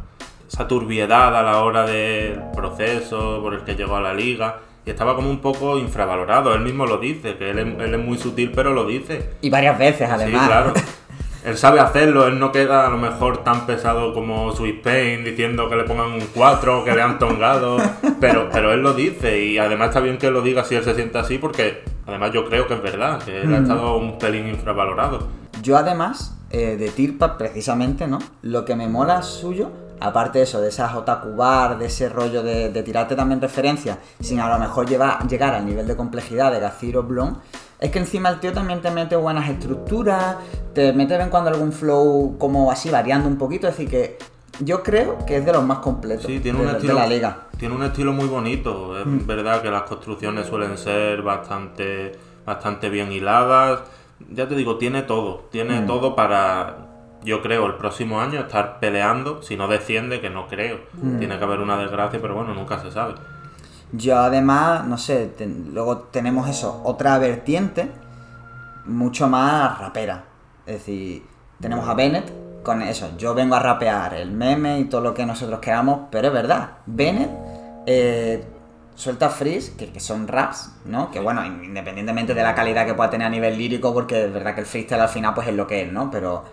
Esa 0.54 0.68
turbiedad 0.68 1.36
a 1.36 1.42
la 1.42 1.64
hora 1.64 1.84
del 1.84 2.40
proceso 2.54 3.40
por 3.42 3.54
el 3.54 3.64
que 3.64 3.74
llegó 3.74 3.96
a 3.96 4.00
la 4.00 4.14
liga. 4.14 4.60
Y 4.86 4.90
estaba 4.90 5.16
como 5.16 5.28
un 5.28 5.40
poco 5.40 5.78
infravalorado. 5.78 6.54
Él 6.54 6.60
mismo 6.60 6.86
lo 6.86 6.98
dice, 6.98 7.36
que 7.36 7.50
él 7.50 7.58
es, 7.58 7.66
él 7.66 7.92
es 7.92 8.00
muy 8.00 8.16
sutil, 8.18 8.52
pero 8.54 8.72
lo 8.72 8.86
dice. 8.86 9.30
Y 9.40 9.50
varias 9.50 9.76
veces, 9.76 10.08
además. 10.08 10.42
Sí, 10.42 10.46
claro. 10.46 10.72
Él 11.44 11.58
sabe 11.58 11.78
hacerlo, 11.78 12.26
él 12.26 12.38
no 12.38 12.52
queda 12.52 12.86
a 12.86 12.88
lo 12.88 12.96
mejor 12.96 13.44
tan 13.44 13.66
pesado 13.66 14.14
como 14.14 14.52
Sweet 14.52 14.82
Pain 14.82 15.24
diciendo 15.24 15.68
que 15.68 15.76
le 15.76 15.84
pongan 15.84 16.12
un 16.12 16.26
4, 16.32 16.84
que 16.84 16.92
le 16.92 17.02
han 17.02 17.18
tongado, 17.18 17.76
pero, 18.18 18.48
pero 18.50 18.72
él 18.72 18.80
lo 18.80 18.94
dice 18.94 19.44
y 19.44 19.58
además 19.58 19.88
está 19.88 20.00
bien 20.00 20.16
que 20.16 20.30
lo 20.30 20.40
diga 20.40 20.64
si 20.64 20.74
él 20.74 20.82
se 20.82 20.94
siente 20.94 21.18
así 21.18 21.36
porque 21.36 21.84
además 22.06 22.32
yo 22.32 22.48
creo 22.48 22.66
que 22.66 22.72
es 22.72 22.82
verdad, 22.82 23.22
que 23.22 23.42
él 23.42 23.54
ha 23.54 23.58
estado 23.58 23.98
un 23.98 24.16
pelín 24.16 24.48
infravalorado. 24.48 25.28
Yo 25.62 25.76
además, 25.76 26.34
eh, 26.48 26.76
de 26.78 26.88
Tirpa 26.88 27.36
precisamente, 27.36 28.06
¿no? 28.06 28.20
Lo 28.40 28.64
que 28.64 28.74
me 28.74 28.88
mola 28.88 29.20
suyo, 29.20 29.70
aparte 30.04 30.38
de 30.38 30.44
eso, 30.44 30.60
de 30.60 30.68
esas 30.68 30.94
otaku 30.94 31.34
bar, 31.36 31.78
de 31.78 31.86
ese 31.86 32.08
rollo 32.08 32.42
de, 32.42 32.70
de 32.70 32.82
tirarte 32.82 33.14
también 33.16 33.40
referencias, 33.40 33.98
sin 34.20 34.40
a 34.40 34.48
lo 34.48 34.58
mejor 34.58 34.88
llevar, 34.88 35.26
llegar 35.28 35.54
al 35.54 35.66
nivel 35.66 35.86
de 35.86 35.96
complejidad 35.96 36.52
de 36.52 36.60
Gazir 36.60 36.96
o 36.96 37.02
Blon, 37.02 37.38
es 37.78 37.90
que 37.90 37.98
encima 37.98 38.28
el 38.28 38.40
tío 38.40 38.52
también 38.52 38.80
te 38.80 38.90
mete 38.90 39.16
buenas 39.16 39.48
estructuras, 39.50 40.36
te 40.74 40.92
mete 40.92 41.12
de 41.14 41.18
vez 41.18 41.24
en 41.26 41.30
cuando 41.30 41.50
algún 41.50 41.72
flow 41.72 42.36
como 42.38 42.70
así 42.70 42.90
variando 42.90 43.28
un 43.28 43.36
poquito, 43.36 43.68
es 43.68 43.76
decir 43.76 43.90
que 43.90 44.18
yo 44.60 44.82
creo 44.84 45.24
que 45.26 45.38
es 45.38 45.44
de 45.44 45.52
los 45.52 45.64
más 45.64 45.78
completos 45.78 46.26
Sí, 46.26 46.38
tiene 46.38 46.60
de, 46.60 46.64
un 46.64 46.70
de 46.70 46.76
estilo, 46.78 46.94
la 46.94 47.06
liga. 47.08 47.38
tiene 47.58 47.74
un 47.74 47.82
estilo 47.82 48.12
muy 48.12 48.26
bonito. 48.28 48.96
Es 48.98 49.26
verdad 49.26 49.60
que 49.60 49.68
las 49.70 49.82
construcciones 49.82 50.46
suelen 50.46 50.78
ser 50.78 51.22
bastante, 51.22 52.12
bastante 52.46 52.88
bien 52.88 53.10
hiladas. 53.10 53.80
Ya 54.30 54.46
te 54.46 54.54
digo, 54.54 54.76
tiene 54.78 55.02
todo. 55.02 55.46
Tiene 55.50 55.80
todo 55.82 56.14
para, 56.14 56.83
yo 57.24 57.42
creo, 57.42 57.66
el 57.66 57.74
próximo 57.74 58.20
año 58.20 58.40
estar 58.40 58.78
peleando. 58.80 59.42
Si 59.42 59.56
no 59.56 59.66
desciende, 59.68 60.20
que 60.20 60.30
no 60.30 60.46
creo. 60.48 60.78
Tiene 61.18 61.38
que 61.38 61.44
haber 61.44 61.60
una 61.60 61.76
desgracia, 61.78 62.20
pero 62.20 62.34
bueno, 62.34 62.54
nunca 62.54 62.78
se 62.80 62.90
sabe. 62.92 63.14
Yo 63.92 64.18
además, 64.18 64.86
no 64.86 64.98
sé, 64.98 65.26
ten- 65.38 65.70
luego 65.72 65.98
tenemos 65.98 66.48
eso, 66.48 66.80
otra 66.84 67.18
vertiente 67.18 67.90
mucho 68.86 69.28
más 69.28 69.78
rapera. 69.78 70.24
Es 70.66 70.74
decir, 70.78 71.22
tenemos 71.60 71.88
a 71.88 71.94
Bennett 71.94 72.30
con 72.62 72.80
eso, 72.82 73.10
yo 73.18 73.34
vengo 73.34 73.54
a 73.56 73.60
rapear 73.60 74.14
el 74.14 74.30
meme 74.30 74.80
y 74.80 74.84
todo 74.86 75.02
lo 75.02 75.14
que 75.14 75.26
nosotros 75.26 75.60
queramos, 75.60 76.08
pero 76.10 76.28
es 76.28 76.32
verdad, 76.34 76.70
Bennett 76.86 77.30
eh, 77.86 78.42
suelta 78.94 79.28
freeze, 79.28 79.76
que, 79.76 79.92
que 79.92 80.00
son 80.00 80.26
raps, 80.26 80.72
¿no? 80.86 81.10
Que 81.10 81.20
bueno, 81.20 81.44
independientemente 81.44 82.32
de 82.34 82.42
la 82.42 82.54
calidad 82.54 82.86
que 82.86 82.94
pueda 82.94 83.10
tener 83.10 83.26
a 83.26 83.30
nivel 83.30 83.58
lírico, 83.58 83.92
porque 83.92 84.24
es 84.24 84.32
verdad 84.32 84.54
que 84.54 84.60
el 84.62 84.66
freestyle 84.66 85.00
al 85.02 85.08
final 85.10 85.34
pues 85.34 85.46
es 85.48 85.54
lo 85.54 85.66
que 85.66 85.82
es, 85.82 85.92
¿no? 85.92 86.10
Pero, 86.10 86.44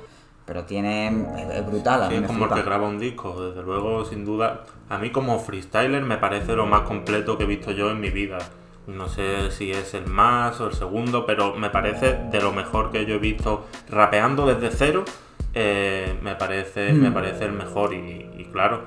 pero 0.52 0.66
tiene, 0.66 1.08
es, 1.08 1.66
brutal, 1.66 2.04
a 2.04 2.08
Sí, 2.10 2.12
mí 2.12 2.16
es 2.18 2.22
me 2.24 2.28
como 2.28 2.44
el 2.44 2.52
que 2.52 2.62
graba 2.64 2.86
un 2.86 3.00
disco, 3.00 3.42
desde 3.42 3.64
luego, 3.64 4.04
sin 4.04 4.26
duda. 4.26 4.66
A 4.90 4.98
mí 4.98 5.10
como 5.10 5.40
freestyler 5.40 6.04
me 6.04 6.18
parece 6.18 6.58
lo 6.58 6.66
más 6.66 6.82
completo 6.82 7.38
que 7.38 7.46
he 7.46 7.48
visto 7.48 7.72
yo 7.72 7.90
en 7.90 8.02
mi 8.02 8.10
vida. 8.10 8.38
No 8.86 9.08
sé 9.08 9.50
si 9.52 9.72
es 9.72 9.94
el 9.94 10.08
más 10.08 10.60
o 10.60 10.68
el 10.68 10.74
segundo, 10.74 11.26
pero 11.26 11.56
me 11.56 11.70
parece 11.70 12.18
de 12.30 12.42
lo 12.42 12.52
mejor 12.52 12.92
que 12.92 13.06
yo 13.06 13.16
he 13.16 13.20
visto 13.20 13.66
rapeando 13.90 14.46
desde 14.46 14.76
cero. 14.76 15.06
eh, 15.54 16.18
me 16.22 16.36
parece 16.36 16.92
me 16.92 17.12
parece 17.12 17.46
el 17.46 17.54
mejor 17.54 17.94
y, 17.94 18.30
y 18.38 18.46
claro, 18.52 18.82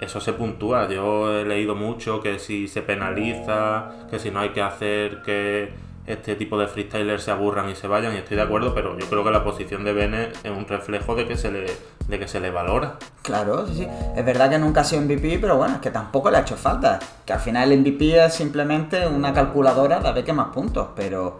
eso 0.00 0.18
se 0.18 0.32
puntúa. 0.32 0.88
Yo 0.88 1.30
he 1.40 1.44
leído 1.44 1.74
mucho 1.74 2.22
que 2.22 2.38
si 2.38 2.68
se 2.68 2.80
penaliza, 2.80 4.06
que 4.10 4.18
si 4.18 4.30
no 4.30 4.40
hay 4.40 4.48
que 4.50 4.62
hacer 4.62 5.20
que 5.20 5.68
este 6.06 6.34
tipo 6.34 6.58
de 6.58 6.66
freestylers 6.66 7.22
se 7.22 7.30
aburran 7.30 7.70
y 7.70 7.76
se 7.76 7.86
vayan, 7.86 8.14
y 8.14 8.18
estoy 8.18 8.36
de 8.36 8.42
acuerdo, 8.42 8.74
pero 8.74 8.98
yo 8.98 9.06
creo 9.08 9.22
que 9.22 9.30
la 9.30 9.44
posición 9.44 9.84
de 9.84 9.92
Bene 9.92 10.32
es 10.42 10.50
un 10.50 10.66
reflejo 10.66 11.14
de 11.14 11.28
que 11.28 11.36
se 11.36 11.50
le, 11.52 11.66
de 12.08 12.18
que 12.18 12.26
se 12.26 12.40
le 12.40 12.50
valora. 12.50 12.96
Claro, 13.22 13.66
sí, 13.66 13.74
sí. 13.74 13.88
Es 14.16 14.24
verdad 14.24 14.50
que 14.50 14.58
nunca 14.58 14.80
ha 14.80 14.84
sido 14.84 15.02
MVP, 15.02 15.38
pero 15.40 15.56
bueno, 15.56 15.76
es 15.76 15.80
que 15.80 15.90
tampoco 15.90 16.30
le 16.30 16.38
ha 16.38 16.40
hecho 16.40 16.56
falta. 16.56 16.98
Que 17.24 17.32
al 17.32 17.40
final 17.40 17.70
el 17.70 17.80
MVP 17.80 18.24
es 18.24 18.34
simplemente 18.34 19.06
una 19.06 19.32
calculadora 19.32 20.00
de 20.00 20.08
a 20.08 20.12
ver 20.12 20.24
qué 20.24 20.32
más 20.32 20.48
puntos. 20.48 20.88
Pero 20.96 21.38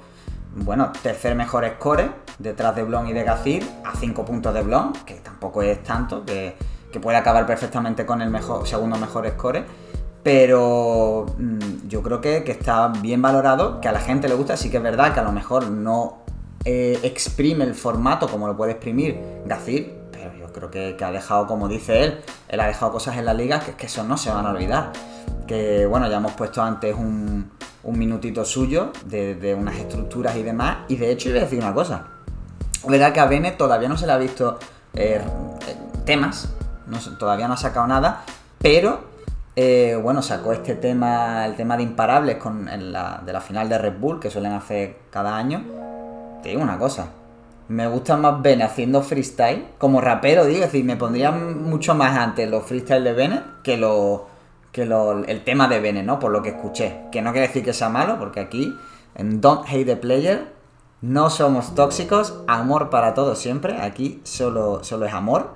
bueno, 0.54 0.92
tercer 1.02 1.34
mejor 1.34 1.68
score 1.76 2.10
detrás 2.38 2.76
de 2.76 2.84
Blon 2.84 3.08
y 3.08 3.12
de 3.12 3.24
Gazir, 3.24 3.66
a 3.84 3.96
5 3.96 4.24
puntos 4.24 4.54
de 4.54 4.62
Blon, 4.62 4.92
que 5.04 5.14
tampoco 5.14 5.62
es 5.62 5.82
tanto, 5.82 6.24
que, 6.24 6.54
que 6.92 7.00
puede 7.00 7.16
acabar 7.16 7.46
perfectamente 7.46 8.06
con 8.06 8.22
el 8.22 8.30
mejor, 8.30 8.66
segundo 8.66 8.96
mejor 8.96 9.28
score. 9.30 9.64
Pero 10.22 11.26
mm, 11.38 11.88
yo 11.88 12.02
creo 12.02 12.20
que, 12.20 12.44
que 12.44 12.52
está 12.52 12.88
bien 12.88 13.22
valorado, 13.22 13.80
que 13.80 13.88
a 13.88 13.92
la 13.92 14.00
gente 14.00 14.28
le 14.28 14.34
gusta, 14.34 14.56
sí 14.56 14.70
que 14.70 14.76
es 14.76 14.82
verdad 14.82 15.14
que 15.14 15.20
a 15.20 15.24
lo 15.24 15.32
mejor 15.32 15.70
no 15.70 16.22
eh, 16.64 16.98
exprime 17.02 17.64
el 17.64 17.74
formato 17.74 18.28
como 18.28 18.46
lo 18.46 18.56
puede 18.56 18.72
exprimir 18.72 19.18
Gazir, 19.46 19.98
pero 20.12 20.32
yo 20.36 20.52
creo 20.52 20.70
que, 20.70 20.94
que 20.96 21.04
ha 21.04 21.10
dejado, 21.10 21.48
como 21.48 21.66
dice 21.68 22.04
él, 22.04 22.20
él 22.48 22.60
ha 22.60 22.66
dejado 22.66 22.92
cosas 22.92 23.16
en 23.16 23.24
la 23.24 23.34
liga 23.34 23.58
que, 23.60 23.72
que 23.72 23.86
eso 23.86 24.04
no 24.04 24.16
se 24.16 24.30
van 24.30 24.46
a 24.46 24.50
olvidar. 24.50 24.92
Que 25.46 25.86
bueno, 25.86 26.08
ya 26.08 26.18
hemos 26.18 26.32
puesto 26.32 26.62
antes 26.62 26.94
un, 26.94 27.50
minutito 27.84 28.44
suyo 28.44 28.92
de, 29.06 29.56
unas 29.58 29.76
estructuras 29.76 30.36
y 30.36 30.44
demás, 30.44 30.78
y 30.88 30.96
de 30.96 31.10
hecho 31.10 31.30
iba 31.30 31.38
a 31.38 31.42
decir 31.42 31.58
una 31.58 31.74
cosa. 31.74 32.06
Verdad 32.86 33.12
que 33.12 33.20
a 33.20 33.26
Bene 33.26 33.52
todavía 33.52 33.88
no 33.88 33.96
se 33.96 34.06
le 34.06 34.12
ha 34.12 34.18
visto 34.18 34.58
eh, 34.94 35.20
eh, 35.66 35.76
temas, 36.04 36.48
todavía 37.18 37.48
no 37.48 37.54
ha 37.54 37.56
sacado 37.56 37.86
nada, 37.86 38.24
pero 38.58 39.11
eh, 39.56 39.98
bueno, 40.02 40.22
sacó 40.22 40.52
este 40.52 40.74
tema, 40.74 41.44
el 41.46 41.54
tema 41.56 41.76
de 41.76 41.82
imparables 41.82 42.36
con, 42.36 42.66
de 42.66 43.32
la 43.32 43.40
final 43.40 43.68
de 43.68 43.78
Red 43.78 43.98
Bull, 43.98 44.20
que 44.20 44.30
suelen 44.30 44.52
hacer 44.52 44.96
cada 45.10 45.36
año. 45.36 45.62
Te 46.42 46.50
digo 46.50 46.62
una 46.62 46.78
cosa, 46.78 47.08
me 47.68 47.86
gusta 47.86 48.16
más 48.16 48.42
Bene 48.42 48.64
haciendo 48.64 49.02
freestyle, 49.02 49.66
como 49.78 50.00
rapero, 50.00 50.44
digo, 50.44 50.60
es 50.60 50.72
decir, 50.72 50.84
me 50.84 50.96
pondría 50.96 51.30
mucho 51.30 51.94
más 51.94 52.16
antes 52.16 52.48
los 52.50 52.64
freestyle 52.64 53.04
de 53.04 53.12
Bene 53.12 53.40
que, 53.62 53.76
lo, 53.76 54.26
que 54.72 54.84
lo- 54.86 55.24
el 55.24 55.44
tema 55.44 55.68
de 55.68 55.80
Bene, 55.80 56.02
¿no? 56.02 56.18
Por 56.18 56.32
lo 56.32 56.42
que 56.42 56.50
escuché. 56.50 57.02
Que 57.12 57.22
no 57.22 57.32
quiere 57.32 57.46
decir 57.46 57.64
que 57.64 57.72
sea 57.72 57.88
malo, 57.88 58.18
porque 58.18 58.40
aquí, 58.40 58.74
en 59.14 59.40
Don't 59.40 59.66
Hate 59.68 59.84
the 59.86 59.96
Player, 59.96 60.52
no 61.00 61.30
somos 61.30 61.74
tóxicos, 61.74 62.42
amor 62.46 62.90
para 62.90 63.14
todos 63.14 63.38
siempre, 63.38 63.80
aquí 63.80 64.20
solo, 64.24 64.82
solo 64.84 65.06
es 65.06 65.12
amor. 65.14 65.50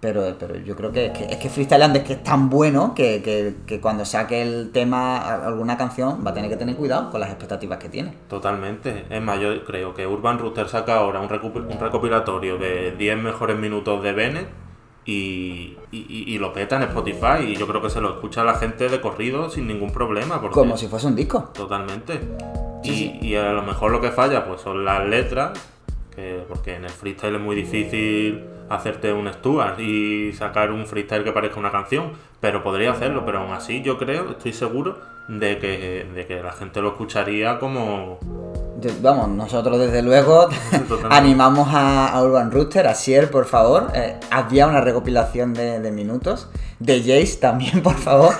Pero, 0.00 0.34
pero 0.38 0.56
yo 0.56 0.74
creo 0.76 0.92
que, 0.92 1.12
que- 1.12 1.26
es 1.26 1.36
que 1.36 1.50
Freestyleland 1.50 1.94
es 1.96 2.04
que 2.04 2.12
es 2.14 2.22
tan 2.24 2.48
bueno 2.48 2.94
que, 2.94 3.20
que- 3.22 3.54
que 3.66 3.80
cuando 3.82 4.06
saque 4.06 4.40
el 4.40 4.70
tema, 4.72 5.18
a- 5.18 5.46
alguna 5.46 5.76
canción, 5.76 6.24
va 6.26 6.30
a 6.30 6.34
tener 6.34 6.48
que 6.48 6.56
tener 6.56 6.74
cuidado 6.76 7.10
con 7.10 7.20
las 7.20 7.28
expectativas 7.28 7.78
que 7.78 7.90
tiene. 7.90 8.14
Totalmente. 8.28 9.04
Es 9.10 9.20
más, 9.20 9.38
yo 9.40 9.62
creo 9.64 9.92
que 9.92 10.06
Urban 10.06 10.38
Rooster 10.38 10.68
saca 10.68 10.96
ahora 10.96 11.20
un, 11.20 11.28
recopilatorio 11.28 12.56
de 12.56 12.92
10 12.96 13.18
mejores 13.18 13.58
minutos 13.58 14.02
de 14.02 14.12
Bennett 14.12 14.48
y, 15.04 15.76
y- 15.92 16.38
lo 16.38 16.52
peta 16.54 16.76
en 16.76 16.82
Spotify. 16.84 17.44
Y 17.48 17.56
yo 17.56 17.66
creo 17.66 17.82
que 17.82 17.90
se 17.90 18.00
lo 18.00 18.14
escucha 18.14 18.42
la 18.42 18.54
gente 18.54 18.88
de 18.88 19.00
corrido 19.02 19.50
sin 19.50 19.66
ningún 19.66 19.92
problema. 19.92 20.40
Porque 20.40 20.54
Como 20.54 20.78
si 20.78 20.86
fuese 20.86 21.08
un 21.08 21.16
disco. 21.16 21.50
Totalmente. 21.52 22.20
Y, 22.82 23.18
y 23.20 23.36
a 23.36 23.52
lo 23.52 23.62
mejor 23.62 23.90
lo 23.90 24.00
que 24.00 24.10
falla 24.10 24.46
pues 24.46 24.62
son 24.62 24.82
las 24.84 25.06
letras, 25.06 25.58
que, 26.16 26.42
porque 26.48 26.76
en 26.76 26.84
el 26.84 26.90
freestyle 26.90 27.34
es 27.34 27.40
muy 27.42 27.54
difícil 27.56 28.42
hacerte 28.70 29.12
un 29.12 29.30
Stuart 29.32 29.78
y 29.80 30.32
sacar 30.32 30.70
un 30.70 30.86
freestyle 30.86 31.24
que 31.24 31.32
parezca 31.32 31.60
una 31.60 31.70
canción, 31.70 32.12
pero 32.40 32.62
podría 32.62 32.92
hacerlo, 32.92 33.24
pero 33.26 33.40
aún 33.40 33.52
así 33.52 33.82
yo 33.82 33.98
creo, 33.98 34.30
estoy 34.30 34.52
seguro 34.54 34.96
de 35.28 35.58
que, 35.58 36.08
de 36.14 36.26
que 36.26 36.42
la 36.42 36.52
gente 36.52 36.80
lo 36.80 36.88
escucharía 36.88 37.58
como 37.58 38.18
Yo- 38.80 38.90
Vamos, 39.02 39.28
nosotros 39.28 39.78
desde 39.78 40.02
luego 40.02 40.48
animamos 41.10 41.68
a, 41.72 42.08
a 42.08 42.22
Urban 42.22 42.50
Rooster, 42.50 42.86
a 42.86 42.94
Sier, 42.94 43.30
por 43.30 43.44
favor. 43.44 43.88
Eh, 43.94 44.16
había 44.30 44.66
una 44.66 44.80
recopilación 44.80 45.52
de, 45.52 45.80
de 45.80 45.92
minutos. 45.92 46.48
De 46.80 46.98
Jace 47.00 47.36
también, 47.38 47.82
por 47.84 47.94
favor. 47.94 48.34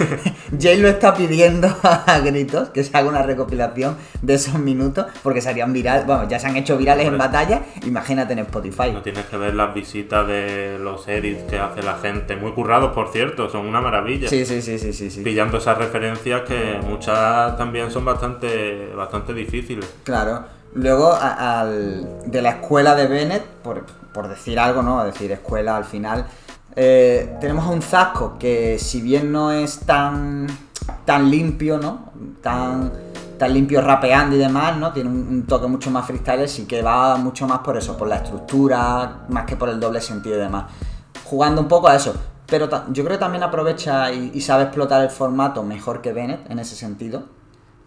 Jace 0.52 0.78
lo 0.78 0.88
está 0.88 1.14
pidiendo 1.14 1.68
a 1.82 2.18
gritos 2.20 2.70
que 2.70 2.82
se 2.82 2.96
haga 2.96 3.08
una 3.08 3.22
recopilación 3.22 3.96
de 4.22 4.34
esos 4.34 4.54
minutos 4.58 5.06
porque 5.22 5.40
serían 5.42 5.72
viral. 5.74 6.04
Bueno, 6.06 6.26
ya 6.26 6.38
se 6.38 6.46
han 6.46 6.56
hecho 6.56 6.76
virales 6.78 7.06
en 7.06 7.18
batalla. 7.18 7.60
Imagínate 7.86 8.32
en 8.32 8.38
Spotify. 8.40 8.92
No 8.92 9.02
tienes 9.02 9.26
que 9.26 9.36
ver 9.36 9.54
las 9.54 9.74
visitas 9.74 10.26
de 10.26 10.78
los 10.80 11.06
edits 11.06 11.42
que 11.50 11.58
hace 11.58 11.82
la 11.82 11.98
gente. 11.98 12.34
Muy 12.36 12.52
currados, 12.52 12.92
por 12.94 13.12
cierto, 13.12 13.50
son 13.50 13.66
una 13.66 13.80
maravilla. 13.82 14.28
Sí, 14.28 14.46
sí, 14.46 14.62
sí, 14.62 14.78
sí, 14.78 14.92
sí. 14.94 15.10
sí. 15.10 15.20
Pillando 15.22 15.58
esas 15.58 15.76
referencias 15.76 16.40
que 16.42 16.80
muchas 16.82 17.56
también 17.58 17.90
son 17.90 18.06
bastante, 18.06 18.88
bastante 18.96 19.34
difíciles. 19.34 19.84
Claro. 20.04 20.44
Luego, 20.72 21.12
a- 21.12 21.60
al, 21.60 22.22
de 22.30 22.40
la 22.40 22.50
escuela 22.50 22.94
de 22.94 23.06
Bennett, 23.06 23.44
por, 23.62 23.84
por 24.14 24.28
decir 24.28 24.58
algo, 24.58 24.82
¿no? 24.82 25.04
Decir 25.04 25.30
escuela 25.32 25.76
al 25.76 25.84
final. 25.84 26.26
Eh, 26.76 27.36
tenemos 27.40 27.66
a 27.66 27.70
un 27.70 27.82
Zasco 27.82 28.38
que, 28.38 28.78
si 28.78 29.00
bien 29.00 29.32
no 29.32 29.50
es 29.50 29.80
tan, 29.80 30.46
tan 31.04 31.30
limpio, 31.30 31.78
¿no? 31.78 32.12
Tan, 32.42 32.92
tan 33.38 33.52
limpio 33.52 33.80
rapeando 33.80 34.36
y 34.36 34.38
demás, 34.38 34.76
¿no? 34.76 34.92
Tiene 34.92 35.10
un, 35.10 35.46
toque 35.46 35.66
mucho 35.66 35.90
más 35.90 36.06
freestyle, 36.06 36.48
sí 36.48 36.66
que 36.66 36.82
va 36.82 37.16
mucho 37.16 37.46
más 37.46 37.60
por 37.60 37.76
eso, 37.76 37.96
por 37.96 38.08
la 38.08 38.16
estructura, 38.16 39.26
más 39.28 39.46
que 39.46 39.56
por 39.56 39.68
el 39.68 39.80
doble 39.80 40.00
sentido 40.00 40.36
y 40.36 40.40
demás. 40.40 40.66
Jugando 41.24 41.60
un 41.60 41.68
poco 41.68 41.88
a 41.88 41.96
eso. 41.96 42.14
Pero 42.46 42.68
yo 42.92 43.04
creo 43.04 43.16
que 43.16 43.20
también 43.20 43.44
aprovecha 43.44 44.12
y, 44.12 44.40
sabe 44.40 44.64
explotar 44.64 45.02
el 45.02 45.10
formato 45.10 45.62
mejor 45.62 46.00
que 46.02 46.12
Bennett 46.12 46.50
en 46.50 46.58
ese 46.58 46.74
sentido. 46.74 47.24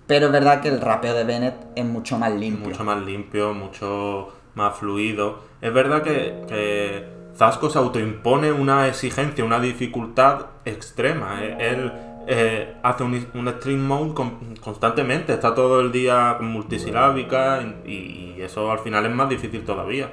Pero 0.08 0.28
es 0.28 0.32
verdad 0.32 0.62
que 0.62 0.69
el 0.69 0.80
rapeo 0.80 1.13
de 1.13 1.24
Bennett 1.26 1.56
es 1.76 1.86
mucho 1.86 2.17
más 2.17 2.32
limpio. 2.32 2.69
Mucho 2.69 2.84
más 2.84 3.02
limpio, 3.04 3.54
mucho 3.54 4.30
más 4.56 4.78
fluido. 4.78 5.39
Es 5.62 5.74
verdad 5.74 6.02
que 6.02 7.23
Zasco 7.36 7.69
se 7.69 7.80
autoimpone 7.80 8.52
una 8.52 8.88
exigencia, 8.88 9.43
una 9.43 9.60
dificultad 9.60 10.46
extrema. 10.65 11.43
Eh, 11.43 11.58
Él 11.60 11.91
eh, 12.28 12.76
hace 12.84 13.04
un, 13.04 13.28
un 13.34 13.50
stream 13.50 13.86
mode 13.86 14.13
con- 14.13 14.56
constantemente, 14.62 15.34
está 15.34 15.54
todo 15.56 15.82
el 15.82 15.91
día 15.91 16.38
multisilábica 16.39 17.62
y, 17.86 18.22
eso 18.39 18.72
al 18.72 18.80
final 18.80 19.06
es 19.06 19.12
más 19.12 19.30
difícil 19.30 19.63
todavía. 19.63 20.12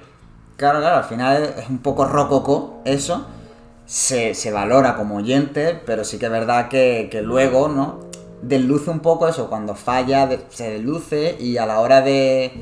Claro, 0.56 0.78
claro, 0.78 0.98
al 0.98 1.04
final 1.04 1.42
es 1.58 1.68
un 1.68 1.78
poco 1.78 2.04
rococó 2.04 2.80
eso. 2.84 3.26
Se, 3.86 4.34
se 4.34 4.52
valora 4.52 4.94
como 4.94 5.16
oyente, 5.16 5.80
pero 5.84 6.04
sí 6.04 6.18
que 6.18 6.26
es 6.26 6.32
verdad 6.32 6.68
que, 6.68 7.08
que 7.10 7.22
luego, 7.22 7.66
¿no? 7.68 7.98
Desluce 8.40 8.88
un 8.88 9.00
poco 9.00 9.26
eso, 9.26 9.48
cuando 9.48 9.74
falla 9.74 10.28
se 10.50 10.70
desluce 10.70 11.36
y 11.40 11.56
a 11.56 11.66
la 11.66 11.80
hora 11.80 12.00
de, 12.00 12.52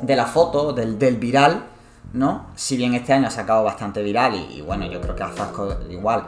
de 0.00 0.16
la 0.16 0.24
foto, 0.26 0.72
del, 0.72 0.98
del 0.98 1.16
viral, 1.18 1.64
¿no? 2.12 2.46
Si 2.54 2.76
bien 2.76 2.94
este 2.94 3.12
año 3.12 3.28
ha 3.28 3.30
sacado 3.30 3.64
bastante 3.64 4.02
viral 4.02 4.34
y, 4.34 4.58
y 4.58 4.60
bueno, 4.62 4.86
yo 4.86 5.00
creo 5.00 5.14
que 5.16 5.22
Azasco 5.22 5.76
igual 5.90 6.24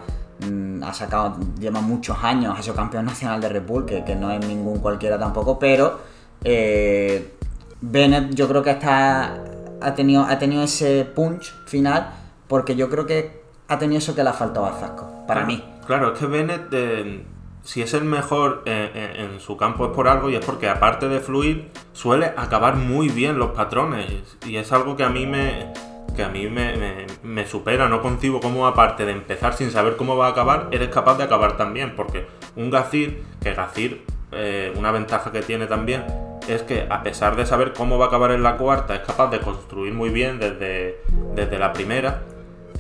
mm, 0.49 0.83
ha 0.83 0.93
sacado, 0.95 1.37
lleva 1.59 1.81
muchos 1.81 2.17
años, 2.23 2.55
ha 2.59 2.63
sido 2.63 2.75
campeón 2.75 3.05
nacional 3.07 3.41
de 3.41 3.49
Red 3.49 3.67
Bull, 3.67 3.85
que, 3.87 4.05
que 4.05 4.15
no 4.17 4.31
es 4.31 4.47
ningún 4.47 4.79
cualquiera 4.81 5.19
tampoco, 5.19 5.59
pero 5.59 6.01
eh, 6.43 7.35
Bennett 7.81 8.35
yo 8.35 8.49
creo 8.49 8.63
que 8.63 8.71
está, 8.71 9.35
ha, 9.81 9.95
tenido, 9.95 10.23
ha 10.23 10.39
tenido 10.39 10.63
ese 10.63 11.05
punch 11.05 11.53
final 11.67 12.11
porque 12.49 12.77
yo 12.77 12.89
creo 12.91 13.07
que 13.07 13.43
ha 13.69 13.79
tenido 13.79 13.99
eso 13.99 14.15
que 14.15 14.23
le 14.23 14.31
ha 14.31 14.35
faltado 14.35 14.67
a 14.67 14.73
Zasco, 14.73 15.07
para 15.27 15.45
Claro, 15.45 15.47
mí. 15.47 15.65
Claro, 15.87 16.13
es 16.13 16.19
que 16.19 16.27
Bennett, 16.27 16.69
eh, 16.73 17.25
si 17.65 17.83
es 17.83 17.93
el 17.95 18.05
mejor 18.05 18.63
eh, 18.67 19.15
en, 19.19 19.33
en 19.33 19.41
su 19.41 19.57
campo 19.57 19.87
es 19.87 19.91
por 19.93 20.07
algo 20.07 20.31
y 20.31 20.37
es 20.37 20.45
porque 20.45 20.69
aparte 20.69 21.09
de 21.09 21.19
fluir, 21.21 21.71
suele 21.93 22.27
acabar 22.37 22.77
muy 22.77 23.09
bien 23.09 23.39
los 23.39 23.51
patrones. 23.51 24.37
Y 24.47 24.57
es 24.57 24.71
algo 24.73 24.97
que 24.97 25.03
a 25.05 25.09
mí 25.09 25.27
me 25.27 25.73
que 26.15 26.23
a 26.23 26.29
mí 26.29 26.47
me- 26.47 27.07
me 27.25 27.45
supera, 27.45 27.89
no 27.89 28.01
concibo 28.01 28.39
cómo 28.39 28.69
aparte 28.69 29.05
de 29.05 29.11
empezar 29.11 29.55
sin 29.55 29.73
saber 29.73 29.97
cómo 29.97 30.17
va 30.17 30.29
a 30.29 30.31
acabar, 30.31 30.69
eres 30.71 30.89
capaz 30.91 31.17
de 31.19 31.25
acabar 31.25 31.57
también, 31.57 31.95
porque 31.97 32.27
un 32.55 32.71
Gazir, 32.71 33.25
que 33.43 33.53
Gazir, 33.53 34.05
eh, 34.31 34.73
una 34.77 34.93
ventaja 34.93 35.33
que 35.33 35.43
tiene 35.43 35.67
también, 35.67 36.05
es 36.47 36.63
que 36.63 36.87
a 36.89 37.03
pesar 37.03 37.35
de 37.35 37.47
saber 37.47 37.73
cómo 37.73 37.99
va 37.99 38.05
a 38.05 38.09
acabar 38.09 38.31
en 38.31 38.45
la 38.45 38.57
cuarta, 38.59 38.95
es 38.95 39.01
capaz 39.01 39.29
de 39.33 39.41
construir 39.41 39.93
muy 39.93 40.11
bien 40.11 40.39
desde, 40.39 41.01
desde 41.35 41.59
la 41.59 41.73
primera, 41.73 42.23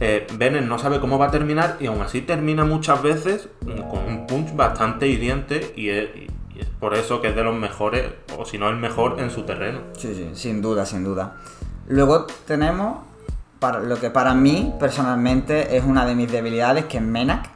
eh, 0.00 0.26
no 0.66 0.78
sabe 0.78 1.00
cómo 1.00 1.18
va 1.18 1.26
a 1.26 1.30
terminar 1.30 1.76
y 1.80 1.86
aún 1.86 2.02
así 2.02 2.20
termina 2.20 2.64
muchas 2.64 3.02
veces 3.02 3.48
con 3.64 4.04
un 4.06 4.26
punch 4.26 4.54
bastante 4.54 5.06
hiriente 5.06 5.72
y 5.76 5.90
es, 5.90 6.08
por 6.80 6.94
eso 6.94 7.20
que 7.20 7.28
es 7.28 7.36
de 7.36 7.42
los 7.42 7.56
mejores, 7.56 8.12
o 8.36 8.44
si 8.44 8.58
no 8.58 8.68
el 8.68 8.76
mejor 8.76 9.18
en 9.18 9.30
su 9.30 9.42
terreno. 9.42 9.80
Sí, 9.96 10.14
sí, 10.14 10.30
sin 10.34 10.60
duda, 10.60 10.84
sin 10.84 11.02
duda. 11.02 11.36
Luego 11.88 12.26
tenemos 12.46 12.98
para, 13.58 13.80
lo 13.80 13.98
que 13.98 14.10
para 14.10 14.34
mí 14.34 14.72
personalmente 14.78 15.76
es 15.76 15.84
una 15.84 16.04
de 16.04 16.14
mis 16.14 16.30
debilidades, 16.30 16.84
que 16.84 16.98
es 16.98 17.02
Menak, 17.02 17.50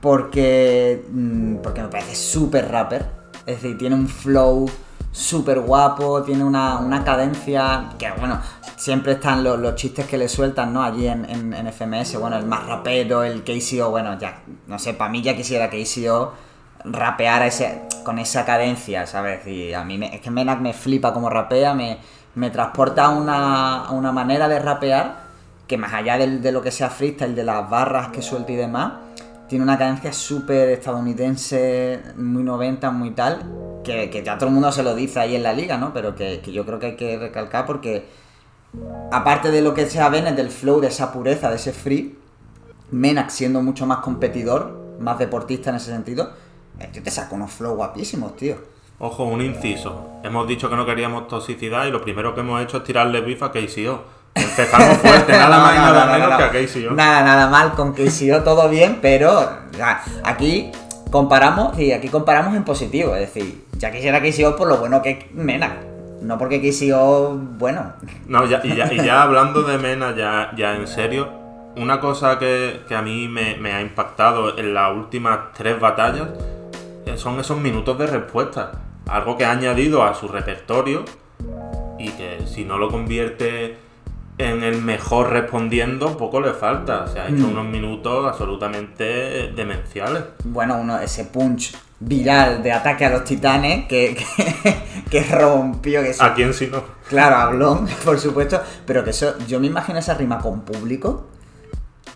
porque, 0.00 1.04
mm, 1.10 1.56
porque 1.56 1.82
me 1.82 1.88
parece 1.88 2.14
súper 2.14 2.70
rapper. 2.70 3.06
Es 3.44 3.62
decir, 3.62 3.78
tiene 3.78 3.94
un 3.94 4.08
flow 4.08 4.68
súper 5.16 5.60
guapo, 5.60 6.22
tiene 6.22 6.44
una, 6.44 6.76
una 6.78 7.02
cadencia 7.02 7.88
que, 7.98 8.10
bueno, 8.18 8.38
siempre 8.76 9.12
están 9.12 9.42
los, 9.42 9.74
chistes 9.74 10.06
que 10.06 10.18
le 10.18 10.28
sueltan, 10.28 10.72
¿no? 10.74 10.82
Allí 10.82 11.08
en, 11.08 11.24
en, 11.24 11.66
FMS, 11.68 12.18
bueno, 12.18 12.36
el 12.36 12.44
más 12.44 12.66
rapero, 12.66 13.22
el 13.24 13.42
KCO, 13.42 13.90
bueno, 13.90 14.18
ya, 14.18 14.40
no 14.66 14.78
sé, 14.78 14.92
para 14.92 15.10
mí 15.10 15.22
ya 15.22 15.34
quisiera 15.34 15.70
KCO 15.70 16.34
rapear 16.84 17.42
a 17.42 17.46
ese, 17.46 17.82
con 18.04 18.18
esa 18.18 18.44
cadencia, 18.44 19.06
¿sabes? 19.06 19.46
Y 19.46 19.72
a 19.72 19.84
mí 19.84 19.96
me- 19.98 20.14
es 20.14 20.20
que 20.20 20.30
Menak 20.30 20.60
me 20.60 20.72
flipa 20.74 21.12
como 21.14 21.30
rapea, 21.30 21.72
me, 21.74 21.98
me 22.34 22.50
transporta 22.50 23.06
a 23.06 23.08
una, 23.10 23.86
a 23.86 23.90
una 23.92 24.12
manera 24.12 24.48
de 24.48 24.58
rapear 24.58 25.24
que 25.66 25.78
más 25.78 25.94
allá 25.94 26.18
del- 26.18 26.42
de 26.42 26.52
lo 26.52 26.60
que 26.62 26.70
sea 26.70 26.90
freestyle, 26.90 27.34
de 27.34 27.42
las 27.44 27.68
barras 27.70 28.08
que 28.08 28.20
suelta 28.22 28.52
y 28.52 28.56
demás, 28.56 28.92
tiene 29.48 29.64
una 29.64 29.78
cadencia 29.78 30.12
súper 30.12 30.70
estadounidense, 30.70 32.02
muy 32.16 32.42
90, 32.42 32.90
muy 32.90 33.10
tal, 33.12 33.80
que, 33.84 34.10
que 34.10 34.22
ya 34.22 34.36
todo 34.38 34.48
el 34.48 34.54
mundo 34.54 34.72
se 34.72 34.82
lo 34.82 34.94
dice 34.94 35.20
ahí 35.20 35.36
en 35.36 35.42
la 35.42 35.52
liga, 35.52 35.78
¿no? 35.78 35.92
Pero 35.92 36.14
que, 36.14 36.40
que 36.40 36.52
yo 36.52 36.64
creo 36.66 36.78
que 36.78 36.86
hay 36.86 36.96
que 36.96 37.16
recalcar 37.18 37.66
porque, 37.66 38.06
aparte 39.12 39.50
de 39.50 39.62
lo 39.62 39.74
que 39.74 39.86
sea 39.86 40.08
Bennett, 40.08 40.36
del 40.36 40.50
flow, 40.50 40.80
de 40.80 40.88
esa 40.88 41.12
pureza, 41.12 41.50
de 41.50 41.56
ese 41.56 41.72
free, 41.72 42.18
Menak 42.90 43.30
siendo 43.30 43.62
mucho 43.62 43.86
más 43.86 43.98
competidor, 43.98 44.96
más 45.00 45.18
deportista 45.18 45.70
en 45.70 45.76
ese 45.76 45.90
sentido, 45.90 46.30
el 46.78 46.90
tío 46.90 47.02
te 47.02 47.10
saca 47.10 47.34
unos 47.34 47.52
flow 47.52 47.74
guapísimos, 47.74 48.36
tío. 48.36 48.56
Ojo, 48.98 49.24
un 49.24 49.42
inciso. 49.42 50.08
Hemos 50.22 50.48
dicho 50.48 50.70
que 50.70 50.76
no 50.76 50.86
queríamos 50.86 51.28
toxicidad 51.28 51.86
y 51.86 51.90
lo 51.90 52.00
primero 52.00 52.34
que 52.34 52.40
hemos 52.40 52.62
hecho 52.62 52.78
es 52.78 52.84
tirarle 52.84 53.20
bifa 53.20 53.46
a 53.46 53.52
KCO. 53.52 54.15
Empezamos 54.36 54.96
fuerte, 55.02 55.32
nada 55.32 55.56
No, 55.56 55.62
más 55.62 55.74
y 55.74 55.78
nada 55.78 56.00
no, 56.00 56.06
no, 56.06 56.12
menos 56.12 56.30
no. 56.30 56.36
que 56.36 56.44
a 56.44 56.66
KCO. 56.66 56.94
Nada, 56.94 57.22
nada 57.22 57.48
mal 57.48 57.72
con 57.72 57.92
KCO, 57.94 58.42
todo 58.44 58.68
bien, 58.68 58.98
pero 59.00 59.48
aquí 60.24 60.70
comparamos 61.10 61.78
y 61.78 61.92
aquí 61.92 62.08
comparamos 62.08 62.54
en 62.54 62.64
positivo. 62.64 63.14
Es 63.14 63.32
decir, 63.32 63.64
ya 63.78 63.90
quisiera 63.90 64.20
KCO 64.20 64.56
por 64.56 64.68
lo 64.68 64.76
bueno 64.76 65.02
que 65.02 65.10
es 65.10 65.32
Mena. 65.32 65.76
No 66.20 66.38
porque 66.38 66.60
KCO, 66.60 67.34
bueno. 67.58 67.92
No, 68.26 68.44
ya, 68.46 68.60
y, 68.64 68.74
ya, 68.74 68.92
y 68.92 68.96
ya 69.04 69.22
hablando 69.24 69.62
de 69.62 69.78
Mena, 69.78 70.14
ya, 70.16 70.50
ya 70.56 70.74
en 70.74 70.86
serio, 70.86 71.28
una 71.76 72.00
cosa 72.00 72.38
que, 72.38 72.80
que 72.88 72.94
a 72.94 73.02
mí 73.02 73.28
me, 73.28 73.56
me 73.56 73.72
ha 73.72 73.80
impactado 73.80 74.58
en 74.58 74.74
las 74.74 74.92
últimas 74.94 75.52
tres 75.56 75.78
batallas 75.78 76.28
eh, 77.06 77.16
son 77.16 77.38
esos 77.38 77.58
minutos 77.58 77.98
de 77.98 78.06
respuesta. 78.06 78.72
Algo 79.08 79.36
que 79.36 79.44
ha 79.44 79.52
añadido 79.52 80.02
a 80.02 80.14
su 80.14 80.26
repertorio 80.26 81.04
y 81.98 82.10
que 82.10 82.40
si 82.46 82.64
no 82.64 82.78
lo 82.78 82.90
convierte 82.90 83.76
en 84.38 84.62
el 84.62 84.82
mejor 84.82 85.30
respondiendo, 85.30 86.16
poco 86.16 86.40
le 86.40 86.52
falta. 86.52 87.04
O 87.04 87.08
sea, 87.08 87.24
ha 87.24 87.28
hecho 87.28 87.46
Mm. 87.46 87.52
unos 87.52 87.66
minutos 87.66 88.26
absolutamente 88.26 89.52
demenciales. 89.54 90.22
Bueno, 90.44 90.76
uno, 90.78 90.98
ese 90.98 91.24
punch 91.24 91.74
viral 91.98 92.62
de 92.62 92.72
ataque 92.72 93.06
a 93.06 93.10
los 93.10 93.24
titanes 93.24 93.86
que, 93.86 94.14
que, 94.62 94.76
que 95.10 95.22
rompió, 95.24 96.02
que 96.02 96.12
sí. 96.12 96.20
¿A 96.22 96.34
quién 96.34 96.52
si 96.52 96.66
no? 96.66 96.82
Claro, 97.08 97.36
hablón, 97.36 97.86
por 98.04 98.18
supuesto, 98.18 98.60
pero 98.84 99.02
que 99.04 99.10
eso, 99.10 99.34
yo 99.48 99.58
me 99.60 99.66
imagino 99.68 99.98
esa 99.98 100.14
rima 100.14 100.38
con 100.38 100.60
público 100.60 101.28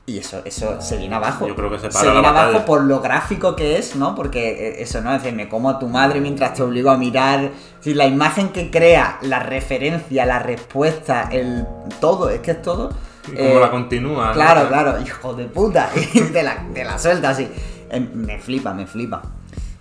y 0.06 0.18
eso, 0.18 0.42
eso 0.44 0.80
se 0.80 0.96
viene 0.96 1.14
abajo. 1.14 1.46
Yo 1.46 1.54
creo 1.54 1.70
que 1.70 1.78
se 1.78 1.88
para 1.88 2.00
se 2.00 2.06
la 2.06 2.12
viene 2.14 2.28
abajo 2.28 2.64
por 2.64 2.82
lo 2.82 3.00
gráfico 3.00 3.54
que 3.54 3.78
es, 3.78 3.94
¿no? 3.94 4.14
Porque 4.14 4.50
eh, 4.50 4.82
eso, 4.82 5.00
¿no? 5.02 5.14
Es 5.14 5.22
decir, 5.22 5.36
me 5.36 5.48
como 5.48 5.70
a 5.70 5.78
tu 5.78 5.86
madre 5.86 6.20
mientras 6.20 6.54
te 6.54 6.62
obligo 6.62 6.90
a 6.90 6.96
mirar. 6.96 7.44
Es 7.44 7.76
decir, 7.76 7.96
la 7.96 8.06
imagen 8.06 8.48
que 8.48 8.70
crea, 8.70 9.18
la 9.22 9.38
referencia, 9.38 10.26
la 10.26 10.40
respuesta, 10.40 11.28
el 11.30 11.64
todo, 12.00 12.28
es 12.30 12.40
que 12.40 12.52
es 12.52 12.62
todo. 12.62 12.90
Y 13.28 13.36
cómo 13.36 13.48
eh, 13.48 13.60
la 13.60 13.70
continúa. 13.70 14.28
¿no? 14.28 14.32
Claro, 14.32 14.68
claro, 14.68 15.00
hijo 15.00 15.34
de 15.34 15.44
puta. 15.44 15.90
Y 16.14 16.20
te 16.20 16.42
la, 16.42 16.66
te 16.74 16.84
la 16.84 16.98
suelta 16.98 17.30
así. 17.30 17.48
Eh, 17.90 18.00
Me 18.12 18.38
flipa, 18.40 18.74
me 18.74 18.86
flipa. 18.86 19.22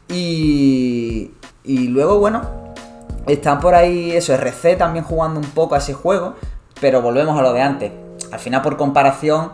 Y, 0.10 1.32
y 1.63 1.88
luego, 1.88 2.19
bueno, 2.19 2.41
están 3.25 3.60
por 3.60 3.73
ahí, 3.73 4.12
eso, 4.12 4.34
RC 4.34 4.75
también 4.75 5.05
jugando 5.05 5.39
un 5.39 5.47
poco 5.47 5.73
a 5.75 5.79
ese 5.79 5.93
juego. 5.93 6.36
Pero 6.79 7.01
volvemos 7.01 7.38
a 7.38 7.41
lo 7.41 7.51
de 7.53 7.62
antes. 7.62 7.91
Al 8.32 8.39
final, 8.39 8.62
por 8.62 8.77
comparación, 8.77 9.51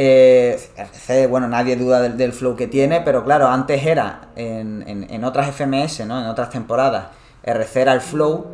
eh, 0.00 0.56
RC, 0.76 1.26
bueno, 1.26 1.48
nadie 1.48 1.74
duda 1.74 2.00
del, 2.00 2.16
del 2.16 2.32
flow 2.32 2.54
que 2.54 2.68
tiene, 2.68 3.00
pero 3.00 3.24
claro, 3.24 3.48
antes 3.48 3.84
era 3.84 4.28
en, 4.36 4.84
en- 4.86 5.10
en 5.10 5.24
otras 5.24 5.48
FMS, 5.48 6.06
¿no? 6.06 6.20
En 6.20 6.26
otras 6.28 6.50
temporadas, 6.50 7.06
RC 7.42 7.80
era 7.80 7.92
el 7.94 8.00
flow 8.00 8.46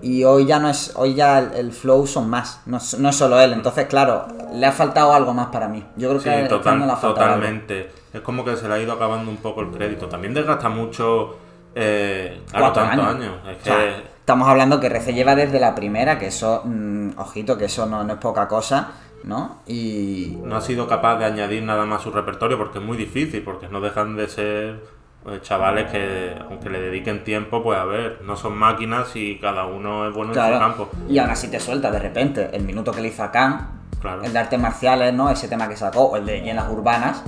y 0.00 0.22
hoy 0.22 0.46
ya 0.46 0.60
no 0.60 0.68
es, 0.68 0.92
hoy 0.94 1.14
ya 1.14 1.40
el, 1.40 1.52
el 1.54 1.72
flow 1.72 2.06
son 2.06 2.30
más, 2.30 2.60
no, 2.66 2.76
es- 2.76 2.96
no 3.00 3.08
es 3.08 3.16
solo 3.16 3.40
él. 3.40 3.52
Entonces, 3.52 3.86
claro, 3.86 4.28
le 4.52 4.64
ha 4.64 4.70
faltado 4.70 5.12
algo 5.12 5.34
más 5.34 5.48
para 5.48 5.66
mí. 5.66 5.84
Yo 5.96 6.08
creo 6.10 6.20
Sí, 6.20 6.28
que 6.28 6.36
este 6.42 6.48
total- 6.50 6.78
le 6.78 6.84
ha 6.84 6.88
faltado 6.96 7.08
algo. 7.14 7.34
totalmente. 7.36 7.90
Es 8.12 8.20
como 8.20 8.44
que 8.44 8.56
se 8.56 8.68
le 8.68 8.74
ha 8.74 8.78
ido 8.78 8.92
acabando 8.92 9.28
un 9.28 9.38
poco 9.38 9.62
el 9.62 9.70
crédito. 9.72 10.06
También 10.06 10.34
desgasta 10.34 10.68
mucho 10.68 11.36
eh, 11.74 12.42
claro, 12.50 12.72
tantos 12.72 12.92
años. 12.92 13.06
años. 13.08 13.34
Es 13.50 13.56
O 13.56 13.58
que 13.58 13.64
sea, 13.70 13.98
estamos 14.20 14.48
hablando 14.48 14.78
que 14.78 14.86
RC 14.86 15.12
lleva 15.14 15.34
desde 15.34 15.58
la 15.58 15.74
primera, 15.74 16.16
que 16.18 16.28
eso, 16.28 16.62
mm, 16.64 17.18
ojito, 17.18 17.58
que 17.58 17.64
eso 17.66 17.86
no, 17.86 18.04
no 18.04 18.12
es 18.14 18.18
poca 18.20 18.46
cosa, 18.48 18.92
¿no? 19.26 19.58
Y 19.66 20.38
no 20.44 20.56
ha 20.56 20.60
sido 20.62 20.86
capaz 20.86 21.18
de 21.18 21.26
añadir 21.26 21.62
nada 21.62 21.84
más 21.84 22.00
a 22.00 22.04
su 22.04 22.10
repertorio 22.12 22.56
porque 22.56 22.78
es 22.78 22.84
muy 22.84 22.96
difícil, 22.96 23.42
porque 23.42 23.68
no 23.68 23.80
dejan 23.80 24.16
de 24.16 24.28
ser 24.28 24.84
eh, 25.26 25.40
chavales 25.42 25.90
que, 25.90 26.34
aunque 26.48 26.70
le 26.70 26.80
dediquen 26.80 27.24
tiempo, 27.24 27.62
pues 27.62 27.78
a 27.78 27.84
ver, 27.84 28.20
no 28.24 28.36
son 28.36 28.56
máquinas 28.56 29.14
y 29.16 29.38
cada 29.40 29.66
uno 29.66 30.08
es 30.08 30.14
bueno 30.14 30.30
en 30.30 30.34
su 30.34 30.40
claro, 30.40 30.58
campo. 30.60 30.88
y 31.08 31.18
aún 31.18 31.30
así 31.30 31.48
te 31.48 31.58
suelta 31.60 31.90
de 31.90 31.98
repente 31.98 32.50
el 32.52 32.62
minuto 32.62 32.92
que 32.92 33.00
le 33.02 33.08
hizo 33.08 33.22
a 33.24 33.30
Khan, 33.32 33.70
Claro. 34.00 34.22
el 34.22 34.32
de 34.32 34.38
artes 34.38 34.60
marciales, 34.60 35.12
¿no? 35.12 35.28
Ese 35.30 35.48
tema 35.48 35.68
que 35.68 35.76
sacó, 35.76 36.02
o 36.04 36.16
el 36.16 36.24
de 36.26 36.40
llenas 36.42 36.70
urbanas, 36.70 37.24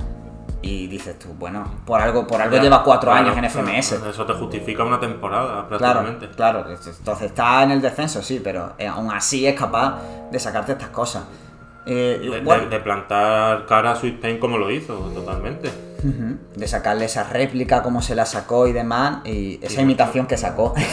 y 0.61 0.87
dices 0.87 1.17
tú, 1.19 1.29
bueno, 1.37 1.65
por 1.85 1.99
algo, 1.99 2.25
por 2.27 2.41
algo 2.41 2.55
Ya, 2.57 2.61
lleva 2.61 2.83
cuatro 2.83 3.11
claro, 3.11 3.31
años 3.31 3.37
en 3.37 3.49
FMS. 3.49 3.91
Eso 4.09 4.25
te 4.25 4.33
justifica 4.33 4.83
una 4.85 4.99
temporada, 4.99 5.65
Claro, 5.67 5.67
prácticamente. 5.67 6.29
claro. 6.35 6.65
Entonces 6.69 7.21
está 7.27 7.63
en 7.63 7.71
el 7.71 7.81
descenso, 7.81 8.21
sí, 8.21 8.39
pero 8.41 8.73
eh, 8.77 8.87
aún 8.87 9.11
así 9.11 9.45
es 9.47 9.59
capaz 9.59 9.99
de 10.31 10.39
sacarte 10.39 10.73
estas 10.73 10.89
cosas. 10.89 11.23
Eh, 11.85 12.19
De, 12.21 12.29
de- 12.29 12.41
bueno, 12.41 12.65
de 12.69 12.79
plantar 12.79 13.65
cara 13.65 13.91
a 13.91 13.95
Sweet 13.95 14.19
Pain 14.21 14.37
como 14.37 14.57
lo 14.57 14.69
hizo, 14.71 14.95
totalmente. 15.13 15.69
de 16.55 16.67
sacarle 16.67 17.05
esa 17.05 17.23
réplica, 17.25 17.81
como 17.83 18.01
se 18.01 18.15
la 18.15 18.25
sacó 18.25 18.67
y 18.67 18.71
demás, 18.73 19.25
y 19.25 19.59
esa 19.63 19.81
imitación 19.81 20.27
que 20.27 20.37
sacó. 20.37 20.73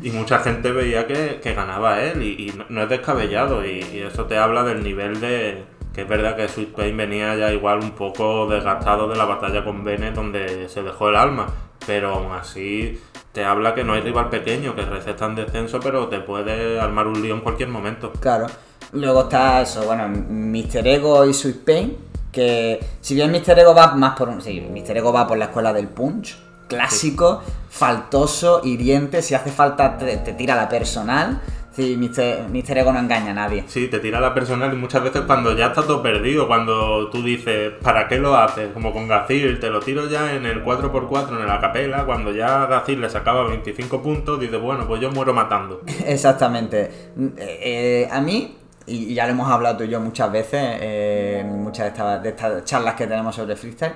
Y 0.00 0.10
mucha 0.10 0.38
gente 0.38 0.70
veía 0.70 1.08
que, 1.08 1.40
que 1.42 1.54
ganaba 1.54 2.00
él 2.00 2.22
y, 2.22 2.48
y 2.48 2.52
no, 2.52 2.64
no 2.68 2.82
es 2.84 2.88
descabellado 2.88 3.66
y, 3.66 3.80
y 3.92 3.98
eso 4.06 4.26
te 4.26 4.38
habla 4.38 4.62
del 4.62 4.84
nivel 4.84 5.20
de... 5.20 5.64
Que 5.92 6.02
es 6.02 6.08
verdad 6.08 6.36
que 6.36 6.46
Sweet 6.46 6.72
Pain 6.76 6.96
venía 6.96 7.34
ya 7.34 7.52
igual 7.52 7.80
un 7.80 7.90
poco 7.90 8.46
desgastado 8.46 9.08
de 9.08 9.16
la 9.16 9.24
batalla 9.24 9.64
con 9.64 9.82
Bennett 9.82 10.14
donde 10.14 10.68
se 10.68 10.84
dejó 10.84 11.08
el 11.08 11.16
alma, 11.16 11.46
pero 11.84 12.14
aún 12.14 12.30
así 12.32 13.00
te 13.32 13.44
habla 13.44 13.74
que 13.74 13.82
no 13.82 13.94
hay 13.94 14.00
rival 14.02 14.28
pequeño, 14.30 14.76
que 14.76 14.82
RC 14.82 15.10
está 15.10 15.26
en 15.26 15.34
descenso 15.34 15.80
pero 15.80 16.06
te 16.06 16.20
puede 16.20 16.80
armar 16.80 17.08
un 17.08 17.20
lío 17.20 17.34
en 17.34 17.40
cualquier 17.40 17.68
momento. 17.68 18.12
Claro. 18.20 18.46
Luego 18.92 19.22
está 19.22 19.62
eso, 19.62 19.84
bueno, 19.84 20.08
Mr. 20.08 20.86
Ego 20.86 21.26
y 21.26 21.34
Sweet 21.34 21.64
Pain, 21.64 21.96
que 22.32 22.80
si 23.00 23.14
bien 23.14 23.30
Mr. 23.30 23.58
Ego 23.58 23.74
va 23.74 23.94
más 23.94 24.16
por 24.16 24.28
un... 24.28 24.40
Sí, 24.40 24.60
Mr. 24.60 24.96
Ego 24.96 25.12
va 25.12 25.26
por 25.26 25.36
la 25.36 25.46
escuela 25.46 25.72
del 25.72 25.88
punch, 25.88 26.38
clásico, 26.68 27.42
faltoso, 27.68 28.62
hiriente, 28.64 29.20
si 29.22 29.34
hace 29.34 29.50
falta 29.50 29.98
te, 29.98 30.16
te 30.18 30.32
tira 30.32 30.54
la 30.56 30.68
personal. 30.68 31.40
Sí, 31.78 31.96
Mr. 31.96 32.48
Mr. 32.50 32.78
Ego 32.78 32.92
no 32.92 32.98
engaña 32.98 33.30
a 33.30 33.34
nadie. 33.34 33.62
Sí, 33.68 33.86
te 33.86 34.00
tira 34.00 34.18
la 34.18 34.34
personal 34.34 34.72
y 34.72 34.76
muchas 34.76 35.00
veces 35.00 35.22
cuando 35.22 35.56
ya 35.56 35.66
está 35.66 35.82
todo 35.82 36.02
perdido, 36.02 36.48
cuando 36.48 37.08
tú 37.08 37.22
dices, 37.22 37.72
¿para 37.80 38.08
qué 38.08 38.18
lo 38.18 38.36
haces? 38.36 38.72
Como 38.72 38.92
con 38.92 39.06
Gacir, 39.06 39.60
te 39.60 39.70
lo 39.70 39.78
tiro 39.78 40.08
ya 40.08 40.34
en 40.34 40.44
el 40.44 40.64
4x4 40.64 41.40
en 41.40 41.46
la 41.46 41.60
capela, 41.60 42.04
cuando 42.04 42.32
ya 42.32 42.66
Gacir 42.66 42.98
le 42.98 43.08
sacaba 43.08 43.44
25 43.44 44.02
puntos, 44.02 44.40
dices, 44.40 44.60
bueno, 44.60 44.88
pues 44.88 45.00
yo 45.00 45.12
muero 45.12 45.32
matando. 45.32 45.82
Exactamente. 46.04 46.90
Eh, 47.36 47.60
eh, 47.62 48.08
a 48.10 48.20
mí, 48.20 48.56
y 48.88 49.14
ya 49.14 49.26
lo 49.26 49.32
hemos 49.32 49.50
hablado 49.50 49.78
tú 49.78 49.84
y 49.84 49.88
yo 49.88 50.00
muchas 50.00 50.30
veces, 50.32 50.60
eh, 50.80 51.38
en 51.40 51.62
muchas 51.62 51.84
de 51.84 51.88
estas, 51.88 52.22
de 52.22 52.28
estas 52.30 52.64
charlas 52.64 52.94
que 52.94 53.06
tenemos 53.06 53.34
sobre 53.34 53.56
freestyle, 53.56 53.92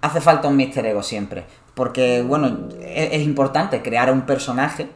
hace 0.00 0.20
falta 0.20 0.48
un 0.48 0.56
Mr. 0.56 0.86
Ego 0.86 1.02
siempre. 1.02 1.44
Porque, 1.74 2.22
bueno, 2.22 2.68
es, 2.80 3.12
es 3.12 3.22
importante 3.22 3.82
crear 3.82 4.12
un 4.12 4.22
personaje 4.22 4.88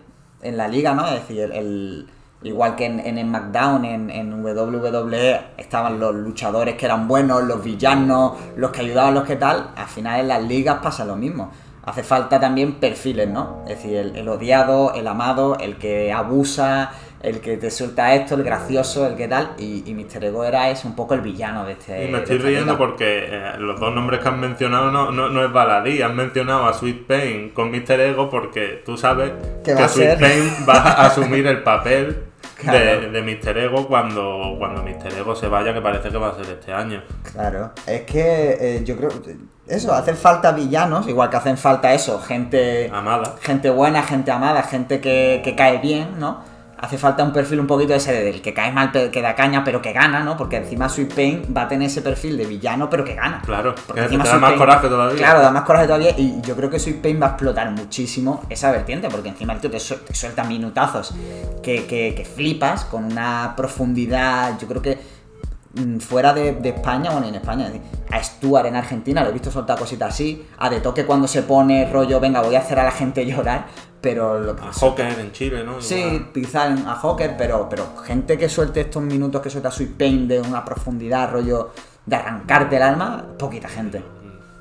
en 0.43 0.57
la 0.57 0.69
liga, 0.69 0.95
¿no? 0.95 1.07
Es 1.07 1.15
decir, 1.15 1.51
el, 1.53 2.09
igual 2.45 2.77
que 2.77 2.87
en, 2.87 3.01
en 3.01 3.19
el 3.19 3.27
SmackDown, 3.27 3.85
en, 3.85 4.11
en 4.11 4.45
WWE, 4.45 5.41
estaban 5.57 5.99
los 5.99 6.15
luchadores 6.15 6.77
que 6.77 6.87
eran 6.87 7.09
buenos, 7.09 7.43
los 7.45 7.63
villanos, 7.65 8.33
los 8.57 8.71
que 8.71 8.83
ayudaban, 8.83 9.15
los 9.15 9.25
que 9.25 9.37
tal, 9.37 9.71
al 9.75 9.87
final 9.87 10.21
en 10.21 10.29
las 10.29 10.43
ligas 10.43 10.79
pasa 10.83 11.05
lo 11.05 11.17
mismo. 11.17 11.51
Hace 11.85 12.03
falta 12.03 12.41
también 12.41 12.81
perfiles, 12.81 13.29
¿no? 13.29 13.63
Es 13.67 13.77
decir, 13.77 14.13
el 14.15 14.29
odiado, 14.29 14.95
el 14.95 15.07
amado, 15.07 15.59
el 15.59 15.77
que 15.77 16.13
abusa, 16.13 16.93
el 17.25 17.41
que 17.41 17.57
te 17.57 17.71
suelta 17.71 18.15
esto, 18.15 18.35
el 18.35 18.43
gracioso, 18.45 19.07
el 19.07 19.17
que 19.17 19.27
tal. 19.29 19.55
Y, 19.59 19.83
y 19.91 19.95
Mr. 19.95 20.25
Ego 20.25 20.45
era 20.45 20.71
es 20.71 20.85
un 20.85 20.95
poco 20.95 21.15
el 21.15 21.21
villano 21.21 21.65
de 21.65 21.73
este. 21.73 22.05
Y 22.05 22.09
me 22.13 22.19
estoy 22.19 22.37
esta 22.37 22.49
riendo 22.49 22.79
porque 22.79 23.27
eh, 23.31 23.53
los 23.59 23.81
dos 23.81 23.95
nombres 23.95 24.21
que 24.21 24.29
han 24.29 24.41
mencionado 24.41 24.91
no, 24.91 25.11
no, 25.11 25.29
no 25.31 25.45
es 25.45 25.53
baladí, 25.53 26.03
han 26.03 26.15
mencionado 26.15 26.67
a 26.67 26.75
Sweet 26.75 27.07
Pain 27.07 27.51
con 27.51 27.71
Mr. 27.71 28.01
Ego 28.01 28.29
porque 28.31 28.83
tú 28.85 28.97
sabes 28.97 29.33
Que 29.65 29.73
a 29.73 29.89
Sweet 29.89 30.19
ser. 30.19 30.19
Pain 30.19 30.67
va 30.69 30.75
a 30.75 31.07
asumir 31.07 31.47
el 31.47 31.63
papel 31.63 32.25
Claro. 32.57 32.79
de, 32.79 33.11
de 33.11 33.23
Mr. 33.23 33.59
Ego 33.59 33.87
cuando, 33.89 34.55
cuando 34.59 34.83
Mr. 34.83 35.13
Ego 35.19 35.35
se 35.35 35.49
vaya, 35.49 35.75
que 35.75 35.81
parece 35.83 36.09
que 36.11 36.17
va 36.17 36.29
a 36.29 36.35
ser 36.35 36.47
este 36.47 36.73
año. 36.73 37.03
Claro, 37.33 37.73
es 37.87 38.03
que 38.03 38.57
eh, 38.61 38.83
yo 38.85 38.97
creo. 38.97 39.11
Eso, 39.67 39.93
hacen 39.93 40.17
falta 40.17 40.53
villanos, 40.53 41.09
igual 41.09 41.31
que 41.31 41.37
hacen 41.37 41.59
falta 41.59 41.93
eso, 41.93 42.21
gente. 42.21 42.91
Amada. 42.93 43.37
gente 43.43 43.71
buena, 43.71 44.03
gente 44.03 44.31
amada, 44.31 44.63
gente 44.63 45.01
que, 45.01 45.41
que 45.43 45.55
cae 45.57 45.79
bien, 45.79 46.19
¿no? 46.19 46.54
Hace 46.85 46.99
falta 46.99 47.25
un 47.25 47.33
perfil 47.33 47.61
un 47.61 47.67
poquito 47.67 47.95
ese 47.95 48.13
del 48.13 48.43
que 48.43 48.53
cae 48.53 48.71
mal, 48.71 48.93
que 48.93 49.23
da 49.23 49.35
caña, 49.35 49.65
pero 49.65 49.81
que 49.81 49.93
gana, 49.95 50.21
¿no? 50.21 50.37
Porque 50.37 50.57
encima 50.57 50.89
Sweet 50.89 51.15
Pain 51.15 51.43
va 51.57 51.63
a 51.63 51.69
tener 51.69 51.87
ese 51.89 52.03
perfil 52.03 52.37
de 52.37 52.45
villano, 52.45 52.91
pero 52.91 53.05
que 53.05 53.15
gana. 53.15 53.41
Claro, 53.45 53.75
Porque 53.87 54.03
que 54.03 54.09
te 54.09 54.15
encima 54.17 54.25
da 54.25 54.31
Sweet 54.31 54.41
más 54.43 54.51
Pain- 54.51 54.59
coraje 54.59 54.89
todavía. 54.89 55.17
Claro, 55.17 55.41
da 55.41 55.51
más 55.51 55.63
coraje 55.63 55.87
todavía. 55.87 56.11
Y 56.19 56.41
yo 56.43 56.55
creo 56.55 56.69
que 56.69 56.79
Sweet 56.79 57.01
Pain 57.01 57.21
va 57.23 57.27
a 57.27 57.31
explotar 57.31 57.71
muchísimo 57.71 58.43
esa 58.51 58.71
vertiente, 58.71 59.09
porque 59.09 59.31
encima 59.31 59.55
el 59.55 59.61
tío 59.61 59.71
te, 59.71 59.81
su- 59.81 59.97
te 59.97 60.15
suelta 60.15 60.45
minutazos 60.45 61.15
que, 61.63 61.87
que- 61.87 62.15
que 62.15 62.25
flipas 62.27 62.85
con 62.85 63.05
una 63.05 63.55
profundidad. 63.57 64.59
Yo 64.61 64.69
creo 64.69 64.83
que 64.83 64.99
mm, 65.75 65.99
fuera 66.01 66.33
de, 66.35 66.53
de 66.53 66.69
España, 66.69 67.11
bueno, 67.13 67.27
en 67.29 67.35
España, 67.37 67.71
a 68.11 68.23
Stuart 68.23 68.67
en 68.67 68.77
Argentina 68.77 69.23
lo 69.23 69.31
he 69.31 69.33
visto 69.33 69.51
soltar 69.51 69.79
cositas 69.79 70.11
así, 70.13 70.47
a 70.59 70.69
De 70.71 70.81
Toque 70.81 71.05
cuando 71.07 71.27
se 71.27 71.43
pone 71.43 71.91
rollo, 71.91 72.21
venga, 72.21 72.43
voy 72.43 72.55
a 72.55 72.59
hacer 72.61 72.79
a 72.79 72.85
la 72.85 72.91
gente 72.93 73.25
llorar, 73.27 73.67
pero 74.05 74.39
lo 74.39 74.55
que 74.55 74.63
A 74.63 74.73
Joker 74.73 75.19
en 75.19 75.33
Chile, 75.33 75.65
¿no? 75.65 75.81
Sí, 75.81 75.97
Igual. 75.99 76.27
quizá 76.33 76.67
en- 76.69 76.87
a 76.87 76.95
Hawker, 76.95 77.35
pero, 77.37 77.67
pero 77.69 77.97
gente 78.07 78.39
que 78.39 78.49
suelte 78.49 78.83
estos 78.83 79.03
minutos 79.03 79.41
que 79.43 79.51
suelta 79.51 79.71
Sweet 79.71 79.97
Pain 79.99 80.29
de 80.29 80.41
una 80.41 80.65
profundidad, 80.65 81.33
rollo 81.33 81.71
de 82.07 82.15
arrancarte 82.17 82.77
el 82.77 82.83
alma, 82.83 83.25
poquita 83.39 83.69
gente. 83.69 84.03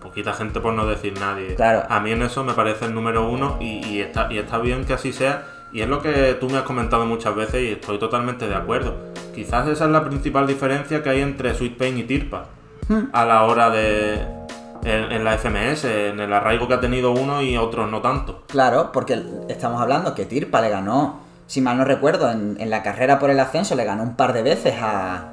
Poquita 0.02 0.34
gente 0.34 0.60
por 0.60 0.74
no 0.74 0.86
decir 0.86 1.14
nadie. 1.20 1.56
Claro. 1.56 1.84
A 1.90 2.00
mí 2.00 2.12
en 2.12 2.22
eso 2.24 2.44
me 2.44 2.54
parece 2.54 2.86
el 2.86 2.94
número 2.96 3.30
uno 3.30 3.58
y, 3.60 3.86
y 3.88 4.02
está, 4.02 4.32
y 4.32 4.38
está 4.40 4.58
bien 4.58 4.86
que 4.86 4.94
así 4.94 5.14
sea. 5.14 5.46
Y 5.72 5.82
es 5.82 5.88
lo 5.88 6.02
que 6.02 6.38
tú 6.40 6.50
me 6.50 6.58
has 6.58 6.64
comentado 6.64 7.06
muchas 7.06 7.36
veces 7.36 7.62
y 7.64 7.72
estoy 7.72 7.98
totalmente 8.00 8.48
de 8.48 8.54
acuerdo. 8.56 8.96
Quizás 9.34 9.68
esa 9.68 9.86
es 9.86 9.92
la 9.92 10.04
principal 10.06 10.46
diferencia 10.46 11.02
que 11.02 11.10
hay 11.10 11.22
entre 11.22 11.56
Sweet 11.56 11.78
Pain 11.78 11.98
y 11.98 12.04
Tirpa. 12.04 12.46
Hmm. 12.88 13.06
A 13.12 13.26
la 13.26 13.44
hora 13.44 13.70
de... 13.70 14.43
En, 14.84 15.12
en 15.12 15.24
la 15.24 15.38
FMS, 15.38 15.86
en 15.86 16.20
el 16.20 16.34
arraigo 16.34 16.68
que 16.68 16.74
ha 16.74 16.80
tenido 16.80 17.12
uno 17.12 17.42
y 17.42 17.56
otros 17.58 17.90
no 17.90 18.02
tanto. 18.02 18.44
Claro, 18.48 18.92
porque 18.92 19.22
estamos 19.48 19.82
hablando 19.82 20.14
que 20.14 20.26
Tirpa 20.26 20.60
le 20.62 20.70
ganó, 20.70 21.20
si 21.48 21.62
mal 21.62 21.78
no 21.78 21.86
recuerdo, 21.86 22.30
en, 22.32 22.58
en 22.60 22.70
la 22.70 22.84
carrera 22.84 23.20
por 23.20 23.30
el 23.30 23.40
ascenso 23.40 23.76
le 23.76 23.86
ganó 23.86 24.04
un 24.04 24.16
par 24.16 24.34
de 24.34 24.44
veces 24.44 24.76
a, 24.82 25.30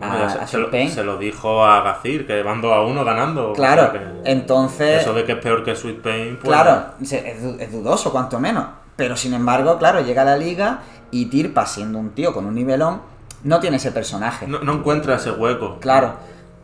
a, 0.00 0.30
se, 0.30 0.38
a 0.38 0.46
se 0.46 0.56
lo, 0.58 0.64
Sweet 0.68 0.70
Pain. 0.70 0.90
se 0.90 1.04
lo 1.04 1.18
dijo 1.18 1.64
a 1.64 1.82
Gacir, 1.82 2.26
que 2.26 2.42
van 2.42 2.60
2 2.62 2.72
a 2.72 2.80
1 2.82 3.04
ganando. 3.04 3.50
o 3.50 3.52
Claro, 3.52 3.90
sea 3.92 4.12
entonces... 4.24 5.02
Eso 5.02 5.12
de 5.12 5.24
que 5.24 5.32
es 5.32 5.38
peor 5.38 5.62
que 5.62 5.76
Sweet 5.76 6.00
Pain, 6.02 6.38
pues... 6.40 6.48
Claro, 6.48 6.84
es, 7.00 7.42
du- 7.42 7.56
es 7.60 7.70
dudoso, 7.72 8.10
cuanto 8.12 8.38
menos. 8.40 8.64
Pero 8.96 9.14
sin 9.16 9.34
embargo, 9.34 9.76
claro, 9.78 10.00
llega 10.00 10.22
a 10.22 10.24
la 10.24 10.36
liga 10.38 10.78
y 11.10 11.26
Tirpa, 11.26 11.66
siendo 11.66 11.98
un 11.98 12.10
tío 12.10 12.32
con 12.32 12.46
un 12.46 12.54
nivelón, 12.54 13.02
no 13.44 13.60
tiene 13.60 13.76
ese 13.76 13.92
personaje. 13.92 14.46
No, 14.46 14.60
no 14.60 14.72
encuentra 14.72 15.16
ese 15.16 15.30
hueco. 15.32 15.78
Claro. 15.80 16.14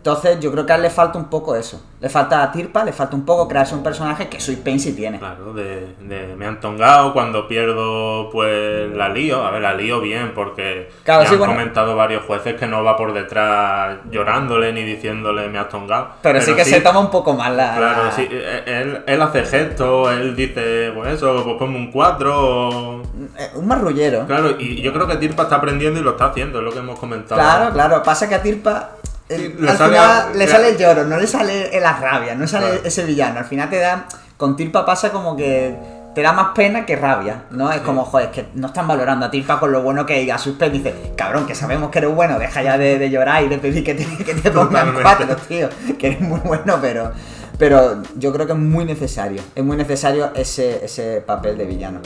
Entonces 0.03 0.41
yo 0.41 0.51
creo 0.51 0.67
que 0.67 0.73
a 0.73 0.75
él 0.77 0.83
le 0.83 0.91
falta 0.91 1.17
un 1.17 1.27
poco 1.27 1.55
eso. 1.55 1.81
Le 2.01 2.09
falta 2.09 2.43
a 2.43 2.51
Tirpa, 2.51 2.83
le 2.83 2.93
falta 2.93 3.15
un 3.15 3.25
poco 3.25 3.47
crearse 3.47 3.73
un 3.77 3.85
personaje 3.85 4.29
que 4.29 4.41
Sweet 4.41 4.65
Pain 4.65 4.81
sí 4.81 4.95
tiene. 4.97 5.21
Claro, 5.21 5.53
de, 5.55 5.95
de- 6.01 6.35
me 6.37 6.45
han 6.45 6.59
tongado 6.59 7.12
cuando 7.12 7.47
pierdo, 7.47 8.29
pues 8.33 8.91
la 8.97 9.09
lío. 9.09 9.45
A 9.47 9.53
ver, 9.53 9.62
la 9.62 9.75
lío 9.75 10.01
bien, 10.01 10.33
porque 10.35 10.91
Claro, 11.05 11.21
me 11.23 11.27
sí, 11.29 11.35
han 11.35 11.38
bueno. 11.38 11.55
comentado 11.55 11.95
varios 11.95 12.25
jueces 12.25 12.55
que 12.59 12.67
no 12.67 12.83
va 12.83 12.97
por 12.97 13.12
detrás 13.12 13.99
llorándole 14.11 14.73
ni 14.73 14.83
diciéndole 14.83 15.49
me 15.49 15.61
has 15.61 15.69
tongado. 15.69 16.09
Pero, 16.21 16.41
sí 16.41 16.53
que 16.55 16.65
se 16.65 16.81
toma 16.81 16.99
un 16.99 17.11
poco 17.12 17.35
más 17.35 17.53
la... 17.53 17.77
Claro, 17.77 18.05
la- 18.07 18.11
sí, 18.11 18.29
él, 18.67 19.05
él 19.07 19.23
hace 19.23 19.45
gestos, 19.45 20.11
él 20.11 20.35
dice, 20.35 20.91
pues 20.97 21.12
eso, 21.15 21.45
pues 21.45 21.57
ponme 21.59 21.77
un 21.77 21.93
4. 21.93 23.03
Eh, 23.38 23.51
Un 23.55 23.69
marrullero. 23.69 24.27
Claro, 24.27 24.57
y 24.59 24.83
yo 24.83 24.93
creo 24.93 25.07
que 25.07 25.15
Tirpa 25.15 25.45
está 25.45 25.55
aprendiendo 25.57 26.01
y 26.01 26.03
lo 26.03 26.11
está 26.11 26.25
haciendo, 26.27 26.59
es 26.59 26.65
lo 26.65 26.73
que 26.73 26.81
hemos 26.81 26.99
comentado. 26.99 27.41
Claro, 27.41 27.73
claro. 27.73 28.03
Pasa 28.03 28.29
que 28.29 28.35
a 28.35 28.43
Tirpa 28.43 28.91
eh, 29.40 29.57
al 29.68 29.77
sale 29.77 29.95
final 29.95 30.11
a- 30.11 30.31
le 30.35 30.47
sale 30.49 30.68
el 30.71 30.77
lloro, 30.79 31.05
no 31.05 31.16
le 31.18 31.27
sale 31.27 31.81
la 31.81 31.92
rabia, 31.95 32.35
no 32.35 32.47
sale 32.47 32.66
Claro. 32.68 32.83
ese 32.85 33.05
villano. 33.05 33.38
Al 33.38 33.45
final 33.45 33.68
te 33.71 33.79
da... 33.79 34.07
Con 34.37 34.57
Tirpa 34.57 34.85
pasa 34.85 35.11
como 35.11 35.37
que 35.37 35.77
te 36.14 36.21
da 36.21 36.33
más 36.33 36.49
pena 36.55 36.85
que 36.85 36.97
rabia, 36.97 37.45
¿no? 37.53 37.71
Es 37.71 37.81
como, 37.83 38.05
joder, 38.05 38.27
es 38.31 38.33
que 38.35 38.49
no 38.55 38.66
están 38.66 38.88
valorando 38.88 39.25
a 39.27 39.31
ti 39.31 39.42
con 39.42 39.71
lo 39.71 39.83
bueno 39.83 40.05
que 40.05 40.21
es. 40.23 40.31
A 40.33 40.37
Suspen 40.38 40.73
dice, 40.73 41.12
cabrón, 41.16 41.47
que 41.47 41.55
sabemos 41.55 41.90
que 41.90 41.99
eres 41.99 42.12
bueno, 42.14 42.38
deja 42.40 42.61
ya 42.62 42.77
de, 42.77 42.99
de 42.99 43.09
llorar 43.09 43.45
y 43.45 43.49
de 43.49 43.59
pedir 43.59 43.85
que 43.85 43.95
te, 43.95 44.05
que 44.25 44.35
te 44.35 44.51
pongan 44.51 44.95
cuatro, 45.01 45.37
tío. 45.49 45.68
Que 45.99 46.09
eres 46.09 46.21
muy 46.21 46.40
bueno, 46.40 46.79
pero, 46.83 47.12
pero 47.57 48.03
yo 48.18 48.33
creo 48.33 48.47
que 48.47 48.53
es 48.53 48.59
muy 48.59 48.85
necesario. 48.85 49.40
Es 49.55 49.62
muy 49.64 49.77
necesario 49.77 50.33
ese, 50.35 50.85
ese 50.85 51.21
papel 51.25 51.57
de 51.57 51.64
villano. 51.64 52.01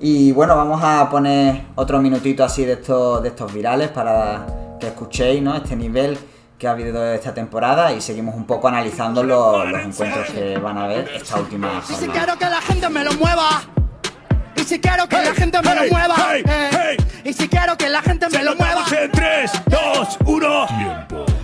Y 0.00 0.32
bueno, 0.32 0.56
vamos 0.56 0.80
a 0.84 1.08
poner 1.08 1.62
otro 1.76 2.00
minutito 2.00 2.42
así 2.44 2.64
de 2.64 2.72
estos, 2.74 3.22
de 3.22 3.28
estos 3.28 3.52
virales 3.54 3.88
para 3.90 4.44
que 4.80 4.88
escuchéis, 4.88 5.40
¿no? 5.40 5.54
Este 5.56 5.76
nivel 5.76 6.18
que 6.58 6.66
ha 6.66 6.70
habido 6.70 7.12
esta 7.12 7.34
temporada 7.34 7.92
y 7.92 8.00
seguimos 8.00 8.34
un 8.34 8.46
poco 8.46 8.68
analizando 8.68 9.22
los, 9.22 9.68
los 9.68 9.82
encuentros 9.82 10.26
que 10.30 10.56
van 10.58 10.78
a 10.78 10.84
haber 10.84 11.08
esta 11.14 11.36
última 11.38 11.80
Y 11.82 11.86
si 11.86 11.94
jornada. 11.94 12.12
quiero 12.18 12.38
que 12.38 12.44
la 12.46 12.60
gente 12.62 12.88
me 12.88 13.04
lo 13.04 13.12
mueva. 13.14 13.62
Y 14.56 14.60
si 14.64 14.80
quiero 14.80 15.06
que 15.06 15.16
la 15.22 15.34
gente 15.34 15.60
me 15.60 15.70
hey, 15.70 15.88
lo 15.90 15.96
mueva. 15.96 16.14
hey, 16.32 16.42
eh. 16.48 16.70
hey. 16.72 17.06
Y 17.24 17.32
si 17.34 17.46
quiero 17.48 17.76
que 17.76 17.88
la 17.90 18.00
gente 18.00 18.26
me 18.30 18.38
Se 18.38 18.42
lo 18.42 18.52
lo 18.52 18.56
mueva. 18.56 18.84
en 19.02 19.10
3, 19.12 19.50
2, 19.66 20.18
1. 20.24 20.66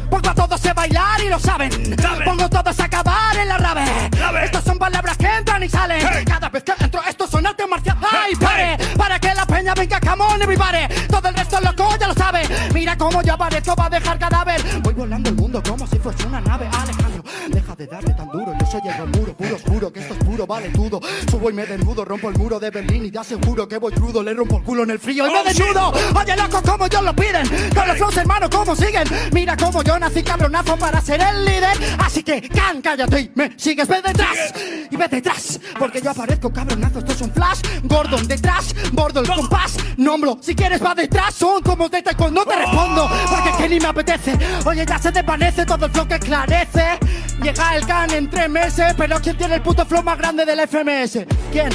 Pongo 0.08 0.28
a 0.30 0.34
todos 0.34 0.64
a 0.66 0.72
bailar 0.74 1.20
y 1.22 1.28
lo 1.28 1.38
saben. 1.38 1.70
Saben. 2.00 2.24
Pongo 2.24 2.44
a 2.44 2.48
todos 2.48 2.80
a 2.80 2.84
acabar 2.84 3.36
en 3.36 3.48
la 3.48 3.58
rave. 3.58 3.84
Rave. 4.18 4.44
Estas 4.46 4.64
son 4.64 4.78
palabras 4.78 5.16
que 5.18 5.26
entran 5.26 5.62
y 5.62 5.68
salen. 5.68 6.00
Hey. 6.10 6.24
Cada 6.24 6.48
vez 6.48 6.62
que 6.62 6.72
entro, 6.78 7.02
esto 7.06 7.26
son 7.26 7.46
arte 7.46 7.66
marcial. 7.66 7.98
¡Ay, 8.00 8.32
Hey. 8.32 8.36
pare! 8.40 8.78
Para 8.96 9.18
que 9.20 9.34
la 9.34 9.41
peña 9.52 9.74
venga, 9.74 10.00
come 10.00 10.24
on, 10.24 10.42
everybody. 10.42 10.86
Todo 11.08 11.28
el 11.28 11.34
resto 11.34 11.60
loco 11.60 11.96
ya 12.00 12.08
lo 12.08 12.14
sabe. 12.14 12.42
Mira 12.72 12.96
cómo 12.96 13.22
yo 13.22 13.34
aparezco, 13.34 13.74
va 13.76 13.86
a 13.86 13.90
dejar 13.90 14.18
cadáver. 14.18 14.60
Voy 14.82 14.94
volando 14.94 15.28
el 15.28 15.36
mundo 15.36 15.62
como 15.66 15.86
si 15.86 15.98
fuese 15.98 16.26
una 16.26 16.40
nave. 16.40 16.66
Alejandro, 16.72 17.22
deja 17.48 17.74
de 17.76 17.86
darle 17.86 18.14
tan 18.14 18.28
duro. 18.30 18.52
Yo 18.58 18.66
soy 18.66 18.80
el 18.88 19.08
muro, 19.08 19.34
puro 19.36 19.56
oscuro. 19.56 19.92
Que 19.92 20.00
esto 20.00 20.14
es 20.14 20.24
puro, 20.24 20.46
vale 20.46 20.68
todo. 20.70 21.00
Subo 21.30 21.50
y 21.50 21.52
me 21.52 21.66
desnudo, 21.66 22.04
rompo 22.04 22.28
el 22.30 22.36
muro 22.38 22.58
de 22.58 22.70
Berlín 22.70 23.04
y 23.06 23.10
te 23.10 23.18
aseguro 23.18 23.68
que 23.68 23.78
voy 23.78 23.92
crudo. 23.92 24.22
Le 24.22 24.32
rompo 24.34 24.56
el 24.58 24.62
culo 24.62 24.82
en 24.84 24.90
el 24.90 24.98
frío 24.98 25.26
y 25.26 25.30
Oh, 25.30 25.44
me 25.44 25.52
desnudo. 25.52 25.92
Oye, 26.18 26.36
loco, 26.36 26.62
como 26.62 26.86
yo 26.86 27.02
lo 27.02 27.14
piden. 27.14 27.46
Con 27.74 27.86
los 27.88 27.96
flows, 27.96 28.16
hermano, 28.16 28.48
cómo 28.50 28.74
siguen. 28.74 29.04
Mira 29.32 29.56
cómo 29.56 29.82
yo 29.82 29.98
nací 29.98 30.22
cabronazo 30.22 30.76
para 30.76 31.00
ser 31.00 31.20
el 31.20 31.44
líder. 31.44 31.76
Así 31.98 32.22
que, 32.22 32.40
can, 32.48 32.80
cállate 32.80 33.20
y 33.20 33.32
me 33.34 33.52
sigues, 33.58 33.86
ve 33.88 34.00
detrás. 34.02 34.54
Y 34.90 34.96
ve 34.96 35.08
detrás, 35.08 35.60
porque 35.78 36.00
yo 36.00 36.10
aparezco 36.10 36.52
cabronazo. 36.52 36.98
Esto 37.00 37.12
es 37.12 37.20
un 37.20 37.32
flash. 37.32 37.60
Gordon 37.84 38.26
detrás, 38.26 38.74
bordo 38.92 39.20
el 39.20 39.26
compás. 39.42 39.76
Nombro, 39.96 40.38
si 40.40 40.54
quieres 40.54 40.82
va 40.82 40.94
detrás. 40.94 41.34
Son 41.34 41.62
como 41.62 41.88
de 41.88 42.02
taekwondo, 42.02 42.44
no 42.44 42.46
te 42.46 42.56
respondo. 42.56 43.10
Porque 43.28 43.50
es 43.50 43.56
que 43.56 43.68
ni 43.68 43.80
me 43.80 43.86
apetece. 43.86 44.38
Oye, 44.64 44.84
ya 44.86 44.98
se 44.98 45.10
desvanece 45.10 45.64
todo 45.66 45.86
el 45.86 45.92
flow 45.92 46.06
que 46.06 46.14
esclarece. 46.14 46.98
Llega 47.42 47.76
el 47.76 47.86
can 47.86 48.10
en 48.12 48.30
tres 48.30 48.48
meses. 48.48 48.94
Pero 48.96 49.20
¿quién 49.20 49.36
tiene 49.36 49.56
el 49.56 49.62
puto 49.62 49.84
flow 49.84 50.02
más 50.02 50.18
grande 50.18 50.44
del 50.44 50.60
FMS? 50.60 51.26
¿Quién? 51.50 51.70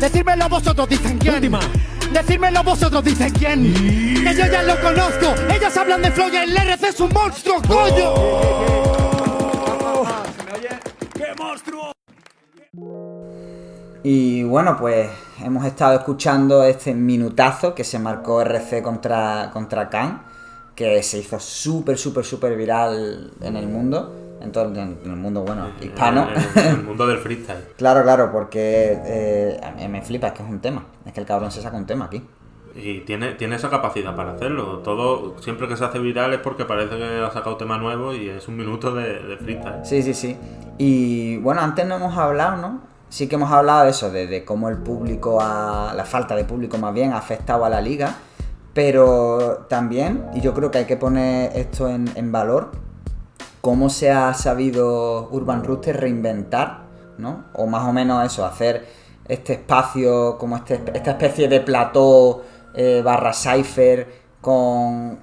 Decírmelo 0.00 0.48
vosotros, 0.48 0.88
dicen 0.88 1.18
quién. 1.18 1.34
Última. 1.34 1.60
Decírmelo 2.12 2.62
vosotros, 2.62 3.04
dicen 3.04 3.32
quién. 3.32 3.74
Que 3.74 4.34
yo 4.34 4.46
ya 4.46 4.62
lo 4.62 4.80
conozco. 4.80 5.34
Ellas 5.52 5.76
hablan 5.76 6.02
de 6.02 6.10
flow 6.12 6.28
y 6.32 6.36
el 6.36 6.56
RC 6.56 6.88
es 6.88 7.00
un 7.00 7.12
monstruo, 7.12 7.60
coño. 7.62 8.14
¡Qué 11.14 11.34
monstruo! 11.36 11.92
Y 14.10 14.42
bueno, 14.42 14.74
pues 14.78 15.10
hemos 15.44 15.66
estado 15.66 15.98
escuchando 15.98 16.64
este 16.64 16.94
minutazo 16.94 17.74
que 17.74 17.84
se 17.84 17.98
marcó 17.98 18.40
RC 18.40 18.82
contra, 18.82 19.50
contra 19.52 19.90
Khan, 19.90 20.22
que 20.74 21.02
se 21.02 21.18
hizo 21.18 21.38
súper, 21.38 21.98
súper, 21.98 22.24
súper 22.24 22.56
viral 22.56 23.32
en 23.42 23.54
el 23.54 23.68
mundo, 23.68 24.38
en 24.40 24.50
todo 24.50 24.64
el, 24.64 24.78
en 24.78 24.98
el 25.04 25.16
mundo, 25.16 25.42
bueno, 25.42 25.68
hispano. 25.82 26.26
En, 26.54 26.58
en 26.58 26.68
el 26.68 26.84
mundo 26.84 27.06
del 27.06 27.18
freestyle. 27.22 27.62
claro, 27.76 28.02
claro, 28.02 28.32
porque 28.32 28.98
eh, 29.04 29.60
a 29.62 29.72
mí 29.72 29.86
me 29.88 30.00
flipa, 30.00 30.28
es 30.28 30.32
que 30.32 30.42
es 30.42 30.48
un 30.48 30.60
tema, 30.60 30.86
es 31.04 31.12
que 31.12 31.20
el 31.20 31.26
cabrón 31.26 31.52
se 31.52 31.60
saca 31.60 31.76
un 31.76 31.84
tema 31.84 32.06
aquí. 32.06 32.26
Y 32.74 33.00
tiene, 33.00 33.34
tiene 33.34 33.56
esa 33.56 33.68
capacidad 33.68 34.16
para 34.16 34.32
hacerlo. 34.32 34.78
Todo, 34.78 35.38
siempre 35.42 35.68
que 35.68 35.76
se 35.76 35.84
hace 35.84 35.98
viral 35.98 36.32
es 36.32 36.40
porque 36.40 36.64
parece 36.64 36.96
que 36.96 37.04
ha 37.04 37.30
sacado 37.30 37.58
tema 37.58 37.76
nuevo 37.76 38.14
y 38.14 38.30
es 38.30 38.48
un 38.48 38.56
minuto 38.56 38.94
de, 38.94 39.22
de 39.22 39.36
freestyle. 39.36 39.84
Sí, 39.84 40.02
sí, 40.02 40.14
sí. 40.14 40.34
Y 40.78 41.36
bueno, 41.36 41.60
antes 41.60 41.86
no 41.86 41.96
hemos 41.96 42.16
hablado, 42.16 42.56
¿no? 42.56 42.88
Sí 43.08 43.26
que 43.28 43.36
hemos 43.36 43.50
hablado 43.50 43.84
de 43.84 43.90
eso, 43.90 44.10
de, 44.10 44.44
cómo 44.44 44.68
el 44.68 44.76
público, 44.78 45.40
ha, 45.40 45.92
la 45.94 46.04
falta 46.04 46.36
de 46.36 46.44
público 46.44 46.78
más 46.78 46.92
bien, 46.92 47.12
ha 47.12 47.18
afectado 47.18 47.64
a 47.64 47.68
la 47.68 47.80
liga. 47.80 48.16
Pero 48.74 49.66
también, 49.68 50.26
y 50.34 50.40
yo 50.40 50.54
creo 50.54 50.70
que 50.70 50.78
hay 50.78 50.84
que 50.84 50.96
poner 50.96 51.56
esto 51.56 51.88
en, 51.88 52.08
en 52.14 52.30
valor, 52.30 52.70
cómo 53.60 53.90
se 53.90 54.10
ha 54.10 54.34
sabido 54.34 55.28
Urban 55.30 55.64
Rooster 55.64 55.98
reinventar, 55.98 56.82
¿no? 57.18 57.44
O 57.54 57.66
más 57.66 57.88
o 57.88 57.92
menos 57.92 58.24
eso, 58.24 58.44
hacer 58.44 58.86
este 59.26 59.54
espacio, 59.54 60.38
como 60.38 60.56
este, 60.56 60.82
esta 60.94 61.12
especie 61.12 61.48
de 61.48 61.60
plató 61.60 62.44
eh, 62.74 63.02
barra 63.04 63.32
cipher 63.32 64.06
con 64.40 65.18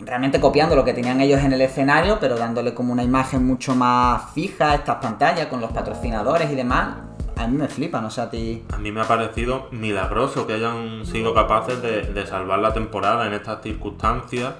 realmente 0.00 0.40
copiando 0.40 0.76
lo 0.76 0.84
que 0.84 0.94
tenían 0.94 1.20
ellos 1.20 1.40
en 1.42 1.52
el 1.52 1.60
escenario, 1.60 2.18
pero 2.20 2.36
dándole 2.36 2.74
como 2.74 2.92
una 2.92 3.02
imagen 3.02 3.44
mucho 3.44 3.74
más 3.74 4.30
fija 4.32 4.72
a 4.72 4.74
estas 4.76 4.96
pantallas 4.96 5.46
con 5.46 5.60
los 5.60 5.72
patrocinadores 5.72 6.50
y 6.50 6.54
demás. 6.54 7.07
A 7.38 7.46
mí 7.46 7.56
me 7.56 7.68
flipa, 7.68 8.00
no 8.00 8.10
sé 8.10 8.20
a 8.20 8.30
ti. 8.30 8.64
A 8.72 8.78
mí 8.78 8.90
me 8.90 9.00
ha 9.00 9.04
parecido 9.04 9.68
milagroso 9.70 10.46
que 10.46 10.54
hayan 10.54 11.06
sido 11.06 11.32
capaces 11.34 11.80
de, 11.80 12.02
de 12.02 12.26
salvar 12.26 12.58
la 12.58 12.72
temporada 12.72 13.26
en 13.26 13.32
estas 13.32 13.62
circunstancias 13.62 14.54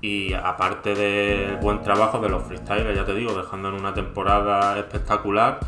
y 0.00 0.32
aparte 0.32 0.94
del 0.94 1.56
buen 1.56 1.82
trabajo 1.82 2.18
de 2.20 2.28
los 2.28 2.44
freestylers, 2.44 2.96
ya 2.96 3.04
te 3.04 3.14
digo, 3.14 3.34
dejando 3.34 3.68
en 3.68 3.74
una 3.74 3.92
temporada 3.92 4.78
espectacular, 4.78 5.60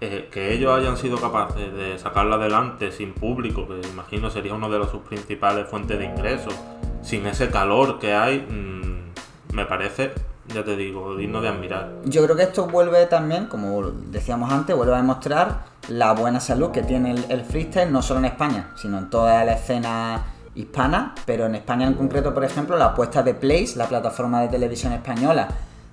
eh, 0.00 0.28
que 0.30 0.52
ellos 0.52 0.78
hayan 0.78 0.96
sido 0.96 1.18
capaces 1.18 1.72
de 1.72 1.98
sacarla 1.98 2.36
adelante 2.36 2.92
sin 2.92 3.14
público, 3.14 3.66
que 3.66 3.80
imagino 3.88 4.30
sería 4.30 4.54
uno 4.54 4.68
de 4.68 4.84
sus 4.88 5.02
principales 5.02 5.66
fuentes 5.68 5.98
de 5.98 6.04
ingresos, 6.04 6.54
sin 7.02 7.26
ese 7.26 7.48
calor 7.48 7.98
que 7.98 8.14
hay, 8.14 8.40
mm, 8.40 9.54
me 9.54 9.64
parece, 9.64 10.12
ya 10.54 10.62
te 10.64 10.76
digo, 10.76 11.16
digno 11.16 11.40
de 11.40 11.48
admirar. 11.48 11.92
Yo 12.04 12.22
creo 12.24 12.36
que 12.36 12.42
esto 12.42 12.66
vuelve 12.66 13.06
también, 13.06 13.46
como 13.46 13.90
decíamos 13.90 14.52
antes, 14.52 14.76
vuelve 14.76 14.94
a 14.94 14.98
demostrar 14.98 15.77
la 15.88 16.12
buena 16.12 16.40
salud 16.40 16.70
que 16.70 16.82
tiene 16.82 17.14
el, 17.28 17.44
freestyle, 17.44 17.90
no 17.90 18.02
solo 18.02 18.20
en 18.20 18.26
España, 18.26 18.70
sino 18.76 18.98
en 18.98 19.10
toda 19.10 19.44
la 19.44 19.52
escena 19.52 20.24
hispana, 20.54 21.14
pero 21.24 21.46
en 21.46 21.54
España 21.54 21.86
en 21.86 21.94
concreto, 21.94 22.34
por 22.34 22.44
ejemplo, 22.44 22.76
la 22.76 22.86
apuesta 22.86 23.22
de 23.22 23.34
Place, 23.34 23.76
la 23.76 23.86
plataforma 23.86 24.40
de 24.42 24.48
televisión 24.48 24.92
española, 24.92 25.48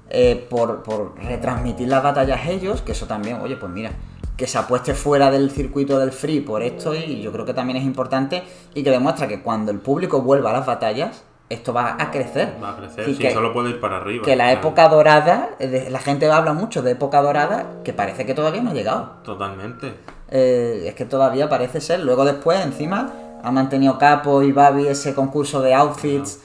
eh, 0.10 0.48
por, 0.50 0.84
por 0.84 1.16
retransmitir 1.18 1.88
las 1.88 2.04
batallas 2.04 2.48
ellos, 2.48 2.82
que 2.82 2.92
eso 2.92 3.08
también, 3.08 3.40
oye, 3.42 3.56
pues 3.56 3.72
mira, 3.72 3.92
que 4.38 4.48
se 4.48 4.58
apueste 4.58 4.94
fuera 4.94 5.32
del 5.32 5.50
circuito 5.50 5.98
del 5.98 6.12
free 6.12 6.42
por 6.42 6.62
esto 6.62 6.94
y 6.94 7.22
yo 7.22 7.32
creo 7.32 7.46
que 7.46 7.54
también 7.54 7.78
es 7.78 7.86
importante 7.86 8.44
y 8.74 8.84
que 8.84 8.92
demuestra 8.92 9.28
que 9.28 9.42
cuando 9.42 9.72
el 9.72 9.80
público 9.80 10.22
vuelva 10.22 10.50
a 10.50 10.54
las 10.54 10.66
batallas, 10.66 11.24
esto 11.50 11.74
va 11.74 11.96
a 12.00 12.12
crecer. 12.12 12.56
Va 12.64 12.72
a 12.72 12.76
crecer, 12.78 13.06
sí, 13.06 13.18
que- 13.18 13.32
solo 13.32 13.54
puede 13.54 13.70
ir 13.72 13.80
para 13.80 13.98
arriba. 13.98 14.24
que 14.26 14.36
la 14.36 14.46
Claro. 14.46 14.60
época 14.60 14.90
dorada, 14.90 15.50
la 15.60 16.00
gente 16.00 16.30
habla 16.32 16.54
mucho 16.54 16.82
de 16.82 16.92
época 16.92 17.22
dorada, 17.22 17.66
que 17.84 17.94
parece 17.94 18.26
que 18.26 18.34
todavía 18.34 18.62
no 18.62 18.72
ha 18.72 18.74
llegado. 18.74 19.12
Totalmente. 19.24 19.94
Eh, 20.30 20.86
es 20.88 20.96
que 20.96 21.06
todavía 21.06 21.48
parece 21.50 21.82
ser. 21.82 22.00
Luego 22.00 22.26
después, 22.26 22.60
encima, 22.66 23.12
ha 23.44 23.52
mantenido 23.52 23.98
Capo 24.00 24.42
y 24.42 24.52
Babi 24.52 24.88
ese 24.88 25.14
concurso 25.14 25.62
de 25.62 25.76
outfits, 25.76 26.40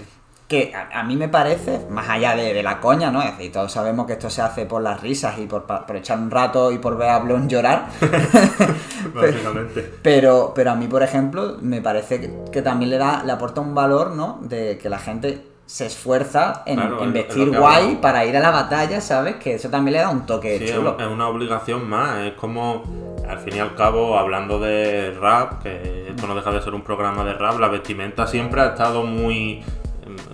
que 0.50 0.74
a, 0.74 0.98
a 1.00 1.02
mí 1.04 1.14
me 1.16 1.28
parece, 1.28 1.86
más 1.88 2.08
allá 2.08 2.34
de, 2.34 2.52
de 2.52 2.62
la 2.62 2.80
coña, 2.80 3.10
¿no? 3.12 3.22
Es 3.22 3.36
decir, 3.38 3.52
todos 3.52 3.70
sabemos 3.72 4.04
que 4.06 4.14
esto 4.14 4.28
se 4.28 4.42
hace 4.42 4.66
por 4.66 4.82
las 4.82 5.00
risas 5.00 5.38
y 5.38 5.46
por, 5.46 5.62
por 5.64 5.96
echar 5.96 6.18
un 6.18 6.30
rato 6.30 6.72
y 6.72 6.78
por 6.78 6.98
ver 6.98 7.08
a 7.10 7.20
Blon 7.20 7.48
llorar. 7.48 7.86
Básicamente. 9.14 9.90
Pero, 10.02 10.52
pero 10.54 10.72
a 10.72 10.74
mí, 10.74 10.86
por 10.86 11.02
ejemplo, 11.02 11.56
me 11.60 11.80
parece 11.80 12.20
que, 12.20 12.30
que 12.52 12.62
también 12.62 12.90
le 12.90 12.98
da, 12.98 13.22
le 13.24 13.32
aporta 13.32 13.60
un 13.60 13.74
valor, 13.74 14.10
¿no? 14.10 14.38
De 14.42 14.78
que 14.78 14.88
la 14.88 14.98
gente 14.98 15.46
se 15.66 15.86
esfuerza 15.86 16.62
en, 16.66 16.76
Claro, 16.80 16.98
vestir 17.12 17.48
guay 17.56 17.76
hablamos. 17.76 17.96
para 18.00 18.24
ir 18.24 18.36
a 18.36 18.40
la 18.40 18.50
batalla, 18.50 19.00
¿sabes? 19.00 19.36
Que 19.36 19.54
eso 19.54 19.68
también 19.70 19.92
le 19.94 20.00
da 20.00 20.10
un 20.10 20.26
toque 20.26 20.58
Sí, 20.58 20.74
chulo. 20.74 20.96
es 20.98 21.06
una 21.06 21.28
obligación 21.28 21.88
más. 21.88 22.18
Es 22.26 22.32
como, 22.32 22.82
al 23.28 23.38
fin 23.38 23.54
y 23.56 23.60
al 23.60 23.76
cabo, 23.76 24.18
hablando 24.18 24.58
de 24.58 25.12
rap, 25.12 25.62
que 25.62 26.08
esto 26.08 26.26
no 26.26 26.34
deja 26.34 26.50
de 26.50 26.60
ser 26.60 26.74
un 26.74 26.82
programa 26.82 27.24
de 27.24 27.34
rap, 27.34 27.60
la 27.60 27.68
vestimenta 27.68 28.26
siempre 28.26 28.60
ha 28.62 28.66
estado 28.70 29.04
muy, 29.04 29.62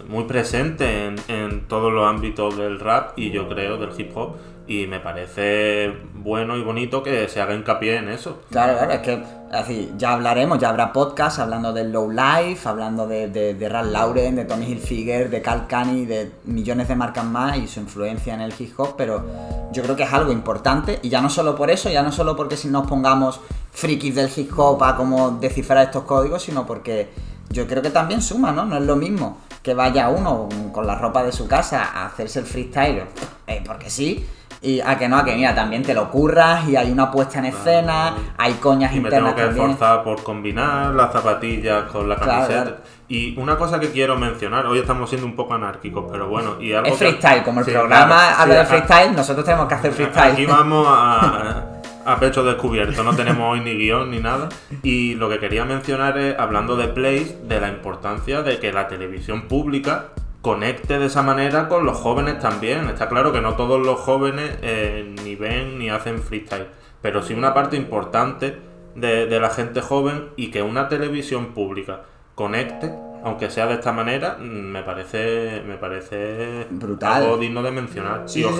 muy 0.09 0.25
presente 0.25 1.15
en, 1.29 1.67
todos 1.69 1.93
los 1.93 2.09
ámbitos 2.09 2.57
del 2.57 2.81
rap 2.81 3.19
y 3.19 3.31
yo 3.31 3.49
creo 3.49 3.77
del 3.77 3.91
hip 3.99 4.17
hop. 4.17 4.37
Y 4.69 4.89
me 4.89 4.99
parece 4.99 5.93
bueno 6.15 6.57
y 6.57 6.63
bonito 6.63 7.01
que 7.05 7.29
se 7.29 7.41
haga 7.41 7.55
hincapié 7.55 7.99
en 7.99 8.09
eso. 8.09 8.41
Claro, 8.51 8.77
claro, 8.77 8.93
es 8.95 8.99
que 8.99 9.23
así, 9.53 9.93
ya 9.97 10.15
hablaremos, 10.15 10.59
ya 10.59 10.71
habrá 10.71 10.93
podcast 10.93 11.39
hablando 11.39 11.73
del 11.73 11.93
Low 11.93 12.11
Life, 12.11 12.69
hablando 12.69 13.07
de, 13.07 13.29
de, 13.29 13.55
de 13.55 13.69
Ralph 13.69 13.93
Lauren, 13.93 14.35
de 14.35 14.45
Tommy 14.45 14.67
Hilfiger, 14.67 15.31
de 15.31 15.41
Cal 15.41 15.69
Cani, 15.69 16.05
de 16.05 16.33
millones 16.47 16.89
de 16.89 16.97
marcas 16.97 17.25
más 17.25 17.59
y 17.59 17.69
su 17.69 17.79
influencia 17.79 18.35
en 18.35 18.41
el 18.41 18.53
hip 18.59 18.73
hop, 18.77 18.95
pero 18.97 19.25
yo 19.71 19.85
creo 19.85 19.95
que 19.95 20.03
es 20.03 20.13
algo 20.13 20.33
importante 20.33 20.99
y 21.01 21.11
ya 21.11 21.21
no 21.21 21.31
solo 21.31 21.55
por 21.55 21.71
eso, 21.71 21.89
ya 21.89 22.03
no 22.03 22.11
solo 22.11 22.35
porque 22.35 22.57
si 22.57 22.67
nos 22.67 22.89
pongamos 22.89 23.41
frikis 23.71 24.17
del 24.17 24.31
hip 24.35 24.51
hop 24.59 24.83
a 24.83 24.97
cómo 24.97 25.39
descifrar 25.41 25.85
estos 25.85 26.03
códigos, 26.03 26.43
sino 26.43 26.67
porque 26.67 27.09
yo 27.51 27.69
creo 27.69 27.83
que 27.83 27.91
también 27.91 28.21
suma, 28.21 28.51
¿no? 28.51 28.65
No 28.65 28.77
es 28.77 28.83
lo 28.83 28.97
mismo 28.97 29.46
que 29.67 29.75
vaya 29.75 30.09
uno 30.11 30.49
con 30.71 30.87
la 30.87 30.95
ropa 30.95 31.25
de 31.25 31.33
su 31.33 31.49
casa 31.49 31.83
a 31.93 32.07
hacerse 32.07 32.39
el 32.39 32.47
freestyle, 32.47 33.03
eh, 33.49 33.65
porque 33.67 33.91
sí, 33.91 34.25
Y 34.63 34.81
a 34.81 34.97
que 34.97 35.07
no, 35.09 35.19
a 35.19 35.25
que 35.25 35.35
mira, 35.37 35.55
también 35.55 35.83
te 35.83 35.93
lo 35.93 36.09
curras 36.11 36.67
y 36.69 36.77
hay 36.77 36.91
una 36.91 37.11
puesta 37.11 37.41
en 37.41 37.47
escena, 37.47 38.15
hay 38.39 38.55
coñas 38.55 38.93
Y 38.95 39.01
me 39.01 39.11
tengo 39.11 39.29
internas 39.29 39.35
que 39.35 39.43
también. 39.43 39.71
esforzar 39.73 40.03
por 40.05 40.23
combinar 40.23 40.95
las 40.95 41.13
zapatillas 41.13 41.85
con 41.93 42.09
la 42.09 42.17
camiseta. 42.17 42.63
claro. 42.63 42.77
Y 43.09 43.39
una 43.39 43.57
cosa 43.59 43.79
que 43.81 43.91
quiero 43.91 44.17
mencionar, 44.17 44.67
hoy 44.67 44.79
estamos 44.79 45.11
siendo 45.11 45.27
un 45.27 45.37
poco 45.37 45.55
anárquicos, 45.55 46.07
pero 46.11 46.29
bueno, 46.29 46.61
y 46.61 46.73
algo 46.73 46.87
Es 46.87 46.93
que- 46.95 46.99
freestyle, 47.11 47.43
como 47.43 47.61
el 47.61 47.67
Sí, 47.67 47.73
programa 47.73 48.31
habla 48.41 48.55
sí, 48.55 48.61
de 48.61 48.67
freestyle, 48.67 49.15
nosotros 49.17 49.45
tenemos 49.45 49.67
que 49.69 49.75
hacer 49.75 49.93
freestyle. 49.93 50.33
Aquí 50.33 50.47
vamos 50.47 50.87
a, 50.89 51.65
a 52.07 52.21
pecho 52.21 52.45
descubierto, 52.45 53.03
no 53.03 53.15
tenemos 53.15 53.53
hoy 53.53 53.61
ni 53.61 53.75
guion 53.75 54.11
ni 54.11 54.21
nada. 54.21 54.49
Y 54.83 55.15
lo 55.17 55.29
que 55.29 55.39
quería 55.39 55.65
mencionar 55.65 56.17
es, 56.19 56.39
hablando 56.39 56.77
de 56.77 56.89
plays, 56.89 57.49
de 57.49 57.61
la 57.61 57.69
importancia 57.69 58.43
de 58.43 58.59
que 58.59 58.73
la 58.73 58.89
televisión 58.89 59.49
pública 59.49 60.07
conecte 60.41 61.01
de 61.01 61.07
esa 61.07 61.23
manera 61.23 61.69
con 61.69 61.85
los 61.85 61.97
jóvenes 61.99 62.39
también. 62.39 62.89
Está 62.89 63.09
claro 63.09 63.33
que 63.33 63.41
no 63.41 63.55
todos 63.55 63.85
los 63.85 63.99
jóvenes 63.99 64.57
eh, 64.63 65.15
ni 65.25 65.35
ven 65.35 65.79
ni 65.79 65.91
hacen 65.91 66.21
freestyle, 66.21 66.69
pero 67.03 67.23
sí 67.23 67.35
una 67.35 67.53
parte 67.53 67.77
importante 67.77 68.57
de, 68.95 69.27
de 69.27 69.41
la 69.41 69.51
gente 69.51 69.81
joven 69.81 70.29
y 70.37 70.53
que 70.53 70.63
una 70.63 70.89
televisión 70.89 71.47
pública 71.47 72.03
conecte, 72.37 72.95
aunque 73.25 73.51
sea 73.51 73.67
de 73.67 73.75
esta 73.75 73.93
manera, 73.93 74.37
mm, 74.39 74.45
me 74.45 74.83
parece, 74.85 75.63
me 75.67 75.77
parece 75.77 76.69
Brutal. 76.71 77.25
algo 77.25 77.39
digno 77.39 77.63
de 77.65 77.73
mencionar. 77.73 78.23
Sí, 78.27 78.41
y 78.41 78.43
sí, 78.45 78.49
sí. 78.51 78.57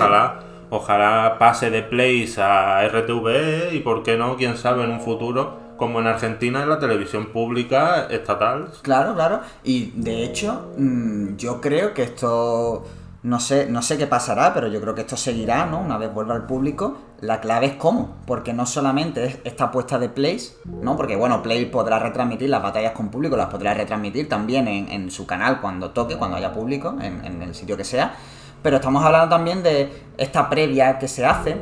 Ojalá, 0.69 1.37
pase 1.39 1.69
de 1.69 1.83
Plays 1.83 2.37
a 2.39 2.87
RTV 2.87 3.73
y 3.73 3.79
por 3.79 4.03
qué 4.03 4.17
no, 4.17 4.35
quién 4.35 4.57
sabe, 4.57 4.83
en 4.83 4.91
un 4.91 5.01
futuro, 5.01 5.67
como 5.77 5.99
en 5.99 6.07
Argentina, 6.07 6.63
en 6.63 6.69
la 6.69 6.79
televisión 6.79 7.27
pública 7.27 8.07
estatal. 8.09 8.69
Claro, 8.81 9.13
claro. 9.13 9.41
Y 9.63 9.91
de 9.95 10.23
hecho, 10.23 10.71
mm, 10.77 11.35
yo 11.37 11.61
creo 11.61 11.93
que 11.93 12.03
esto. 12.03 12.85
No 13.23 13.39
sé, 13.41 13.67
no 13.69 13.81
sé 13.81 13.97
qué 13.97 14.07
pasará, 14.07 14.53
pero 14.53 14.67
yo 14.67 14.79
creo 14.79 14.95
que 14.95 15.01
esto 15.01 15.17
seguirá, 15.17 15.65
¿no? 15.65 15.79
Una 15.79 15.97
vez 15.97 16.13
vuelva 16.13 16.35
al 16.35 16.45
público. 16.45 16.97
La 17.19 17.41
clave 17.41 17.65
es 17.65 17.73
cómo. 17.73 18.15
Porque 18.25 18.53
no 18.53 18.65
solamente 18.65 19.25
es 19.25 19.39
esta 19.43 19.65
apuesta 19.65 19.99
de 19.99 20.07
Plays, 20.07 20.55
¿no? 20.65 20.95
Porque 20.95 21.15
bueno, 21.15 21.41
Play 21.41 21.65
podrá 21.65 21.99
retransmitir 21.99 22.49
las 22.49 22.61
batallas 22.61 22.93
con 22.93 23.09
público, 23.09 23.35
las 23.35 23.47
podrá 23.47 23.73
retransmitir 23.73 24.29
también 24.29 24.67
en, 24.67 24.87
en 24.89 25.11
su 25.11 25.25
canal 25.25 25.59
cuando 25.59 25.89
toque, 25.89 26.15
cuando 26.15 26.37
haya 26.37 26.53
público, 26.53 26.95
en, 27.01 27.25
en 27.25 27.41
el 27.41 27.55
sitio 27.55 27.75
que 27.75 27.83
sea. 27.83 28.15
Pero 28.61 28.77
estamos 28.77 29.03
hablando 29.03 29.29
también 29.29 29.63
de 29.63 29.91
esta 30.17 30.49
previa 30.49 30.97
que 30.99 31.07
se 31.07 31.25
hace, 31.25 31.57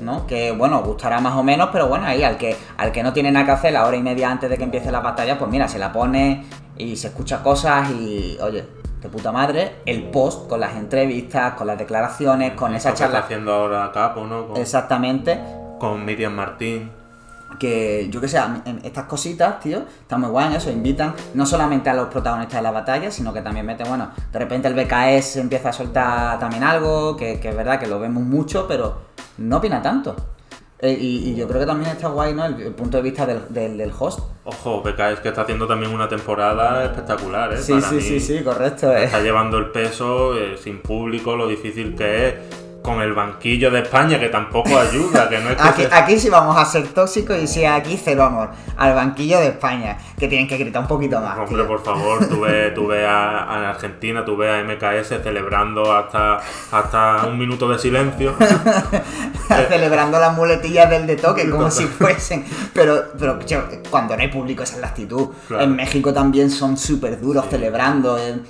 ¿no? 0.00 0.26
Que 0.26 0.52
bueno, 0.52 0.82
gustará 0.82 1.20
más 1.20 1.34
o 1.36 1.42
menos, 1.42 1.70
pero 1.72 1.88
bueno, 1.88 2.06
ahí 2.06 2.22
al 2.22 2.36
que, 2.36 2.56
al 2.76 2.92
que 2.92 3.02
no 3.02 3.12
tiene 3.12 3.30
nada 3.32 3.46
que 3.46 3.52
hacer 3.52 3.72
la 3.72 3.86
hora 3.86 3.96
y 3.96 4.02
media 4.02 4.30
antes 4.30 4.50
de 4.50 4.58
que 4.58 4.64
empiece 4.64 4.92
la 4.92 5.00
batalla, 5.00 5.38
pues 5.38 5.50
mira, 5.50 5.68
se 5.68 5.78
la 5.78 5.92
pone 5.92 6.44
y 6.76 6.96
se 6.96 7.08
escucha 7.08 7.42
cosas 7.42 7.90
y, 7.90 8.36
oye, 8.42 8.64
de 9.00 9.08
puta 9.08 9.32
madre, 9.32 9.76
el 9.86 10.04
post 10.04 10.48
con 10.48 10.60
las 10.60 10.74
entrevistas, 10.76 11.54
con 11.54 11.66
las 11.66 11.78
declaraciones, 11.78 12.52
con 12.52 12.74
esa 12.74 12.88
Esto 12.90 12.98
que 12.98 13.04
está 13.04 13.04
charla. 13.06 13.18
haciendo 13.24 13.52
ahora 13.52 13.90
Capo, 13.92 14.24
¿no? 14.24 14.48
Con, 14.48 14.56
Exactamente, 14.56 15.38
con 15.78 16.04
Miriam 16.04 16.32
Martín. 16.32 16.90
Que 17.58 18.08
yo 18.10 18.20
que 18.20 18.28
sé, 18.28 18.38
estas 18.82 19.04
cositas, 19.04 19.60
tío, 19.60 19.82
está 20.00 20.16
muy 20.18 20.28
guay 20.30 20.46
en 20.46 20.52
eso, 20.54 20.70
invitan 20.70 21.14
no 21.34 21.46
solamente 21.46 21.90
a 21.90 21.94
los 21.94 22.08
protagonistas 22.08 22.58
de 22.58 22.62
la 22.62 22.70
batalla, 22.70 23.10
sino 23.10 23.32
que 23.32 23.40
también 23.40 23.66
meten, 23.66 23.88
bueno, 23.88 24.10
de 24.32 24.38
repente 24.38 24.68
el 24.68 24.74
BKS 24.74 25.36
empieza 25.36 25.70
a 25.70 25.72
soltar 25.72 26.38
también 26.38 26.64
algo, 26.64 27.16
que, 27.16 27.40
que 27.40 27.48
es 27.50 27.56
verdad 27.56 27.78
que 27.78 27.86
lo 27.86 27.98
vemos 28.00 28.22
mucho, 28.22 28.66
pero 28.68 28.96
no 29.38 29.56
opina 29.58 29.80
tanto. 29.82 30.14
Eh, 30.80 30.98
y, 31.00 31.30
y 31.30 31.34
yo 31.36 31.46
creo 31.48 31.60
que 31.60 31.66
también 31.66 31.90
está 31.92 32.08
guay, 32.08 32.34
¿no? 32.34 32.44
El, 32.44 32.60
el 32.60 32.74
punto 32.74 32.98
de 32.98 33.02
vista 33.04 33.24
del, 33.24 33.42
del, 33.48 33.78
del 33.78 33.92
host. 33.98 34.18
Ojo, 34.44 34.82
BKS 34.82 35.20
que 35.22 35.28
está 35.28 35.42
haciendo 35.42 35.66
también 35.66 35.92
una 35.94 36.08
temporada 36.08 36.84
espectacular, 36.84 37.54
¿eh? 37.54 37.58
Sí, 37.58 37.72
Para 37.72 37.88
sí, 37.88 37.94
mí 37.94 38.00
sí, 38.02 38.20
sí, 38.20 38.42
correcto. 38.42 38.92
eh. 38.92 39.04
Está 39.04 39.20
llevando 39.22 39.56
el 39.56 39.70
peso 39.70 40.36
eh, 40.36 40.58
sin 40.62 40.82
público, 40.82 41.36
lo 41.36 41.46
difícil 41.48 41.94
que 41.94 42.28
es, 42.28 42.34
con 42.84 43.00
el 43.00 43.14
banquillo 43.14 43.70
de 43.70 43.80
España, 43.80 44.20
que 44.20 44.28
tampoco 44.28 44.78
ayuda, 44.78 45.26
que 45.26 45.38
no 45.38 45.48
es 45.48 45.56
que 45.56 45.62
Aquí, 45.62 45.82
se- 45.84 45.94
aquí 45.94 46.18
sí 46.18 46.28
vamos 46.28 46.54
a 46.58 46.66
ser 46.66 46.86
tóxicos 46.88 47.38
y 47.42 47.46
sí, 47.46 47.64
aquí 47.64 47.98
cero 48.02 48.24
amor. 48.24 48.50
Al 48.76 48.94
banquillo 48.94 49.40
de 49.40 49.46
España, 49.48 49.96
que 50.18 50.28
tienen 50.28 50.46
que 50.46 50.58
gritar 50.58 50.82
un 50.82 50.88
poquito 50.88 51.18
más. 51.18 51.38
Hombre, 51.38 51.62
tío. 51.62 51.66
por 51.66 51.82
favor, 51.82 52.28
tú 52.28 52.42
ves, 52.42 52.74
tú 52.74 52.88
ves 52.88 53.06
a, 53.06 53.38
a 53.44 53.70
Argentina, 53.70 54.22
tú 54.22 54.36
ves 54.36 54.50
a 54.50 54.62
MKS 54.62 55.22
celebrando 55.22 55.90
hasta, 55.96 56.40
hasta 56.70 57.24
un 57.26 57.38
minuto 57.38 57.66
de 57.70 57.78
silencio. 57.78 58.34
celebrando 59.68 60.18
las 60.18 60.36
muletillas 60.36 60.90
del 60.90 61.06
de 61.06 61.16
toque 61.16 61.48
como 61.48 61.70
si 61.70 61.84
fuesen. 61.86 62.44
Pero, 62.74 63.04
pero 63.18 63.38
yo, 63.46 63.62
cuando 63.90 64.14
no 64.14 64.22
hay 64.22 64.28
público, 64.28 64.62
esa 64.62 64.74
es 64.74 64.80
la 64.82 64.88
actitud. 64.88 65.28
Claro. 65.48 65.64
En 65.64 65.74
México 65.76 66.12
también 66.12 66.50
son 66.50 66.76
súper 66.76 67.18
duros 67.20 67.46
celebrando. 67.48 68.18
eh. 68.18 68.40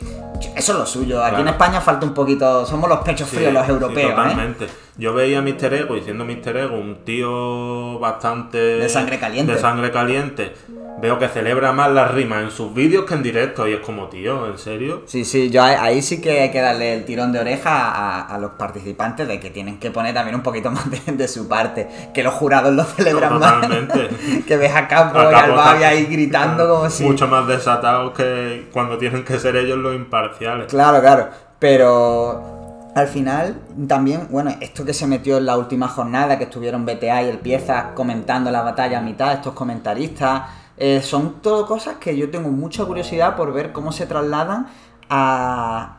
Eso 0.57 0.73
es 0.73 0.79
lo 0.79 0.87
suyo. 0.87 1.23
Aquí 1.23 1.41
en. 1.41 1.49
España 1.49 1.81
falta 1.81 2.07
un 2.07 2.15
poquito. 2.15 2.65
Somos 2.67 2.89
los 2.89 3.01
pechos 3.01 3.29
Sí, 3.29 3.37
fríos 3.37 3.53
los 3.53 3.65
sí, 3.65 3.73
europeos, 3.73 4.11
¿eh? 4.13 4.15
totalmente. 4.15 4.67
Yo 4.97 5.13
veía 5.13 5.41
a 5.41 5.43
Mr. 5.43 5.75
Ego, 5.75 5.97
y 5.97 6.03
siendo 6.03 6.25
Mr. 6.25 6.57
Ego 6.57 6.77
un 6.77 7.05
tío 7.05 7.99
bastante... 7.99 8.59
De 8.59 8.89
sangre 8.89 9.19
caliente. 9.19 9.53
De 9.53 9.59
sangre 9.59 9.91
caliente. 9.91 10.55
Veo 11.01 11.19
que 11.19 11.29
celebra 11.29 11.73
más 11.73 11.91
las 11.91 12.13
rimas 12.13 12.43
en 12.43 12.51
sus 12.51 12.73
vídeos 12.73 13.05
que 13.05 13.15
en 13.15 13.23
directo. 13.23 13.67
Y 13.69 13.75
es 13.75 13.81
como, 13.81 14.09
tío, 14.09 14.47
¿en 14.47 14.59
serio? 14.59 15.03
Sí, 15.07 15.25
sí, 15.25 15.51
yo 15.51 15.63
ahí, 15.63 15.77
ahí 15.79 16.03
sí 16.03 16.21
que 16.21 16.41
hay 16.43 16.51
que 16.51 16.61
darle 16.61 16.95
el 16.95 17.05
tirón 17.05 17.33
de 17.33 17.41
oreja 17.41 17.91
a, 17.91 18.21
a 18.23 18.39
los 18.39 18.53
participantes 18.53 19.27
de 19.27 19.41
que 19.41 19.51
tienen 19.51 19.79
que 19.79 19.91
poner 19.91 20.15
también 20.15 20.37
un 20.37 20.43
poquito 20.43 20.71
más 20.71 20.89
de, 20.91 21.01
de 21.13 21.29
su 21.29 21.49
parte. 21.49 21.89
Que 22.15 22.23
los 22.23 22.35
jurados 22.35 22.75
lo 22.75 22.85
celebran 22.85 23.39
más. 23.39 23.61
Totalmente. 23.61 24.09
que 24.47 24.57
ves 24.57 24.75
a 24.75 24.89
Campo 24.89 25.19
A 25.19 25.33
y 25.33 25.35
al 25.35 25.53
Babi 25.53 25.85
ahí 25.85 26.05
gritando 26.07 26.69
como 26.75 26.91
si. 26.91 27.05
Mucho 27.05 27.29
más 27.29 27.47
desatados 27.47 28.13
que 28.13 28.69
cuando 28.73 28.97
tienen 28.97 29.25
que 29.25 29.39
ser 29.39 29.57
ellos 29.57 29.79
los 29.79 29.95
imparciales. 29.95 30.67
Claro, 30.69 31.01
claro. 31.01 31.29
Pero 31.59 32.55
al 32.95 33.09
final, 33.09 33.61
también, 33.89 34.29
bueno, 34.31 34.55
esto 34.61 34.85
que 34.85 34.95
se 34.95 35.07
metió 35.07 35.39
en 35.39 35.47
la 35.47 35.57
última 35.57 35.89
jornada, 35.89 36.39
que 36.39 36.45
estuvieron 36.45 36.87
BTA 36.87 37.25
y 37.25 37.29
el 37.29 37.39
Pieza 37.39 37.91
comentando 37.95 38.53
la 38.53 38.63
batalla 38.63 38.99
a 38.99 39.03
mitad, 39.03 39.33
estos 39.33 39.53
comentaristas, 39.53 40.43
eh, 40.77 41.01
son 41.03 41.41
todo 41.41 41.67
cosas 41.67 41.97
que 41.97 42.17
yo 42.17 42.31
tengo 42.31 42.49
mucha 42.51 42.85
curiosidad 42.85 43.37
por 43.37 43.53
ver 43.53 43.73
cómo 43.73 43.93
se 43.93 44.07
trasladan 44.07 44.67
a, 45.09 45.99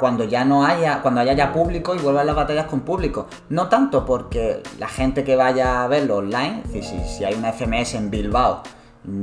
cuando 0.00 0.24
ya 0.24 0.44
no 0.44 0.64
haya, 0.64 1.02
cuando 1.02 1.20
haya 1.20 1.32
ya 1.34 1.52
público 1.52 1.94
y 1.94 1.98
vuelvan 1.98 2.26
las 2.26 2.36
batallas 2.36 2.66
con 2.66 2.80
público. 2.80 3.26
No 3.50 3.68
tanto 3.68 4.04
porque 4.06 4.62
la 4.78 4.88
gente 4.88 5.24
que 5.24 5.36
vaya 5.36 5.82
a 5.84 5.88
verlo 5.88 6.16
online, 6.18 6.62
decir, 6.64 6.84
si, 6.84 6.98
si 7.04 7.24
hay 7.24 7.34
una 7.34 7.52
FMS 7.52 7.94
en 7.94 8.10
Bilbao, 8.10 8.62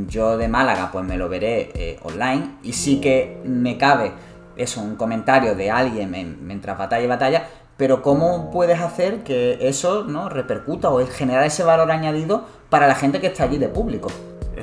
yo 0.08 0.38
de 0.38 0.48
Málaga 0.48 0.90
pues 0.92 1.06
me 1.06 1.18
lo 1.18 1.30
veré 1.30 1.72
eh, 1.76 2.00
online 2.04 2.58
y 2.64 2.74
sí 2.74 3.00
que 3.02 3.42
me 3.46 3.78
cabe 3.78 4.14
eso, 4.56 4.82
un 4.82 4.96
comentario 4.96 5.54
de 5.56 5.70
alguien 5.72 6.16
en- 6.16 6.46
mientras 6.48 6.78
batalla 6.78 7.04
y 7.04 7.08
batalla, 7.08 7.48
pero 7.78 8.02
¿cómo 8.02 8.52
puedes 8.52 8.80
hacer 8.80 9.24
que 9.24 9.58
eso 9.68 10.04
no 10.06 10.30
repercuta 10.30 10.90
o 10.90 11.06
generar 11.08 11.44
ese 11.46 11.64
valor 11.64 11.92
añadido 11.92 12.46
para 12.70 12.88
la 12.88 12.96
gente 12.96 13.20
que 13.20 13.28
está 13.28 13.44
allí 13.44 13.58
de 13.58 13.68
público? 13.68 14.08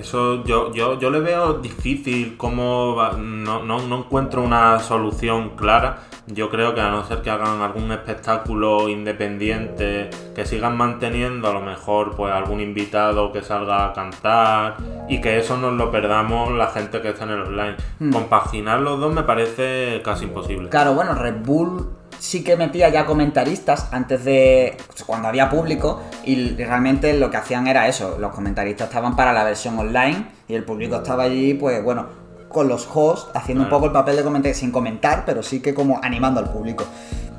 Eso 0.03 0.43
yo, 0.45 0.73
yo, 0.75 0.99
yo 0.99 1.11
le 1.11 1.21
veo 1.21 1.55
difícil, 1.55 2.37
cómo 2.37 2.97
va- 2.97 3.13
no, 3.17 3.63
no, 3.63 3.79
no 3.87 3.99
encuentro 3.99 4.43
una 4.43 4.81
solución 4.81 5.51
clara. 5.51 5.99
Yo 6.27 6.51
creo 6.51 6.75
que 6.75 6.81
a 6.81 6.91
no 6.91 7.05
ser 7.05 7.23
que 7.23 7.31
hagan 7.31 7.61
algún 7.63 7.91
espectáculo 7.93 8.89
independiente, 8.89 10.11
que 10.35 10.45
sigan 10.45 10.77
manteniendo 10.77 11.49
a 11.49 11.53
lo 11.53 11.61
mejor 11.61 12.17
pues 12.17 12.33
algún 12.33 12.61
invitado 12.61 13.33
que 13.33 13.43
salga 13.43 13.87
a 13.87 13.93
cantar 13.93 14.77
y 15.09 15.21
que 15.21 15.39
eso 15.39 15.57
nos 15.57 15.73
lo 15.75 15.91
perdamos 15.93 16.51
la 16.53 16.67
gente 16.69 17.01
que 17.01 17.11
está 17.11 17.23
en 17.25 17.31
el 17.31 17.43
online. 17.43 17.77
Compaginar 18.13 18.81
los 18.81 18.99
dos 18.99 19.15
me 19.15 19.23
parece 19.23 20.01
casi 20.05 20.25
imposible. 20.25 20.69
Claro, 20.69 20.95
bueno, 20.95 21.15
Red 21.15 21.45
Bull 21.45 21.89
sí 22.23 22.45
que 22.45 22.57
metía 22.57 22.89
ya 22.89 23.05
comentaristas 23.05 23.89
antes 23.91 24.25
de 24.25 24.77
cuando 25.07 25.27
había 25.27 25.51
público 25.51 26.01
y 26.25 26.55
realmente 26.55 27.15
lo 27.15 27.33
que 27.33 27.37
hacían 27.37 27.67
era 27.67 27.89
eso, 27.89 28.17
los 28.21 28.33
comentaristas 28.33 28.87
estaban 28.87 29.17
para 29.17 29.33
la 29.33 29.43
versión 29.43 29.77
online 29.77 30.29
y 30.47 30.55
el 30.55 30.63
público 30.63 30.97
estaba 30.97 31.25
allí, 31.25 31.55
pues 31.55 31.83
bueno, 31.83 32.07
con 32.49 32.69
los 32.69 32.89
hosts 32.95 33.29
haciendo 33.35 33.65
un 33.65 33.71
poco 33.71 33.87
el 33.87 33.93
papel 33.93 34.15
de 34.15 34.23
comentar 34.23 34.55
sin 34.55 34.71
comentar, 34.71 35.25
pero 35.27 35.43
sí 35.43 35.61
que 35.61 35.75
como 35.75 35.99
animando 36.01 36.39
al 36.39 36.53
público. 36.53 36.85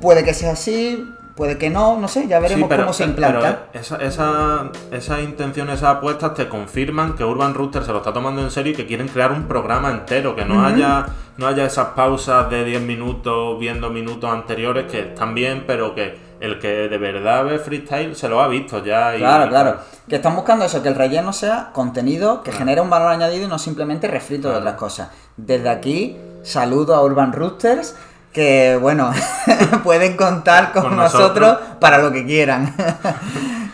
Puede 0.02 0.22
que 0.22 0.34
sea 0.34 0.52
así, 0.52 1.02
puede 1.36 1.58
que 1.58 1.68
no, 1.70 1.98
no 1.98 2.06
sé, 2.08 2.26
ya 2.28 2.38
veremos 2.38 2.68
Sí, 2.70 2.76
cómo 2.76 2.92
se 2.92 3.04
implanta. 3.04 3.66
pero 3.72 3.80
esa, 3.82 3.96
esa, 3.96 4.70
esas 4.92 5.20
intenciones, 5.20 5.76
esas 5.76 5.96
apuestas 5.96 6.34
te 6.34 6.48
confirman 6.48 7.14
que 7.14 7.24
Urban 7.24 7.54
Rooster 7.54 7.82
se 7.84 7.92
lo 7.92 7.98
está 7.98 8.12
tomando 8.12 8.40
en 8.42 8.50
serio 8.50 8.72
y 8.72 8.76
que 8.76 8.86
quieren 8.86 9.08
crear 9.08 9.32
un 9.32 9.44
programa 9.48 9.90
entero, 9.90 10.36
que 10.36 10.44
no 10.44 10.64
haya 10.64 11.06
no 11.36 11.48
haya 11.48 11.64
esas 11.64 11.88
pausas 11.88 12.48
de 12.48 12.64
10 12.64 12.82
minutos 12.82 13.58
viendo 13.58 13.90
minutos 13.90 14.30
anteriores 14.30 14.84
que 14.90 15.00
están 15.00 15.34
bien, 15.34 15.64
pero 15.66 15.92
que 15.92 16.16
el 16.38 16.60
que 16.60 16.68
de 16.88 16.98
verdad 16.98 17.44
ve 17.44 17.58
freestyle 17.58 18.14
se 18.14 18.28
lo 18.28 18.40
ha 18.40 18.46
visto 18.46 18.84
ya. 18.84 19.16
y- 19.16 19.18
Claro, 19.18 19.48
claro. 19.48 19.76
Que 20.08 20.16
están 20.16 20.36
buscando 20.36 20.64
eso, 20.64 20.80
que 20.82 20.88
el 20.90 20.94
relleno 20.94 21.32
sea 21.32 21.70
contenido 21.72 22.42
que 22.44 22.52
genere 22.52 22.80
un 22.80 22.90
valor 22.90 23.08
añadido 23.10 23.46
y 23.46 23.48
no 23.48 23.58
simplemente 23.58 24.06
refrito 24.06 24.50
de 24.50 24.58
otras 24.58 24.74
cosas. 24.74 25.08
Desde 25.36 25.68
aquí, 25.70 26.16
saludo 26.44 26.94
a 26.94 27.02
Urban 27.02 27.32
Roosters, 27.32 27.96
que 28.34 28.76
bueno, 28.78 29.10
pueden 29.84 30.16
contar 30.16 30.72
con, 30.72 30.82
Con 30.82 30.96
nosotros, 30.96 31.40
nosotros. 31.52 31.76
para 31.80 31.98
lo 31.98 32.12
que 32.12 32.26
quieran. 32.26 32.74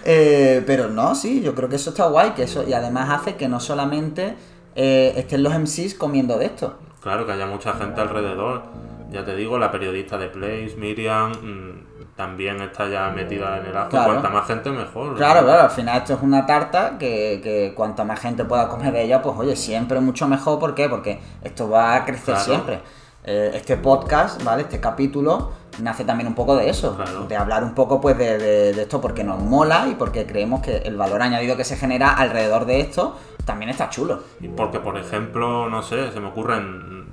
Eh, 0.03 0.63
pero 0.67 0.89
no, 0.89 1.15
sí, 1.15 1.43
yo 1.43 1.55
creo 1.55 1.69
que 1.69 1.77
eso 1.77 1.91
está 1.91 2.07
guay, 2.07 2.31
que 2.31 2.45
eso, 2.45 2.65
y 2.67 2.73
además 2.73 3.11
hace 3.11 3.37
que 3.37 3.49
no 3.49 3.61
solamente 3.61 4.35
eh, 4.75 5.13
estén 5.15 5.43
los 5.43 5.53
MCs 5.53 5.95
comiendo 5.95 6.39
de 6.39 6.47
esto. 6.47 6.79
Claro, 7.03 7.27
que 7.27 7.33
haya 7.33 7.47
mucha 7.47 7.75
gente 7.75 8.01
alrededor. 8.01 8.63
ya 9.13 9.25
te 9.27 9.37
digo, 9.37 9.59
la 9.59 9.71
periodista 9.71 10.17
de 10.17 10.29
Place, 10.29 10.75
Miriam, 10.79 11.33
mm, 11.33 12.17
también 12.17 12.61
está 12.63 12.89
ya 12.89 13.11
metida 13.11 13.59
en 13.59 13.67
el 13.67 13.77
acto. 13.77 13.91
Claro. 13.91 14.13
Cuanta 14.13 14.31
más 14.31 14.47
gente, 14.47 14.71
mejor. 14.71 15.17
Claro, 15.17 15.45
claro, 15.45 15.63
al 15.65 15.71
final 15.71 15.99
esto 15.99 16.15
es 16.15 16.23
una 16.23 16.47
tarta 16.47 16.97
que, 16.99 17.41
que 17.45 17.75
cuanta 17.77 18.03
más 18.03 18.19
gente 18.21 18.47
pueda 18.47 18.69
comer 18.69 18.93
de 18.95 19.03
ella, 19.03 19.21
pues 19.21 19.37
oye, 19.39 19.55
siempre 19.55 20.01
mucho 20.01 20.27
mejor. 20.27 20.59
¿Por 20.59 20.75
qué? 20.75 20.89
Porque 20.89 21.21
esto 21.43 21.69
va 21.69 21.95
a 21.95 22.05
crecer 22.07 22.35
Claro. 22.35 22.41
siempre. 22.45 22.81
Eh, 23.25 23.51
este 23.55 23.77
podcast, 23.77 24.43
¿vale? 24.45 24.62
Este 24.62 24.81
capítulo 24.81 25.53
nace 25.83 26.05
también 26.05 26.27
un 26.29 26.35
poco 26.35 26.57
de 26.57 26.71
eso, 26.71 26.97
Claro. 26.97 27.27
de 27.27 27.37
hablar 27.37 27.62
un 27.64 27.75
poco 27.75 28.01
pues 28.01 28.16
de, 28.16 28.39
de- 28.39 28.73
de 28.73 28.83
esto 28.83 29.01
porque 29.01 29.25
nos 29.25 29.39
mola 29.41 29.89
y 29.91 29.95
porque 29.95 30.27
creemos 30.27 30.61
que 30.62 30.79
el 30.79 30.97
valor 30.97 31.21
añadido 31.23 31.57
que 31.57 31.64
se 31.64 31.77
genera 31.77 32.12
alrededor 32.14 32.64
de 32.64 32.81
esto 32.81 33.16
también 33.45 33.71
está 33.71 33.91
chulo. 33.91 34.21
Y 34.41 34.49
Porque, 34.49 34.79
por 34.81 34.97
ejemplo, 34.99 35.68
no 35.68 35.83
sé, 35.83 36.11
se 36.12 36.21
me 36.21 36.29
ocurre 36.29 36.57
en 36.59 37.07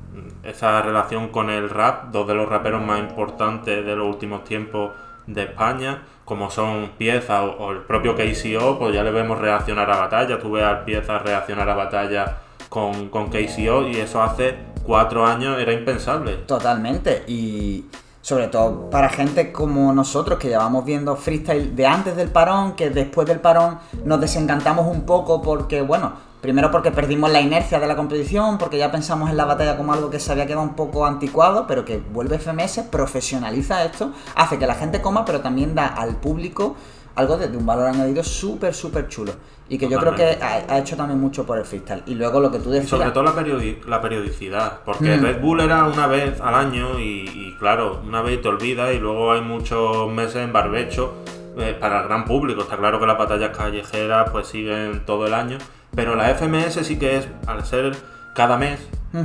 esa 0.44 0.82
relación 0.82 1.28
con 1.30 1.50
el 1.50 1.70
rap, 1.70 2.06
dos 2.12 2.26
de 2.28 2.36
los 2.36 2.48
raperos 2.48 2.82
más 2.82 3.00
importantes 3.00 3.86
de 3.86 3.96
los 3.96 4.08
últimos 4.08 4.44
tiempos 4.46 4.92
de 5.26 5.44
España, 5.44 6.04
como 6.24 6.50
son 6.50 6.92
Pieza 6.98 7.44
o, 7.44 7.66
o 7.66 7.72
el 7.74 7.80
propio 7.80 8.16
KCO, 8.16 8.80
pues 8.80 8.94
ya 8.94 9.04
le 9.04 9.12
vemos 9.12 9.40
reaccionar 9.40 9.90
a 9.92 9.98
batalla. 9.98 10.40
Tú 10.40 10.52
ves 10.54 10.64
al 10.64 10.86
Pieza 10.86 11.20
reaccionar 11.20 11.70
a 11.70 11.76
batalla 11.76 12.38
con, 12.70 13.10
con 13.10 13.28
KCO 13.30 13.88
y 13.90 13.98
eso 13.98 14.22
hace 14.22 14.56
cuatro 14.88 15.28
años 15.28 15.60
era 15.60 15.74
impensable. 15.74 16.34
Totalmente. 16.48 17.26
Y 17.28 17.86
sobre 18.22 18.48
todo 18.48 18.90
para 18.90 19.10
gente 19.10 19.52
como 19.52 19.94
nosotros 19.94 20.40
que 20.40 20.48
llevamos 20.48 20.84
viendo 20.84 21.16
freestyle 21.16 21.76
de 21.76 21.86
antes 21.86 22.16
del 22.16 22.30
parón, 22.30 22.74
que 22.74 22.90
después 22.90 23.28
del 23.28 23.40
parón 23.40 23.80
nos 24.04 24.20
desencantamos 24.20 24.88
un 24.88 25.04
poco 25.04 25.42
porque, 25.42 25.82
bueno, 25.82 26.14
primero 26.42 26.72
porque 26.72 26.92
perdimos 26.92 27.32
la 27.32 27.42
inercia 27.42 27.80
de 27.80 27.88
la 27.88 27.96
competición, 27.96 28.58
porque 28.58 28.78
ya 28.78 28.92
pensamos 28.92 29.30
en 29.30 29.38
la 29.38 29.46
batalla 29.46 29.78
como 29.78 29.94
algo 29.94 30.10
que 30.10 30.20
se 30.20 30.32
había 30.32 30.46
quedado 30.46 30.64
un 30.64 30.76
poco 30.76 31.06
anticuado, 31.06 31.68
pero 31.68 31.86
que 31.86 31.98
vuelve 31.98 32.40
FMS, 32.40 32.80
profesionaliza 32.90 33.84
esto, 33.84 34.12
hace 34.36 34.58
que 34.58 34.68
la 34.68 34.76
gente 34.76 35.02
coma, 35.02 35.26
pero 35.26 35.42
también 35.42 35.76
da 35.76 35.88
al 35.88 36.16
público 36.16 36.76
algo 37.18 37.36
de, 37.38 37.48
de 37.50 37.58
un 37.58 37.66
valor 37.66 37.88
añadido 37.88 38.24
súper, 38.24 38.74
súper 38.74 39.08
chulo. 39.10 39.34
Y 39.70 39.78
que 39.78 39.90
yo 39.90 40.00
creo 40.00 40.16
que 40.16 40.38
ha, 40.42 40.64
ha 40.74 40.78
hecho 40.80 40.96
también 40.96 41.20
mucho 41.20 41.46
por 41.46 41.58
el 41.58 41.66
freestyle. 41.66 42.02
Y 42.06 42.16
luego 42.16 42.40
lo 42.40 42.50
que 42.50 42.60
tú 42.60 42.70
Y 42.70 42.74
decías... 42.76 42.90
sobre 42.90 43.12
todo 43.12 43.24
la, 43.24 43.34
periodi- 43.36 43.84
la 43.86 44.00
periodicidad, 44.02 44.80
porque 44.86 45.18
Mm. 45.18 45.22
Red 45.24 45.42
Bull 45.42 45.60
era 45.60 45.84
una 45.84 46.08
vez 46.08 46.40
al 46.40 46.56
año 46.56 46.98
y, 47.00 47.28
y 47.28 47.56
claro, 47.60 48.02
una 48.08 48.22
vez 48.22 48.42
te 48.42 48.48
olvidas 48.48 48.94
y 48.96 49.00
luego 49.00 49.34
hay 49.34 49.42
muchos 49.42 50.10
meses 50.10 50.38
en 50.38 50.54
barbecho 50.54 51.16
eh, 51.58 51.76
para 51.78 52.02
el 52.02 52.08
gran 52.08 52.24
público. 52.24 52.62
Está 52.62 52.78
claro 52.78 52.98
que 53.00 53.08
las 53.08 53.18
batallas 53.18 53.58
callejeras 53.58 54.30
pues 54.32 54.48
siguen 54.48 55.04
todo 55.06 55.28
el 55.28 55.34
año, 55.34 55.58
pero 55.94 56.16
la 56.16 56.30
FMS 56.34 56.86
sí 56.88 56.98
que 56.98 57.18
es, 57.18 57.28
al 57.46 57.66
ser 57.66 57.94
cada 58.36 58.56
mes 58.58 58.80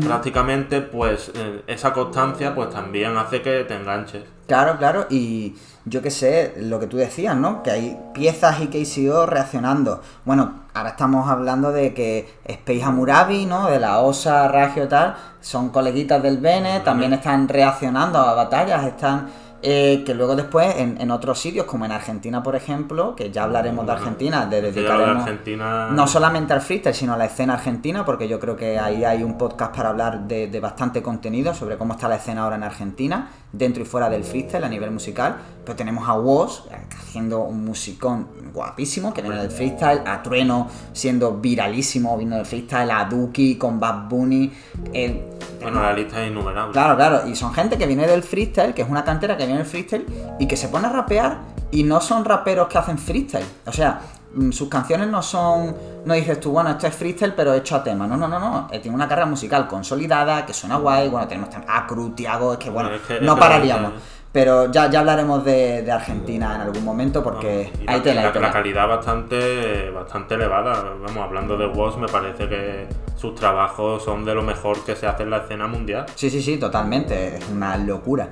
prácticamente, 0.07 0.81
pues 0.81 1.31
eh, 1.35 1.63
esa 1.67 1.93
constancia 1.93 2.55
pues 2.55 2.71
también 2.71 3.17
hace 3.17 3.43
que 3.43 3.65
te 3.65 3.75
enganches. 3.75 4.25
Claro, 4.53 4.77
claro, 4.77 5.07
y 5.09 5.55
yo 5.87 6.03
qué 6.03 6.11
sé, 6.11 6.53
lo 6.59 6.79
que 6.79 6.87
tú 6.87 6.99
decías, 6.99 7.35
¿no? 7.35 7.63
Que 7.63 7.71
hay 7.71 7.99
piezas 8.13 8.61
y 8.61 8.67
KCO 8.67 9.25
reaccionando. 9.25 10.03
Bueno, 10.27 10.65
ahora 10.75 10.91
estamos 10.91 11.31
hablando 11.31 11.73
de 11.73 11.95
que 11.95 12.29
Space 12.45 12.83
Hammurabi, 12.83 13.47
¿no? 13.47 13.71
De 13.71 13.81
la 13.81 14.01
OSA, 14.01 14.49
Ragio 14.49 14.89
tal, 14.89 15.17
son 15.41 15.71
coleguitas 15.71 16.23
del 16.23 16.37
Bene, 16.37 16.81
también 16.81 17.15
están 17.15 17.49
reaccionando 17.49 18.19
a 18.19 18.35
batallas, 18.35 18.85
están... 18.85 19.31
eh, 19.63 20.03
que 20.05 20.15
luego 20.15 20.35
después 20.37 20.75
en, 20.77 21.01
en 21.01 21.11
otros 21.11 21.39
sitios, 21.39 21.67
como 21.67 21.85
en 21.85 21.93
Argentina, 21.93 22.43
por 22.43 22.57
ejemplo, 22.57 23.15
que 23.15 23.31
ya 23.31 23.45
hablaremos 23.45 23.87
de 23.87 23.93
Argentina, 23.93 24.47
de 24.47 24.61
dedicaremos 24.63 25.23
Argentina- 25.23 25.89
no 25.91 26.07
solamente 26.07 26.53
al 26.53 26.61
freestyle, 26.61 26.95
sino 26.95 27.13
a 27.15 27.17
la 27.17 27.27
escena 27.27 27.55
argentina, 27.55 28.05
porque 28.05 28.27
yo 28.29 28.41
creo 28.41 28.57
que 28.57 28.79
ahí 28.79 29.05
hay 29.05 29.23
un 29.23 29.39
podcast 29.39 29.75
para 29.77 29.91
hablar 29.91 30.27
de, 30.27 30.49
de 30.49 30.61
bastante 30.61 31.03
contenido 31.03 31.55
sobre 31.55 31.79
cómo 31.79 31.95
está 31.95 32.09
la 32.09 32.17
escena 32.17 32.43
ahora 32.43 32.57
en 32.57 32.65
Argentina, 32.65 33.31
dentro 33.53 33.83
y 33.83 33.87
fuera 33.87 34.11
del 34.11 34.25
freestyle 34.25 34.65
a 34.65 34.69
nivel 34.69 34.91
musical. 34.91 35.37
Pero 35.65 35.77
tenemos 35.77 36.09
a 36.09 36.15
Woz 36.15 36.67
eh, 36.71 36.77
haciendo 36.99 37.43
un 37.45 37.65
musicón 37.65 38.27
guapísimo, 38.53 39.15
que 39.15 39.23
viene 39.23 39.37
del 39.43 39.51
freestyle, 39.51 40.01
a 40.07 40.23
Trueno 40.23 40.69
siendo 40.93 41.35
viralísimo, 41.37 42.17
vino 42.19 42.37
del 42.37 42.47
freestyle, 42.47 42.91
a 42.91 43.05
Duki 43.05 43.57
con 43.57 43.79
Bad 43.79 44.09
Bunny. 44.09 44.53
eh, 44.93 45.29
Bueno, 45.63 45.81
la 45.81 45.93
lista 45.93 46.23
es 46.23 46.31
innumerable. 46.31 46.73
Claro, 46.73 46.97
claro, 46.97 47.27
y 47.27 47.37
son 47.37 47.55
gente 47.55 47.79
que 47.79 47.87
viene 47.87 48.07
del 48.07 48.23
freestyle, 48.23 48.75
que 48.75 48.83
es 48.83 48.89
una 48.89 49.05
cantera 49.05 49.37
que 49.37 49.45
viene 49.45 49.59
del 49.59 49.69
freestyle 49.69 50.07
y 50.39 50.47
que 50.47 50.57
se 50.57 50.69
pone 50.69 50.87
a 50.89 50.91
rapear 50.91 51.39
y 51.71 51.85
no 51.85 52.01
son 52.01 52.25
raperos 52.25 52.69
que 52.69 52.79
hacen 52.79 52.99
freestyle. 52.99 53.47
O 53.67 53.73
sea, 53.73 54.01
mm, 54.35 54.51
sus 54.51 54.69
canciones 54.69 55.09
no 55.09 55.23
son, 55.23 55.75
no 56.05 56.15
dices 56.15 56.41
tú, 56.41 56.51
bueno, 56.51 56.71
esto 56.71 56.87
es 56.87 56.95
freestyle 56.95 57.35
pero 57.35 57.55
hecho 57.55 57.77
a 57.77 57.85
tema. 57.85 58.07
No, 58.07 58.17
no, 58.17 58.29
no, 58.29 58.39
no. 58.39 58.69
Eh, 58.71 58.79
tiene 58.81 58.95
una 58.95 59.09
carrera 59.09 59.27
musical 59.27 59.67
consolidada, 59.69 60.45
que 60.45 60.53
suena 60.53 60.77
guay. 60.77 61.09
Bueno, 61.09 61.27
tenemos 61.29 61.51
a 61.67 61.87
Cru, 61.87 62.11
Tiago, 62.11 62.53
es 62.53 62.59
que 62.59 62.71
bueno, 62.71 62.91
no 63.21 63.37
pararíamos. 63.37 63.93
Pero 64.33 64.73
ya, 64.73 64.91
ya 64.91 65.01
hablaremos 65.01 65.45
de, 65.45 65.83
de 65.83 65.93
Argentina 65.93 66.55
en 66.55 66.63
algún 66.63 66.85
momento 66.85 67.23
porque 67.23 67.71
Y 67.81 67.85
hay 67.87 68.03
la, 68.15 68.51
calidad 68.51 68.89
bastante 68.89 69.91
bastante 69.91 70.35
elevada. 70.35 70.95
Vamos, 71.07 71.23
hablando 71.23 71.59
de 71.59 71.67
Woz, 71.67 71.99
me 71.99 72.09
parece 72.09 72.49
que 72.49 72.87
sus 73.15 73.35
trabajos 73.35 74.03
son 74.03 74.25
de 74.25 74.35
lo 74.35 74.43
mejor 74.43 74.83
que 74.85 74.97
se 74.97 75.07
hace 75.07 75.25
en 75.25 75.31
la 75.31 75.39
escena 75.39 75.67
mundial. 75.67 76.07
Sí, 76.15 76.31
sí, 76.31 76.41
sí, 76.41 76.57
totalmente. 76.57 77.37
Es 77.37 77.49
una 77.51 77.77
locura. 77.77 78.31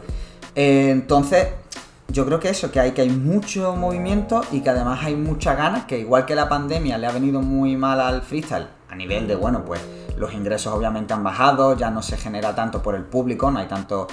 Eh, 0.54 0.88
entonces, 0.90 1.48
yo 2.08 2.24
creo 2.24 2.40
que 2.40 2.48
eso, 2.48 2.72
que 2.72 2.80
hay, 2.80 2.92
que 2.92 3.02
hay 3.02 3.10
mucho 3.10 3.76
movimiento 3.76 4.40
y 4.52 4.62
que 4.62 4.70
además 4.70 5.00
hay 5.04 5.14
muchas 5.14 5.56
ganas, 5.56 5.84
que 5.84 5.98
igual 5.98 6.24
que 6.24 6.34
la 6.34 6.48
pandemia 6.48 6.96
le 6.96 7.06
ha 7.08 7.12
venido 7.12 7.42
muy 7.42 7.76
mal 7.76 8.00
al 8.00 8.22
freestyle, 8.22 8.68
a 8.88 8.96
nivel 8.96 9.28
de, 9.28 9.34
bueno, 9.34 9.64
pues 9.66 9.80
los 10.20 10.32
ingresos 10.34 10.72
obviamente 10.72 11.12
han 11.14 11.24
bajado, 11.24 11.76
ya 11.76 11.90
no 11.90 12.02
se 12.02 12.16
genera 12.16 12.54
tanto 12.54 12.82
por 12.82 12.94
el 12.94 13.02
público, 13.04 13.50
no 13.50 13.58
hay 13.58 13.66
tanto, 13.66 14.06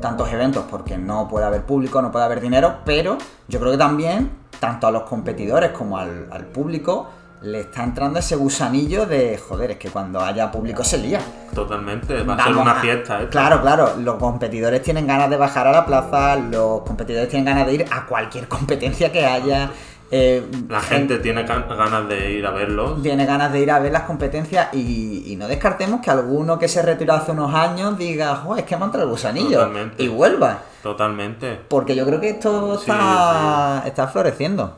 tantos 0.00 0.30
eventos 0.32 0.64
porque 0.70 0.96
no 0.98 1.26
puede 1.28 1.46
haber 1.46 1.62
público, 1.64 2.00
no 2.02 2.12
puede 2.12 2.24
haber 2.26 2.40
dinero, 2.40 2.76
pero 2.84 3.16
yo 3.48 3.58
creo 3.58 3.72
que 3.72 3.78
también, 3.78 4.30
tanto 4.60 4.86
a 4.86 4.90
los 4.92 5.02
competidores 5.02 5.70
como 5.72 5.98
al, 5.98 6.28
al 6.30 6.44
público, 6.46 7.08
le 7.42 7.60
está 7.60 7.82
entrando 7.84 8.18
ese 8.18 8.36
gusanillo 8.36 9.04
de, 9.04 9.36
joder, 9.36 9.72
es 9.72 9.76
que 9.76 9.90
cuando 9.90 10.20
haya 10.20 10.50
público 10.50 10.82
se 10.82 10.96
lía. 10.96 11.20
Totalmente, 11.54 12.22
va 12.22 12.34
a 12.34 12.36
ser 12.38 12.46
Vamos 12.54 12.62
una 12.62 12.78
a- 12.78 12.80
fiesta. 12.80 13.22
¿eh? 13.22 13.28
Claro, 13.28 13.60
claro, 13.60 13.96
los 13.98 14.14
competidores 14.16 14.82
tienen 14.82 15.06
ganas 15.06 15.28
de 15.28 15.36
bajar 15.36 15.66
a 15.66 15.72
la 15.72 15.84
plaza, 15.84 16.36
los 16.36 16.80
competidores 16.82 17.28
tienen 17.28 17.44
ganas 17.44 17.66
de 17.66 17.74
ir 17.74 17.86
a 17.90 18.06
cualquier 18.06 18.48
competencia 18.48 19.12
que 19.12 19.26
haya. 19.26 19.70
Eh, 20.10 20.42
La 20.68 20.80
gente 20.80 21.18
tiene 21.18 21.46
gan- 21.46 21.66
ganas 21.68 22.08
de 22.08 22.32
ir 22.32 22.46
a 22.46 22.50
verlos. 22.50 23.02
tiene 23.02 23.26
ganas 23.26 23.52
de 23.52 23.60
ir 23.60 23.70
a 23.70 23.78
ver 23.80 23.92
las 23.92 24.02
competencias 24.02 24.68
y, 24.72 25.24
y 25.32 25.36
no 25.36 25.48
descartemos 25.48 26.00
que 26.00 26.10
alguno 26.10 26.58
que 26.58 26.68
se 26.68 26.82
retiró 26.82 27.14
hace 27.14 27.32
unos 27.32 27.52
años 27.54 27.98
diga, 27.98 28.36
"Jo, 28.36 28.56
es 28.56 28.64
que 28.64 28.76
me 28.76 28.82
ha 28.82 28.86
entrado 28.86 29.06
el 29.06 29.10
gusanillo 29.10 29.58
Totalmente. 29.58 30.02
y 30.02 30.08
vuelva. 30.08 30.58
Totalmente. 30.82 31.58
Porque 31.68 31.96
yo 31.96 32.04
creo 32.06 32.20
que 32.20 32.30
esto 32.30 32.76
Sí, 32.78 32.90
está, 32.90 33.82
está 33.86 34.06
floreciendo. 34.08 34.76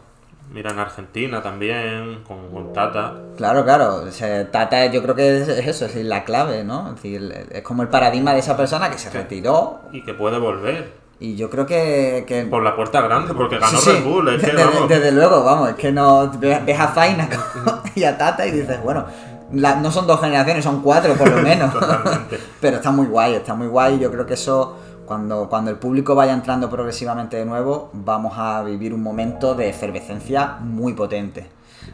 Mira 0.53 0.71
en 0.71 0.79
Argentina 0.79 1.43
también, 1.43 2.23
con, 2.23 2.49
con 2.53 2.73
Tata. 2.73 3.15
Claro, 3.37 3.65
claro. 3.65 4.05
o 4.09 4.13
sea, 4.13 4.49
Tata, 4.51 4.87
yo 4.87 5.03
creo 5.03 5.17
que 5.17 5.43
es, 5.43 5.49
es 5.49 5.67
eso, 5.67 5.87
es 5.87 5.97
la 5.97 6.23
clave, 6.25 6.63
¿no? 6.63 6.89
Es 6.91 6.95
decir, 7.03 7.47
es 7.51 7.63
como 7.63 7.83
el 7.83 7.89
paradigma 7.89 8.33
de 8.33 8.39
esa 8.39 8.57
persona 8.57 8.89
que 8.89 8.97
se 8.97 9.11
retiró 9.11 9.81
Y 9.93 10.03
que 10.05 10.15
puede 10.15 10.39
volver. 10.39 10.93
Y 11.21 11.35
yo 11.37 11.49
creo 11.51 11.65
que, 11.67 12.25
que 12.27 12.43
Por 12.45 12.63
la 12.63 12.77
puerta 12.77 13.01
grande, 13.01 13.33
porque 13.35 13.59
ganó 13.59 13.79
Sí. 13.79 13.91
Red 13.91 14.05
Bull. 14.05 14.29
Es 14.29 14.41
que, 14.43 14.51
desde, 14.53 14.65
vamos, 14.65 14.89
desde 14.89 15.13
luego, 15.13 15.45
vamos, 15.45 15.71
es 15.71 15.75
que 15.77 15.91
no 15.93 16.31
ves 16.39 16.79
a 16.81 16.89
Zaina 16.89 17.29
y 17.95 18.05
a 18.05 18.19
Tata 18.19 18.47
y 18.47 18.51
dices, 18.51 18.83
bueno, 18.83 19.05
la- 19.53 19.77
no 19.77 19.91
son 19.91 20.07
dos 20.07 20.21
generaciones, 20.21 20.63
son 20.65 20.83
cuatro 20.83 21.15
por 21.15 21.31
lo 21.31 21.39
menos. 21.39 21.73
Pero 22.61 22.77
está 22.77 22.91
muy 22.91 23.07
guay, 23.07 23.35
está 23.35 23.55
muy 23.55 23.67
guay. 23.69 23.99
Yo 23.99 24.11
creo 24.11 24.27
que 24.27 24.35
eso, 24.35 24.77
cuando, 25.07 25.49
cuando 25.49 25.71
el 25.71 25.77
público 25.79 26.15
vaya 26.15 26.33
entrando 26.33 26.69
progresivamente 26.69 27.37
de 27.37 27.45
nuevo, 27.47 27.91
vamos 27.93 28.35
a 28.37 28.63
vivir 28.63 28.93
un 28.93 29.03
momento 29.03 29.55
de 29.55 29.69
efervescencia 29.71 30.57
muy 30.61 30.93
potente. 30.95 31.47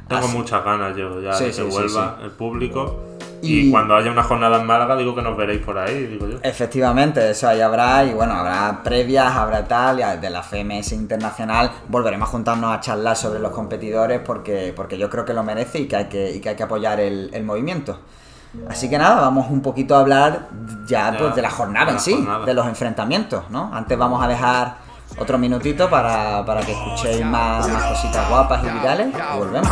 Tengo 0.08 0.24
Así- 0.26 0.36
muchas 0.36 0.64
ganas 0.64 0.96
yo 0.96 1.20
ya 1.20 1.34
Sí, 1.34 1.44
que 1.44 1.52
sí, 1.52 1.62
vuelva 1.62 2.18
el 2.22 2.30
público. 2.30 2.98
Y- 3.42 3.68
Y... 3.68 3.70
cuando 3.70 3.96
haya 3.96 4.10
una 4.10 4.22
jornada 4.22 4.60
en 4.60 4.66
Málaga, 4.66 4.96
digo 4.96 5.14
que 5.14 5.20
nos 5.22 5.36
veréis 5.36 5.60
por 5.60 5.76
ahí, 5.76 6.06
digo 6.06 6.28
yo. 6.28 6.38
Efectivamente, 6.42 7.30
eso 7.30 7.48
ahí 7.48 7.60
habrá, 7.60 8.04
y 8.04 8.14
bueno, 8.14 8.32
habrá 8.34 8.82
previas, 8.82 9.34
habrá 9.34 9.64
tal, 9.66 9.98
y 10.00 10.20
de 10.20 10.30
la 10.30 10.42
FMS 10.42 10.92
Internacional 10.92 11.70
volveremos 11.88 12.28
a 12.28 12.32
juntarnos 12.32 12.72
a 12.74 12.80
charlar 12.80 13.16
sobre 13.16 13.40
los 13.40 13.50
competidores 13.52 14.20
porque, 14.24 14.72
porque 14.74 14.96
yo 14.96 15.10
creo 15.10 15.24
que 15.24 15.34
lo 15.34 15.42
merece 15.42 15.80
y 15.80 15.88
que 15.88 15.96
hay 15.96 16.04
que, 16.06 16.30
y 16.36 16.40
que, 16.40 16.50
hay 16.50 16.56
que 16.56 16.62
apoyar 16.62 17.00
el, 17.00 17.30
el 17.34 17.44
movimiento. 17.44 17.98
Así 18.68 18.90
que 18.90 18.98
nada, 18.98 19.20
vamos 19.22 19.50
un 19.50 19.62
poquito 19.62 19.96
a 19.96 20.00
hablar 20.00 20.48
ya, 20.86 21.10
Ya, 21.12 21.18
pues, 21.18 21.34
de 21.34 21.40
la 21.42 21.50
jornada 21.50 21.86
de 21.86 21.92
en 21.92 22.00
sí, 22.00 22.12
jornada. 22.12 22.44
de 22.44 22.54
los 22.54 22.66
enfrentamientos, 22.66 23.48
¿no? 23.50 23.70
Antes 23.74 23.96
vamos 23.98 24.22
a 24.22 24.28
dejar 24.28 24.76
otro 25.18 25.38
minutito 25.38 25.88
para, 25.90 26.44
para 26.44 26.60
que 26.60 26.72
escuchéis 26.72 27.24
más, 27.24 27.66
más 27.68 27.84
cositas 27.84 28.28
guapas 28.28 28.62
y 28.62 28.68
virales 28.78 29.08
y 29.08 29.38
volvemos. 29.38 29.70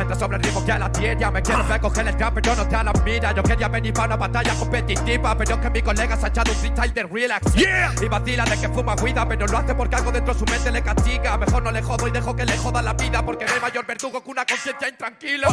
Entra 0.00 0.18
sobre 0.18 0.36
el 0.36 0.42
ritmo 0.42 0.64
que 0.64 0.72
a 0.72 0.78
la 0.78 0.90
tierra. 0.90 1.30
Me 1.30 1.42
quiero 1.42 1.64
ver 1.64 1.80
coger 1.80 2.08
el 2.08 2.16
trap 2.16 2.34
pero 2.34 2.56
no 2.56 2.66
te 2.66 2.76
a 2.76 2.82
la 2.82 2.92
mira. 3.04 3.32
Yo 3.32 3.42
quería 3.42 3.68
venir 3.68 3.92
para 3.92 4.06
una 4.06 4.16
batalla 4.16 4.54
competitiva 4.54 5.36
Pero 5.36 5.54
es 5.54 5.60
que 5.60 5.70
mi 5.70 5.82
colega 5.82 6.16
se 6.16 6.26
ha 6.26 6.28
echado 6.28 6.52
un 6.52 6.58
freestyle 6.58 6.94
de 6.94 7.02
relax. 7.04 7.52
Y 7.56 8.08
vacila 8.08 8.44
de 8.44 8.60
que 8.60 8.68
fuma 8.68 8.94
guida 8.96 9.26
Pero 9.28 9.46
lo 9.46 9.58
hace 9.58 9.74
porque 9.74 9.96
algo 9.96 10.12
dentro 10.12 10.34
de 10.34 10.40
su 10.40 10.46
mente 10.46 10.70
le 10.70 10.82
castiga. 10.82 11.36
Mejor 11.38 11.62
no 11.62 11.70
le 11.70 11.82
jodo 11.82 12.08
y 12.08 12.10
dejo 12.10 12.34
que 12.34 12.44
le 12.44 12.56
joda 12.56 12.82
la 12.82 12.92
vida 12.94 13.24
Porque 13.24 13.44
no 13.44 13.52
hay 13.52 13.60
mayor 13.60 13.86
verdugo 13.86 14.22
que 14.22 14.30
una 14.30 14.44
conciencia 14.44 14.88
intranquila. 14.88 15.48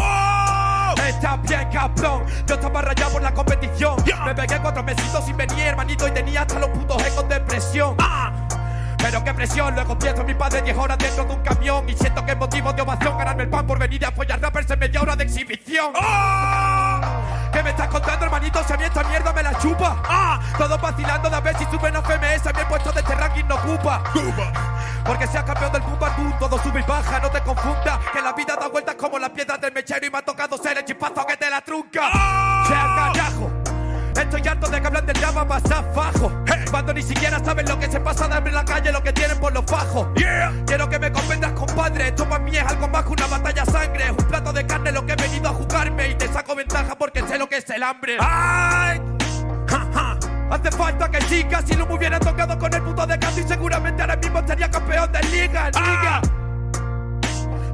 Está 1.08 1.38
bien, 1.38 1.70
cabrón. 1.72 2.26
Yo 2.48 2.56
estaba 2.56 2.82
rayado 2.82 3.12
por 3.14 3.22
la 3.22 3.34
competición. 3.34 3.96
Me 4.26 4.34
pegué 4.34 4.60
cuatro 4.60 4.84
mesitos 4.84 5.26
sin 5.26 5.38
venir, 5.38 5.60
hermanito, 5.60 6.08
y 6.08 6.12
tenía 6.12 6.42
hasta 6.42 6.60
los 6.60 6.70
putos 6.70 7.06
ecos 7.06 7.28
de 7.30 7.40
presión. 7.42 7.96
Pero 9.02 9.24
qué 9.24 9.34
presión, 9.34 9.74
luego 9.74 9.98
pienso 9.98 10.24
mi 10.24 10.34
padre 10.34 10.62
10 10.62 10.78
horas 10.78 10.98
dentro 10.98 11.24
de 11.24 11.34
un 11.34 11.42
camión. 11.42 11.90
Y 11.90 11.96
siento 11.96 12.24
que 12.26 12.32
es 12.32 12.38
motivo 12.38 12.74
de 12.74 12.82
ovación 12.82 13.18
ganarme 13.18 13.44
el 13.44 13.50
pan 13.50 13.66
por 13.66 13.80
venir 13.80 14.06
a 14.06 14.12
follar 14.12 14.42
rappers 14.42 14.70
en 14.70 14.80
media 14.80 15.02
hora 15.02 15.16
de 15.16 15.24
exhibición. 15.24 15.94
¿Qué 17.52 17.64
me 17.64 17.72
estás 17.72 17.88
contando, 17.88 18.26
hermanito? 18.26 18.64
Si 18.64 18.74
a 18.74 18.78
mí 18.78 18.84
esta 18.84 19.04
mierda 19.04 19.34
me 19.34 19.44
la 19.44 19.58
chupa. 19.58 20.04
¡Ah! 20.08 20.40
Todos 20.58 20.82
vacilando 20.82 21.30
de 21.30 21.36
a 21.36 21.40
ver 21.40 21.58
si 21.58 21.66
suben 21.66 21.96
a 21.96 22.02
FMS 22.02 22.48
A 22.48 22.54
mí 22.54 22.60
el 22.60 22.68
puesto 22.68 22.92
de 22.92 23.00
este 23.00 23.16
ranking 23.16 23.46
no 23.48 23.56
ocupa. 23.56 24.04
Porque 25.06 25.28
seas 25.28 25.44
campeón 25.44 25.72
del 25.72 25.82
Pumba 25.82 26.16
tú 26.16 26.32
Todo 26.40 26.62
sube 26.62 26.82
y 26.82 26.84
baja, 26.84 27.20
no 27.20 27.32
te 27.32 27.42
confundas 27.42 27.98
Que 28.14 28.22
la 28.22 28.34
vida 28.34 28.56
da 28.60 28.68
vueltas 28.68 28.96
como 28.96 29.18
las 29.18 29.30
piedras 29.32 29.60
del 29.60 29.74
mechero 29.74 30.06
Y 30.06 30.10
me 30.10 30.18
ha 30.20 30.22
tocado 30.22 30.58
ser 30.58 30.78
el 30.78 30.86
chispazo 30.86 31.26
que 31.26 31.38
te 31.38 31.50
la 31.50 31.62
trunca. 31.62 32.12
Sea 32.68 33.14
carajo 33.14 33.69
Estoy 34.20 34.46
harto 34.48 34.70
de 34.70 34.82
que 34.82 34.88
hablan 34.88 35.06
del 35.06 35.18
llama 35.18 35.48
pasar 35.48 35.86
fajo. 35.94 36.32
Cuando 36.70 36.94
ni 36.94 37.02
siquiera 37.02 37.44
saben 37.44 37.66
lo 37.68 37.80
que 37.80 37.90
se 37.90 38.00
pasa 38.00 38.28
de 38.28 38.36
abrir 38.36 38.54
la 38.54 38.64
calle 38.64 38.92
Lo 38.92 39.02
que 39.02 39.12
tienen 39.12 39.40
por 39.40 39.54
los 39.54 39.66
fajos. 39.66 40.08
Quiero 40.66 40.90
que 40.90 41.00
me 41.00 41.12
comprendas 41.12 41.54
compadre. 41.54 42.10
Esto 42.10 42.28
para 42.28 42.44
mí 42.44 42.56
es 42.56 42.64
algo 42.64 42.88
más 42.88 43.04
que 43.06 43.10
una 43.10 43.28
batalla 43.28 43.66
sangre. 43.66 44.04
Es 44.06 44.12
un 44.12 44.26
plato 44.28 44.54
de 44.54 44.66
carne 44.68 44.92
lo 44.92 45.06
que 45.06 45.14
he 45.14 45.16
venido 45.16 45.50
a 45.50 45.54
jugarme. 45.54 46.10
Y 46.10 46.16
te 46.16 46.28
saco 46.28 46.56
ventaja 46.56 46.96
porque 46.96 47.22
sé 47.28 47.38
lo 47.38 47.48
que 47.48 47.58
es 47.58 47.70
el 47.70 47.82
hambre. 47.82 48.18
¡Ay! 48.20 49.02
Hace 50.50 50.72
falta 50.72 51.12
que 51.12 51.22
sigas 51.22 51.64
Si 51.66 51.76
no 51.76 51.86
me 51.86 51.94
hubiera 51.94 52.20
tocado 52.20 52.58
con 52.58 52.74
el 52.74 52.82
puto 52.82 53.06
de 53.06 53.20
canto 53.20 53.40
Y 53.40 53.44
seguramente 53.44 54.02
ahora 54.02 54.16
mismo 54.16 54.40
estaría 54.40 54.72
campeón 54.72 55.12
de 55.12 55.22
liga, 55.26 55.70
liga 55.70 56.22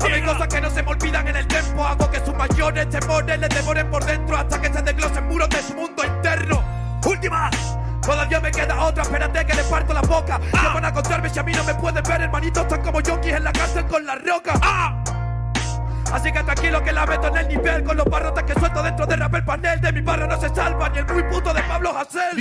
hay 0.04 0.22
cosas 0.22 0.48
que 0.48 0.62
no 0.62 0.70
se 0.70 0.84
me 0.84 0.92
olvidan 0.92 1.28
en 1.28 1.36
el 1.36 1.48
tiempo. 1.48 1.84
Hago 1.84 2.10
que 2.10 2.20
sus 2.24 2.34
mayores 2.36 2.90
temores 2.90 3.40
le 3.40 3.48
devoren 3.48 3.90
por 3.90 4.04
dentro 4.06 4.38
Hasta 4.38 4.62
que 4.62 4.72
se 4.72 4.82
desglosen 4.82 5.28
muros 5.28 5.50
de 5.50 5.62
su 5.62 5.74
mundo 5.74 6.04
interno. 6.04 6.64
¡Última! 7.06 7.50
Todavía 8.02 8.40
me 8.40 8.52
queda 8.52 8.84
otra, 8.84 9.02
espérate 9.04 9.46
que 9.46 9.54
le 9.56 9.64
parto 9.64 9.94
la 9.94 10.02
boca. 10.02 10.40
¿Qué 10.40 10.68
van 10.74 10.86
a 10.86 10.94
contarme 10.94 11.28
si 11.30 11.40
a 11.40 11.44
mí 11.44 11.54
no 11.54 11.64
me 11.64 11.74
pueden 11.76 12.04
ver? 12.04 12.22
Hermanitos 12.22 12.64
están 12.64 12.82
como 12.84 13.02
yonkis 13.02 13.34
en 13.34 13.44
la 13.44 13.52
cárcel 13.52 13.86
con 13.88 14.06
la 14.06 14.16
roca. 14.16 14.54
Así 16.14 16.32
que 16.32 16.44
tranquilo 16.44 16.84
que 16.84 16.92
la 16.92 17.06
meto 17.08 17.28
en 17.28 17.38
el 17.38 17.48
nivel. 17.48 17.84
Con 17.84 17.98
los 17.98 18.06
barrotes 18.06 18.44
que 18.44 18.54
suelto 18.54 18.84
dentro 18.84 19.08
de 19.08 19.16
rap 19.16 19.34
el 19.34 19.44
panel. 19.44 19.82
De 19.82 19.92
mi 19.92 20.02
barra 20.02 20.28
no 20.28 20.40
se 20.40 20.50
salva 20.50 20.88
ni 20.90 21.00
el 21.00 21.06
muy 21.08 21.24
puto 21.24 21.52
de 21.52 21.62
Pablo 21.64 21.98
Hassel 21.98 22.38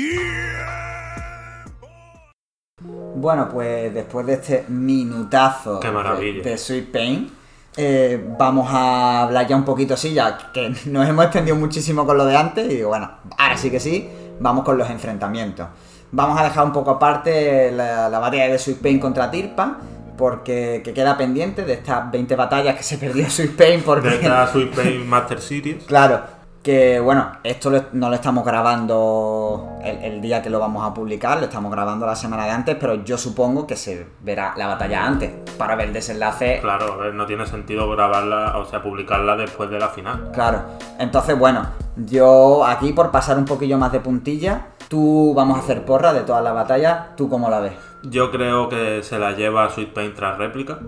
Bueno, 3.16 3.48
pues 3.48 3.94
después 3.94 4.26
de 4.26 4.34
este 4.34 4.64
minutazo 4.68 5.80
Qué 5.80 5.90
maravilla. 5.90 6.42
de, 6.42 6.50
de 6.50 6.59
Sweet 6.59 6.92
Pain, 6.92 7.32
eh, 7.77 8.25
vamos 8.39 8.68
a 8.70 9.22
hablar 9.22 9.47
ya 9.47 9.57
un 9.57 9.64
poquito 9.64 9.95
así, 9.95 10.12
ya 10.14 10.53
que 10.53 10.75
nos 10.87 11.09
hemos 11.09 11.25
extendido 11.25 11.57
muchísimo 11.57 12.07
con 12.07 12.16
lo 12.16 12.25
de 12.25 12.37
antes. 12.37 12.72
Y 12.72 12.83
bueno, 12.83 13.11
ahora 13.37 13.57
sí 13.57 13.70
que 13.70 13.81
sí, 13.81 14.09
vamos 14.41 14.64
con 14.64 14.79
los 14.79 14.89
enfrentamientos. 14.91 15.66
Vamos 16.12 16.39
a 16.39 16.45
dejar 16.45 16.64
un 16.64 16.72
poco 16.72 16.93
aparte 16.93 17.72
la, 17.72 18.09
la 18.09 18.18
batalla 18.18 18.49
de 18.49 18.59
Sweet 18.59 18.79
Pain 18.79 19.01
contra 19.01 19.31
Tirpa, 19.31 19.79
porque 20.16 20.81
que 20.85 20.95
queda 20.95 21.16
pendiente 21.16 21.64
de 21.64 21.72
estas 21.72 22.11
20 22.11 22.37
batallas 22.37 22.77
que 22.77 22.85
se 22.85 22.99
perdió 22.99 23.29
Sweet 23.29 23.57
Pain, 23.57 23.83
porque. 23.83 24.09
De 24.09 24.14
esta 24.16 24.47
Sweet 24.47 24.75
Pain 24.75 25.09
Master 25.09 25.41
Series. 25.41 25.85
Claro, 25.85 26.20
que 26.64 26.98
bueno, 26.98 27.30
esto 27.44 27.68
lo- 27.68 27.84
no 27.92 28.08
lo 28.08 28.14
estamos 28.14 28.42
grabando 28.42 29.68
el, 29.84 29.98
el 30.14 30.20
día 30.22 30.40
que 30.40 30.48
lo 30.48 30.58
vamos 30.58 30.82
a 30.84 30.94
publicar, 30.94 31.38
lo 31.38 31.44
estamos 31.44 31.70
grabando 31.70 32.06
la 32.06 32.16
semana 32.16 32.46
de 32.46 32.50
antes, 32.52 32.76
pero 32.80 33.04
yo 33.04 33.18
supongo 33.18 33.66
que 33.66 33.76
se 33.76 34.06
verá 34.22 34.54
la 34.56 34.66
batalla 34.66 35.04
antes 35.06 35.30
para 35.58 35.76
ver 35.76 35.88
el 35.88 35.92
desenlace. 35.92 36.60
Claro, 36.62 36.94
a 36.94 36.96
ver, 36.96 37.14
no 37.14 37.26
tiene 37.26 37.46
sentido 37.46 37.88
grabarla, 37.90 38.56
o 38.56 38.64
sea, 38.64 38.82
publicarla 38.82 39.36
después 39.36 39.68
de 39.68 39.78
la 39.78 39.88
final. 39.88 40.30
Claro, 40.32 40.62
entonces 40.98 41.38
bueno, 41.38 41.66
yo 41.96 42.64
aquí 42.64 42.94
por 42.94 43.10
pasar 43.10 43.36
un 43.36 43.44
poquillo 43.44 43.76
más 43.76 43.92
de 43.92 44.00
puntilla, 44.00 44.68
tú 44.88 45.34
vamos 45.36 45.58
a 45.58 45.60
hacer 45.60 45.84
porra 45.84 46.14
de 46.14 46.22
toda 46.22 46.40
la 46.40 46.52
batalla, 46.52 47.08
¿tú 47.14 47.28
cómo 47.28 47.50
la 47.50 47.60
ves? 47.60 47.72
Yo 48.04 48.30
creo 48.30 48.70
que 48.70 49.02
se 49.02 49.18
la 49.18 49.32
lleva 49.32 49.68
Sweet 49.68 49.92
Pain 49.92 50.14
tras 50.14 50.38
réplica. 50.38 50.78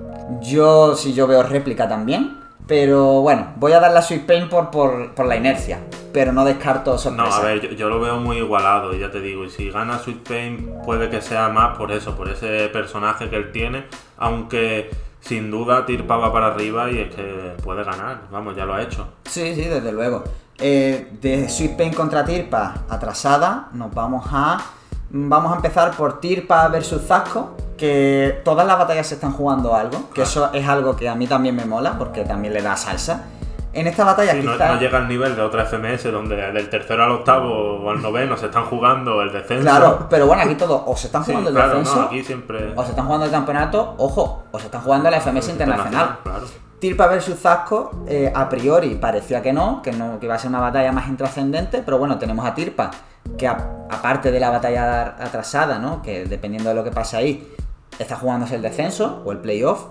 Yo 0.41 0.95
si 0.97 1.13
yo 1.13 1.27
veo 1.27 1.43
réplica 1.43 1.87
también, 1.87 2.39
pero 2.67 3.21
bueno, 3.23 3.49
voy 3.57 3.73
a 3.73 3.81
dar 3.81 3.93
la 3.93 4.03
Sweet 4.03 4.27
Pain 4.27 4.49
por, 4.49 4.71
por, 4.71 5.15
por 5.15 5.27
la 5.27 5.37
inercia, 5.37 5.81
pero 6.13 6.33
no 6.33 6.45
descarto 6.45 6.93
No, 6.93 6.99
sorpresa. 6.99 7.37
a 7.37 7.41
ver, 7.45 7.61
yo, 7.61 7.71
yo 7.71 7.89
lo 7.89 8.01
veo 8.01 8.19
muy 8.19 8.39
igualado, 8.39 8.95
y 8.95 9.01
ya 9.01 9.11
te 9.11 9.21
digo, 9.21 9.45
y 9.45 9.51
si 9.51 9.71
gana 9.71 9.99
Sweet 9.99 10.29
Pain 10.29 10.73
puede 10.85 11.09
que 11.11 11.21
sea 11.21 11.49
más 11.49 11.77
por 11.77 11.93
eso, 11.93 12.17
por 12.17 12.29
ese 12.29 12.69
personaje 12.69 13.29
que 13.31 13.37
él 13.37 13.53
tiene, 13.53 13.87
aunque 14.19 14.91
sin 15.21 15.51
duda 15.51 15.87
Tirpa 15.87 16.17
va 16.17 16.33
para 16.33 16.47
arriba 16.49 16.91
y 16.91 16.99
es 17.01 17.15
que 17.15 17.55
puede 17.63 17.85
ganar, 17.85 18.23
vamos, 18.31 18.57
ya 18.57 18.65
lo 18.65 18.75
ha 18.75 18.83
hecho. 18.83 19.09
Sí, 19.25 19.55
sí, 19.55 19.63
desde 19.63 19.93
luego. 19.93 20.23
Eh, 20.59 21.11
de 21.21 21.49
Sweet 21.49 21.77
Pain 21.77 21.93
contra 21.93 22.25
Tirpa 22.25 22.85
atrasada, 22.89 23.69
nos 23.73 23.93
vamos 23.93 24.25
a. 24.33 24.59
Vamos 25.29 25.53
a 25.53 25.57
empezar 25.57 25.93
por 25.97 26.21
Tirpa 26.21 26.69
versus 26.69 27.03
Zasco. 27.07 27.57
Que 27.77 28.41
todas 28.45 28.67
las 28.67 28.79
batallas 28.79 29.07
se 29.07 29.15
están 29.17 29.33
jugando 29.33 29.75
algo. 29.75 30.11
Que 30.15 30.23
eso 30.23 30.51
es 30.53 30.67
algo 30.67 30.97
que 30.97 31.09
a 31.09 31.15
mí 31.15 31.27
también 31.27 31.55
me 31.55 31.65
mola, 31.67 31.97
porque 31.99 32.25
también 32.25 32.55
le 32.55 32.63
da 32.63 32.75
salsa. 32.77 33.25
En 33.75 33.87
esta 33.87 34.05
batalla 34.05 34.33
Sí, 34.33 34.41
no, 34.43 34.53
quizás. 34.55 34.73
no 34.73 34.81
llega 34.81 34.97
al 34.97 35.07
nivel 35.07 35.37
de 35.37 35.43
otra 35.43 35.67
FMS 35.67 36.05
donde 36.11 36.37
del 36.37 36.71
tercero 36.71 37.05
al 37.05 37.11
octavo 37.11 37.85
o 37.85 37.91
al 37.91 38.01
noveno 38.01 38.35
se 38.39 38.47
están 38.47 38.65
jugando 38.65 39.21
el 39.21 39.31
descenso. 39.31 39.65
Claro, 39.65 40.07
pero 40.09 40.27
bueno, 40.27 40.41
aquí 40.43 40.55
todos 40.55 40.81
o 40.87 40.97
se 40.97 41.09
están 41.09 41.23
Sí, 41.23 41.33
jugando 41.33 41.51
el 41.51 41.57
claro, 41.57 41.71
defenso, 41.73 41.97
no, 41.97 42.03
aquí 42.07 42.25
siempre. 42.25 42.73
o 42.75 42.83
se 42.83 42.91
están 42.91 43.05
jugando 43.05 43.27
el 43.27 43.33
campeonato, 43.33 43.95
ojo, 43.99 44.45
o 44.51 44.59
se 44.59 44.65
están 44.65 44.81
jugando 44.81 45.11
la 45.11 45.21
FMS 45.21 45.51
internacional. 45.51 46.17
Claro. 46.23 46.47
Tirpa 46.79 47.07
versus 47.07 47.39
Zasco, 47.39 48.05
eh, 48.09 48.33
a 48.35 48.49
priori 48.49 48.95
parecía 48.95 49.43
que 49.43 49.53
no, 49.53 49.83
que 49.83 49.93
no, 49.93 50.19
que 50.21 50.25
iba 50.25 50.37
a 50.37 50.39
ser 50.39 50.49
una 50.49 50.61
batalla 50.61 50.91
más 50.93 51.07
intrascendente, 51.09 51.83
pero 51.85 51.99
bueno, 51.99 52.19
tenemos 52.19 52.47
a 52.47 52.55
Tirpa, 52.55 52.91
que 53.39 53.47
a- 53.49 53.87
aparte 53.91 54.31
de 54.33 54.41
la 54.41 54.51
batalla 54.51 55.17
atrasada, 55.19 55.79
¿no? 55.79 56.03
Que 56.03 56.25
dependiendo 56.27 56.69
de 56.71 56.75
lo 56.75 56.85
que 56.85 56.91
pase 56.91 57.17
ahí, 57.17 57.53
está 57.99 58.17
jugándose 58.17 58.57
el 58.57 58.63
descenso 58.63 59.23
o 59.25 59.33
el 59.33 59.39
playoff, 59.39 59.87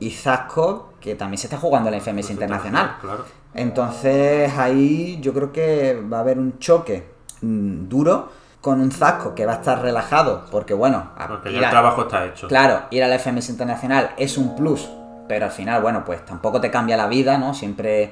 y 0.00 0.10
Zasco, 0.10 0.92
que 1.00 1.14
también 1.14 1.38
se 1.38 1.46
está 1.48 1.56
jugando 1.58 1.90
la 1.90 1.96
FMS 1.98 2.30
internacional. 2.32 2.96
Claro. 3.00 3.24
Entonces 3.54 4.56
ahí 4.56 5.18
yo 5.20 5.32
creo 5.34 5.52
que 5.52 6.00
va 6.12 6.18
a 6.18 6.20
haber 6.20 6.38
un 6.38 6.58
choque 6.58 7.06
mm, 7.42 7.88
duro 7.88 8.30
con 8.60 8.80
un 8.80 8.90
Zasco 8.90 9.34
que 9.34 9.46
va 9.46 9.52
a 9.52 9.56
estar 9.56 9.80
relajado, 9.82 10.44
porque 10.50 10.74
bueno, 10.74 11.10
Porque 11.28 11.52
ya 11.52 11.58
el 11.58 11.64
a- 11.64 11.70
trabajo 11.70 12.02
está 12.02 12.24
hecho. 12.26 12.48
Claro, 12.48 12.82
ir 12.90 13.02
a 13.04 13.08
la 13.08 13.16
FMS 13.18 13.50
Internacional 13.50 14.10
es 14.16 14.36
un 14.38 14.56
plus, 14.56 14.88
pero 15.28 15.44
al 15.46 15.50
final, 15.52 15.80
bueno, 15.82 16.04
pues 16.04 16.24
tampoco 16.24 16.60
te 16.60 16.70
cambia 16.70 16.96
la 16.96 17.06
vida, 17.06 17.38
¿no? 17.38 17.54
Siempre 17.54 18.10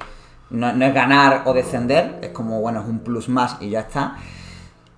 no, 0.50 0.72
no 0.72 0.84
es 0.84 0.94
ganar 0.94 1.42
o 1.46 1.52
descender, 1.52 2.18
es 2.22 2.30
como, 2.30 2.60
bueno, 2.60 2.80
es 2.80 2.86
un 2.86 3.00
plus 3.00 3.28
más 3.28 3.56
y 3.60 3.70
ya 3.70 3.80
está. 3.80 4.16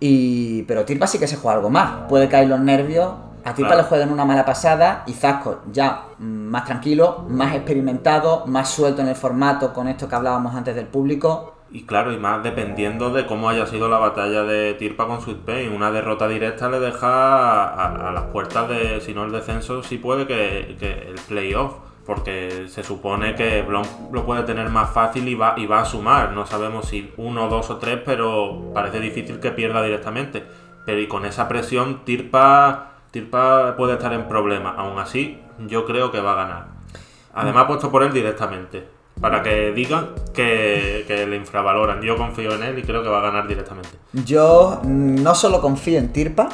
Y, 0.00 0.62
pero 0.62 0.84
Tirpa 0.84 1.06
sí 1.06 1.18
que 1.18 1.26
se 1.26 1.36
juega 1.36 1.56
algo 1.56 1.70
más, 1.70 2.06
puede 2.08 2.28
caer 2.28 2.48
los 2.48 2.60
nervios, 2.60 3.10
a 3.44 3.54
Tirpa 3.54 3.70
Claro. 3.70 3.82
le 3.82 3.88
juegan 3.88 4.12
una 4.12 4.24
mala 4.24 4.44
pasada 4.44 5.02
y 5.06 5.12
Zasco 5.12 5.60
ya 5.72 6.02
mm, 6.18 6.24
más 6.24 6.64
tranquilo, 6.64 7.24
más 7.28 7.54
experimentado, 7.54 8.44
más 8.46 8.68
suelto 8.68 9.02
en 9.02 9.08
el 9.08 9.16
formato 9.16 9.72
con 9.72 9.88
esto 9.88 10.08
que 10.08 10.14
hablábamos 10.14 10.54
antes 10.54 10.74
del 10.76 10.86
público. 10.86 11.54
Y 11.70 11.82
claro, 11.84 12.12
y 12.12 12.16
más 12.16 12.42
dependiendo 12.42 13.10
de 13.10 13.26
cómo 13.26 13.48
haya 13.50 13.66
sido 13.66 13.88
la 13.88 13.98
batalla 13.98 14.42
de 14.44 14.72
Tirpa 14.74 15.06
con 15.06 15.20
Sweet 15.20 15.38
Pain. 15.40 15.72
Una 15.72 15.90
derrota 15.90 16.26
directa 16.28 16.68
le 16.70 16.80
deja 16.80 17.06
a, 17.08 17.64
a- 17.74 18.08
a 18.08 18.12
las 18.12 18.24
puertas 18.24 18.68
de, 18.68 19.00
si 19.02 19.12
no 19.12 19.24
el 19.24 19.32
descenso, 19.32 19.82
sí 19.82 19.98
puede 19.98 20.26
que, 20.26 20.76
que 20.80 21.08
el 21.10 21.16
playoff. 21.28 21.74
Porque 22.08 22.68
se 22.68 22.82
supone 22.82 23.34
que 23.34 23.60
Blon 23.60 23.84
lo 24.12 24.24
puede 24.24 24.42
tener 24.44 24.70
más 24.70 24.94
fácil 24.94 25.28
y 25.28 25.34
va, 25.34 25.52
y 25.58 25.66
va 25.66 25.80
a 25.80 25.84
sumar. 25.84 26.32
No 26.32 26.46
sabemos 26.46 26.88
si 26.88 27.12
uno, 27.18 27.50
dos 27.50 27.68
o 27.68 27.76
tres, 27.76 28.00
pero 28.02 28.72
parece 28.72 28.98
difícil 28.98 29.40
que 29.40 29.50
pierda 29.50 29.82
directamente. 29.82 30.42
Pero 30.86 31.06
con 31.06 31.26
esa 31.26 31.48
presión, 31.48 32.06
Tirpa, 32.06 32.92
Tirpa 33.10 33.76
puede 33.76 33.92
estar 33.92 34.14
en 34.14 34.26
problemas. 34.26 34.78
Aún 34.78 34.98
así, 34.98 35.38
yo 35.66 35.84
creo 35.84 36.10
que 36.10 36.20
va 36.20 36.32
a 36.32 36.36
ganar. 36.36 36.66
Además, 37.34 37.66
puesto 37.66 37.90
por 37.90 38.02
él 38.02 38.10
directamente. 38.14 38.88
Para 39.20 39.42
que 39.42 39.72
digan 39.72 40.12
que, 40.32 41.04
le 41.28 41.36
infravaloran. 41.36 42.00
Yo 42.00 42.16
confío 42.16 42.54
en 42.54 42.62
él 42.62 42.78
y 42.78 42.84
creo 42.84 43.02
que 43.02 43.10
va 43.10 43.18
a 43.18 43.22
ganar 43.22 43.46
directamente. 43.46 43.90
Yo 44.14 44.80
no 44.82 45.34
solo 45.34 45.60
confío 45.60 45.98
en 45.98 46.10
Tirpa, 46.10 46.48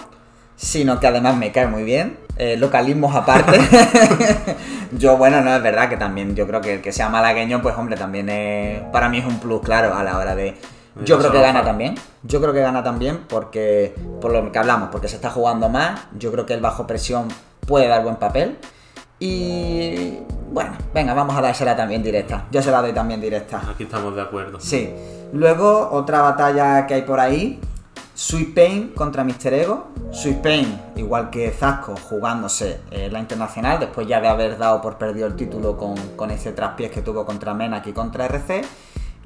sino 0.57 0.99
que 0.99 1.07
además 1.07 1.37
me 1.37 1.53
cae 1.53 1.69
muy 1.69 1.85
bien. 1.85 2.24
Eh, 2.37 2.57
localismos 2.57 3.15
aparte. 3.15 3.61
yo, 4.93 5.17
bueno, 5.17 5.41
no 5.41 5.55
es 5.55 5.63
verdad 5.63 5.89
que 5.89 5.97
también 5.97 6.35
yo 6.35 6.47
creo 6.47 6.61
que 6.61 6.75
el 6.75 6.83
que 6.83 6.91
sea 6.93 7.09
malagueño, 7.09 7.63
pues 7.63 7.77
hombre, 7.77 7.97
también 7.97 8.29
es, 8.29 8.83
para 8.93 9.09
mí 9.09 9.19
es 9.19 9.25
un 9.25 9.39
plus, 9.39 9.63
claro, 9.63 9.95
a 9.95 10.03
la 10.03 10.19
hora 10.19 10.35
de... 10.35 10.57
Yo 11.05 11.19
creo 11.19 11.33
que 11.33 11.41
gana 11.41 11.65
también. 11.65 11.97
Yo 12.23 12.41
creo 12.41 12.53
que 12.53 12.61
gana 12.61 12.83
también 12.85 13.21
porque, 13.29 13.95
por 14.21 14.33
lo 14.33 14.53
que 14.53 14.59
hablamos, 14.59 14.91
porque 14.91 15.09
se 15.09 15.17
está 15.17 15.29
jugando 15.29 15.69
más. 15.69 16.01
Yo 16.17 16.31
creo 16.31 16.47
que 16.47 16.55
el 16.55 16.61
bajo 16.61 16.87
presión 16.87 17.27
puede 17.67 17.89
dar 17.89 18.05
buen 18.05 18.17
papel. 18.17 18.59
Y 19.19 20.19
bueno, 20.53 20.73
venga, 20.93 21.15
vamos 21.15 21.37
a 21.37 21.41
dársela 21.41 21.75
también 21.75 22.03
directa. 22.03 22.47
Yo 22.53 22.63
se 22.63 22.71
la 22.71 22.81
doy 22.81 22.93
también 22.93 23.21
directa. 23.21 23.61
Aquí 23.69 23.85
estamos 23.85 24.15
de 24.15 24.23
acuerdo. 24.23 24.61
Sí. 24.61 24.95
Luego, 25.33 25.89
otra 25.91 26.21
batalla 26.21 26.87
que 26.87 26.95
hay 26.95 27.03
por 27.03 27.19
ahí. 27.19 27.61
Sweet 28.15 28.55
Pain 28.55 28.89
contra 28.95 29.25
Mr. 29.25 29.53
Ego. 29.53 29.89
Sweet 30.13 30.39
Pain, 30.39 30.81
igual 30.97 31.31
que 31.31 31.51
Zasco, 31.51 31.97
jugándose 31.97 32.81
eh, 32.91 33.09
la 33.11 33.19
internacional, 33.19 33.81
después 33.81 34.07
ya 34.07 34.21
de 34.21 34.29
haber 34.29 34.57
dado 34.57 34.81
por 34.81 34.99
perdido 34.99 35.27
el 35.27 35.35
título 35.35 35.77
con, 35.77 35.97
con 36.17 36.31
ese 36.31 36.53
traspiés 36.53 36.91
que 36.93 37.03
tuvo 37.03 37.27
contra 37.27 37.55
Menak 37.55 37.87
y 37.89 37.93
contra 37.93 38.27
RC. 38.27 38.63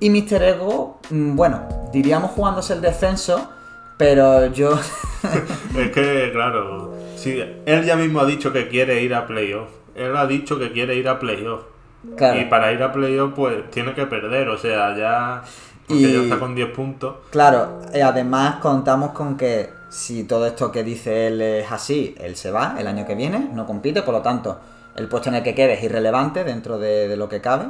Y 0.01 0.11
Mr. 0.11 0.43
Ego, 0.43 1.01
mm, 1.11 1.37
bueno, 1.37 1.69
diríamos 1.93 2.31
jugándose 2.31 2.73
el 2.73 2.81
descenso, 2.81 3.51
pero 3.97 4.47
yo... 4.47 4.79
Es 5.77 5.91
que, 5.91 6.31
claro, 6.33 6.95
sí, 7.17 7.43
él 7.67 7.85
ya 7.85 7.97
mismo 7.97 8.21
ha 8.21 8.27
dicho 8.27 8.53
que 8.53 8.69
quiere 8.69 9.03
ir 9.03 9.15
a 9.15 9.27
playoff. 9.27 9.69
Él 9.95 10.17
ha 10.17 10.27
dicho 10.27 10.59
que 10.59 10.73
quiere 10.73 10.95
ir 10.95 11.09
a 11.09 11.19
playoff. 11.19 11.63
Claro. 12.17 12.41
Y 12.41 12.45
para 12.45 12.73
ir 12.73 12.83
a 12.83 12.93
playoff, 12.93 13.33
pues 13.35 13.69
tiene 13.71 13.93
que 13.95 14.07
perder, 14.07 14.49
o 14.49 14.57
sea, 14.57 14.97
ya. 14.97 15.43
Porque 15.89 16.03
Y- 16.03 16.13
ya 16.13 16.23
está 16.23 16.39
con 16.39 16.55
10 16.55 16.71
puntos. 16.71 17.17
Claro, 17.31 17.81
eh, 17.93 18.03
además 18.03 18.57
contamos 18.57 19.11
con 19.13 19.37
que 19.37 19.71
si 19.89 20.25
todo 20.25 20.47
esto 20.47 20.71
que 20.71 20.85
dice 20.85 21.29
él 21.29 21.41
es 21.41 21.73
así, 21.73 22.15
él 22.21 22.37
se 22.37 22.51
va 22.51 22.77
el 22.79 22.87
año 22.87 23.07
que 23.07 23.15
viene, 23.15 23.49
no 23.55 23.67
compite, 23.67 24.03
por 24.03 24.13
lo 24.15 24.21
tanto, 24.21 24.59
el 24.97 25.09
puesto 25.09 25.31
en 25.31 25.37
el 25.37 25.43
que 25.43 25.55
quede 25.55 25.75
es 25.75 25.83
irrelevante 25.83 26.45
dentro 26.45 26.79
de, 26.79 27.09
de 27.09 27.17
lo 27.17 27.29
que 27.29 27.41
cabe, 27.41 27.67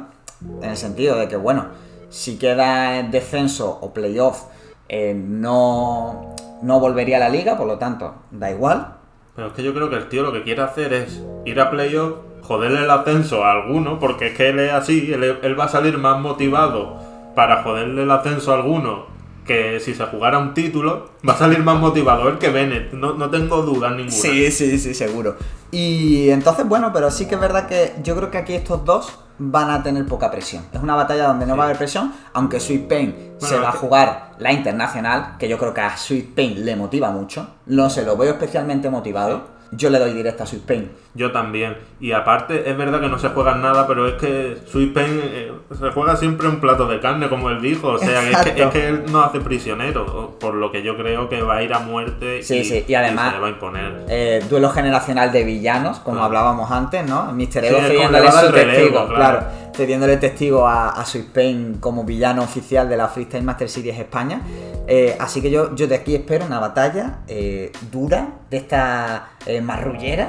en 0.61 0.69
el 0.69 0.77
sentido 0.77 1.17
de 1.17 1.27
que, 1.27 1.37
bueno, 1.37 1.67
si 2.09 2.37
queda 2.37 2.99
en 2.99 3.11
descenso 3.11 3.77
o 3.81 3.93
playoff, 3.93 4.43
eh, 4.89 5.13
no, 5.15 6.35
no 6.61 6.79
volvería 6.79 7.17
a 7.17 7.19
la 7.21 7.29
liga, 7.29 7.55
por 7.57 7.67
lo 7.67 7.77
tanto, 7.77 8.15
da 8.31 8.51
igual. 8.51 8.95
Pero 9.35 9.47
es 9.47 9.53
que 9.53 9.63
yo 9.63 9.73
creo 9.73 9.89
que 9.89 9.95
el 9.95 10.09
tío 10.09 10.23
lo 10.23 10.33
que 10.33 10.43
quiere 10.43 10.61
hacer 10.61 10.91
es 10.91 11.21
ir 11.45 11.59
a 11.61 11.69
playoff, 11.69 12.15
joderle 12.41 12.79
el 12.83 12.89
ascenso 12.89 13.45
a 13.45 13.51
alguno, 13.51 13.99
porque 13.99 14.27
es 14.27 14.37
que 14.37 14.49
él 14.49 14.59
es 14.59 14.73
así, 14.73 15.13
él, 15.13 15.37
él 15.41 15.59
va 15.59 15.65
a 15.65 15.69
salir 15.69 15.97
más 15.97 16.19
motivado 16.19 16.97
para 17.39 17.63
joderle 17.63 18.03
el 18.03 18.11
ascenso 18.11 18.51
a 18.51 18.55
alguno 18.55 19.05
que 19.45 19.79
si 19.79 19.95
se 19.95 20.03
jugara 20.07 20.39
un 20.39 20.53
título, 20.53 21.11
va 21.27 21.31
a 21.31 21.37
salir 21.37 21.63
más 21.63 21.79
motivado 21.79 22.27
él 22.27 22.37
que 22.37 22.49
Bennett, 22.49 22.91
no, 22.91 23.13
no 23.13 23.29
tengo 23.29 23.61
dudas 23.61 23.93
ninguna. 23.93 24.11
Sí, 24.11 24.51
sí, 24.51 24.77
sí, 24.77 24.93
seguro. 24.93 25.37
Y 25.71 26.31
entonces, 26.31 26.67
bueno, 26.67 26.91
pero 26.91 27.09
sí 27.09 27.27
que 27.27 27.35
es 27.35 27.41
verdad 27.41 27.65
que 27.65 27.93
yo 28.03 28.13
creo 28.17 28.29
que 28.29 28.39
aquí 28.39 28.55
estos 28.55 28.83
dos 28.83 29.19
van 29.37 29.69
a 29.69 29.81
tener 29.81 30.05
poca 30.05 30.29
presión. 30.29 30.65
Es 30.73 30.81
una 30.83 30.95
batalla 30.95 31.27
donde 31.27 31.45
no 31.45 31.55
va 31.55 31.63
a 31.63 31.65
haber 31.67 31.77
presión, 31.77 32.11
aunque 32.33 32.59
Sweet 32.59 32.89
Pain 32.89 33.15
se 33.37 33.57
va 33.57 33.69
a 33.69 33.71
jugar 33.71 34.31
la 34.37 34.51
internacional, 34.51 35.37
que 35.39 35.47
yo 35.47 35.57
creo 35.57 35.73
que 35.73 35.79
a 35.79 35.95
Sweet 35.95 36.35
Pain 36.35 36.65
le 36.65 36.75
motiva 36.75 37.09
mucho. 37.09 37.47
No 37.67 37.89
se 37.89 38.03
lo 38.03 38.17
veo 38.17 38.31
especialmente 38.31 38.89
motivado. 38.89 39.58
Yo 39.71 39.89
le 39.91 39.99
doy 39.99 40.13
directa 40.13 40.43
a 40.43 40.47
Sweet 40.47 40.63
Pain. 40.63 40.91
Yo 41.13 41.31
también. 41.31 41.77
Y 41.99 42.11
aparte, 42.11 42.69
es 42.69 42.75
verdad 42.77 42.99
que 43.01 43.07
no 43.07 43.19
se 43.19 43.29
juega 43.29 43.55
nada, 43.55 43.85
pero 43.87 44.07
es 44.07 44.13
que 44.15 44.57
Sweet 44.67 44.93
Pain 44.93 45.21
eh, 45.23 45.51
se 45.77 45.89
juega 45.91 46.15
siempre 46.15 46.47
un 46.47 46.59
plato 46.59 46.87
de 46.87 46.99
carne, 46.99 47.29
como 47.29 47.49
él 47.49 47.61
dijo. 47.61 47.89
O 47.89 47.97
sea, 47.99 48.21
que 48.21 48.31
es, 48.31 48.37
que, 48.37 48.49
Exacto. 48.49 48.63
es 48.63 48.69
que 48.69 48.87
él 48.87 49.03
no 49.11 49.21
hace 49.21 49.39
prisionero, 49.39 50.37
por 50.39 50.55
lo 50.55 50.71
que 50.71 50.81
yo 50.81 50.97
creo 50.97 51.29
que 51.29 51.41
va 51.41 51.57
a 51.57 51.63
ir 51.63 51.73
a 51.73 51.79
muerte 51.79 52.41
Sí, 52.41 52.57
y, 52.57 52.65
sí, 52.65 52.85
y 52.87 52.93
además- 52.95 53.29
se 53.29 53.35
le 53.35 53.41
va 53.41 53.47
a 53.47 53.51
imponer. 53.51 54.05
Eh, 54.09 54.43
duelo 54.49 54.69
generacional 54.69 55.31
de 55.31 55.43
villanos, 55.43 55.99
como 55.99 56.21
Ah. 56.21 56.25
hablábamos 56.25 56.71
antes, 56.71 57.07
¿no? 57.07 57.31
Mr. 57.33 57.47
Sí, 57.61 57.67
Ego 57.67 58.11
va 58.11 58.31
su 58.31 58.51
testigo, 58.51 59.07
claro. 59.07 59.15
claro. 59.15 59.43
Cediéndole 59.79 60.17
testigo 60.17 60.67
a, 60.67 60.89
a 60.89 61.05
Sweet 61.05 61.27
Pain 61.27 61.77
como 61.79 62.03
villano 62.03 62.43
oficial 62.43 62.89
de 62.89 62.97
la 62.97 63.07
Freestyle 63.07 63.45
Master 63.45 63.69
Series 63.69 63.97
España. 63.97 64.41
Eh, 64.85 65.15
así 65.17 65.41
que 65.41 65.49
yo, 65.49 65.73
yo 65.73 65.87
de 65.87 65.95
aquí 65.95 66.15
espero 66.15 66.45
una 66.45 66.59
batalla 66.59 67.19
eh, 67.29 67.71
dura, 67.89 68.27
de 68.49 68.57
esta 68.57 69.29
eh, 69.45 69.61
marrullera, 69.61 70.27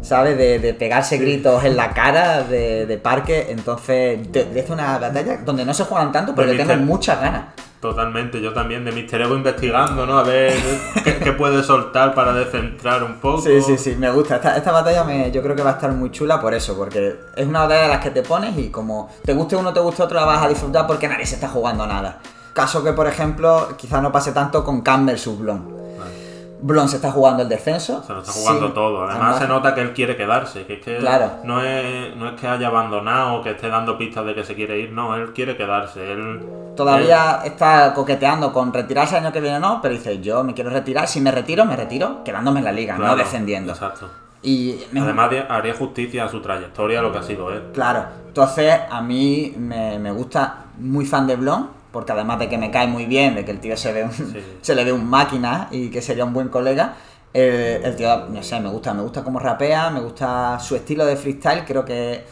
¿sabes? 0.00 0.38
De, 0.38 0.60
de 0.60 0.72
pegarse 0.72 1.18
gritos 1.18 1.62
en 1.64 1.76
la 1.76 1.92
cara 1.92 2.42
de, 2.42 2.86
de 2.86 2.96
parque. 2.96 3.48
Entonces, 3.50 4.18
esta 4.32 4.72
una 4.72 4.96
batalla 4.96 5.40
donde 5.44 5.66
no 5.66 5.74
se 5.74 5.84
juegan 5.84 6.10
tanto, 6.10 6.34
pero 6.34 6.50
le 6.50 6.64
tengo 6.64 6.82
muchas 6.82 7.20
ganas. 7.20 7.44
Totalmente, 7.80 8.40
yo 8.40 8.52
también 8.52 8.84
de 8.84 8.92
Mister 8.92 9.20
Ego 9.20 9.36
investigando, 9.36 10.06
¿no? 10.06 10.18
A 10.18 10.22
ver 10.22 10.54
qué, 11.22 11.32
puede 11.32 11.62
soltar 11.62 12.14
para 12.14 12.32
descentrar 12.32 13.04
un 13.04 13.16
poco. 13.16 13.42
Sí, 13.42 13.60
sí, 13.60 13.76
sí, 13.76 13.96
me 13.96 14.10
gusta. 14.10 14.36
Esta, 14.36 14.56
esta 14.56 14.72
batalla 14.72 15.04
me, 15.04 15.30
yo 15.30 15.42
creo 15.42 15.54
que 15.54 15.62
va 15.62 15.70
a 15.70 15.74
estar 15.74 15.92
muy 15.92 16.10
chula 16.10 16.40
por 16.40 16.54
eso, 16.54 16.76
porque 16.76 17.16
es 17.36 17.46
una 17.46 17.60
batalla 17.60 17.82
de 17.82 17.88
las 17.88 18.00
que 18.00 18.10
te 18.10 18.22
pones 18.22 18.56
y 18.56 18.70
como 18.70 19.10
te 19.24 19.34
guste 19.34 19.56
uno, 19.56 19.72
te 19.72 19.80
guste 19.80 20.02
otro, 20.02 20.18
la 20.18 20.24
vas 20.24 20.42
a 20.42 20.48
disfrutar 20.48 20.86
porque 20.86 21.06
nadie 21.06 21.26
se 21.26 21.34
está 21.34 21.48
jugando 21.48 21.86
nada. 21.86 22.18
Caso 22.54 22.82
que, 22.82 22.94
por 22.94 23.06
ejemplo, 23.06 23.68
quizás 23.76 24.02
no 24.02 24.10
pase 24.10 24.32
tanto 24.32 24.64
con 24.64 24.80
Campbell 24.80 25.16
versus 25.16 25.38
Blon. 26.60 26.88
Se 26.88 26.96
está 26.96 27.10
jugando 27.12 27.42
el 27.42 27.48
descenso. 27.48 28.02
Se 28.02 28.12
lo 28.12 28.20
está 28.20 28.32
jugando 28.32 28.68
Sí, 28.68 28.72
todo. 28.74 29.04
Además, 29.04 29.38
se 29.38 29.46
nota 29.48 29.74
que 29.74 29.82
él 29.82 29.92
quiere 29.92 30.16
quedarse, 30.16 30.64
que 30.66 30.74
es 30.74 30.80
que 30.84 30.96
Claro. 30.98 31.30
no, 31.44 31.60
es, 31.62 32.16
no 32.16 32.28
es 32.28 32.40
que 32.40 32.46
haya 32.46 32.68
abandonado 32.68 33.34
o 33.34 33.42
que 33.42 33.50
esté 33.50 33.68
dando 33.68 33.98
pistas 33.98 34.24
de 34.26 34.34
que 34.34 34.44
se 34.44 34.54
quiere 34.54 34.78
ir, 34.78 34.90
no, 34.92 35.14
él 35.16 35.32
quiere 35.32 35.56
quedarse. 35.56 36.12
Él, 36.12 36.40
Todavía 36.76 37.40
está 37.44 37.92
coqueteando 37.94 38.52
con 38.52 38.72
retirarse 38.72 39.16
el 39.16 39.24
año 39.24 39.32
que 39.32 39.40
viene 39.40 39.56
o 39.56 39.60
no, 39.60 39.80
pero 39.80 39.94
dice, 39.94 40.20
yo 40.20 40.44
me 40.44 40.52
quiero 40.54 40.70
retirar, 40.70 41.08
si 41.08 41.20
me 41.20 41.30
retiro, 41.30 41.64
me 41.64 41.74
retiro 41.76 42.22
quedándome 42.24 42.58
en 42.60 42.64
la 42.66 42.72
liga, 42.72 42.98
no 42.98 43.16
descendiendo. 43.16 43.72
Exacto. 43.72 44.08
Y 44.42 44.78
me- 44.92 45.00
Además, 45.00 45.30
de- 45.30 45.40
haría 45.48 45.74
justicia 45.74 46.24
a 46.24 46.28
su 46.28 46.40
trayectoria, 46.40 47.00
lo 47.02 47.10
que 47.12 47.18
ha 47.18 47.22
sido 47.22 47.50
él. 47.52 47.62
Claro, 47.72 48.04
entonces 48.28 48.78
a 48.90 49.00
mí 49.00 49.54
me, 49.58 49.98
me 49.98 50.10
gusta 50.12 50.64
muy 50.78 51.06
fan 51.06 51.26
de 51.26 51.36
Blon, 51.36 51.68
porque 51.96 52.12
además 52.12 52.38
de 52.38 52.50
que 52.50 52.58
me 52.58 52.70
cae 52.70 52.86
muy 52.86 53.06
bien, 53.06 53.34
de 53.36 53.42
que 53.46 53.52
el 53.52 53.58
tío 53.58 53.74
se 53.74 53.90
ve 53.90 54.04
un- 54.04 54.12
Sí. 54.12 54.44
se 54.60 54.74
le 54.74 54.84
ve 54.84 54.92
un 54.92 55.08
máquina 55.08 55.68
y 55.70 55.88
que 55.88 56.02
sería 56.02 56.26
un 56.26 56.34
buen 56.34 56.50
colega, 56.50 56.94
el, 57.32 57.82
el 57.86 57.96
tío, 57.96 58.26
no 58.28 58.42
sé, 58.42 58.60
me 58.60 58.68
gusta, 58.68 58.92
me 58.92 59.00
gusta 59.00 59.24
cómo 59.24 59.38
rapea, 59.38 59.88
me 59.88 60.00
gusta 60.00 60.58
su 60.60 60.76
estilo 60.76 61.06
de 61.06 61.16
freestyle, 61.16 61.64
creo 61.64 61.86
que 61.86 62.22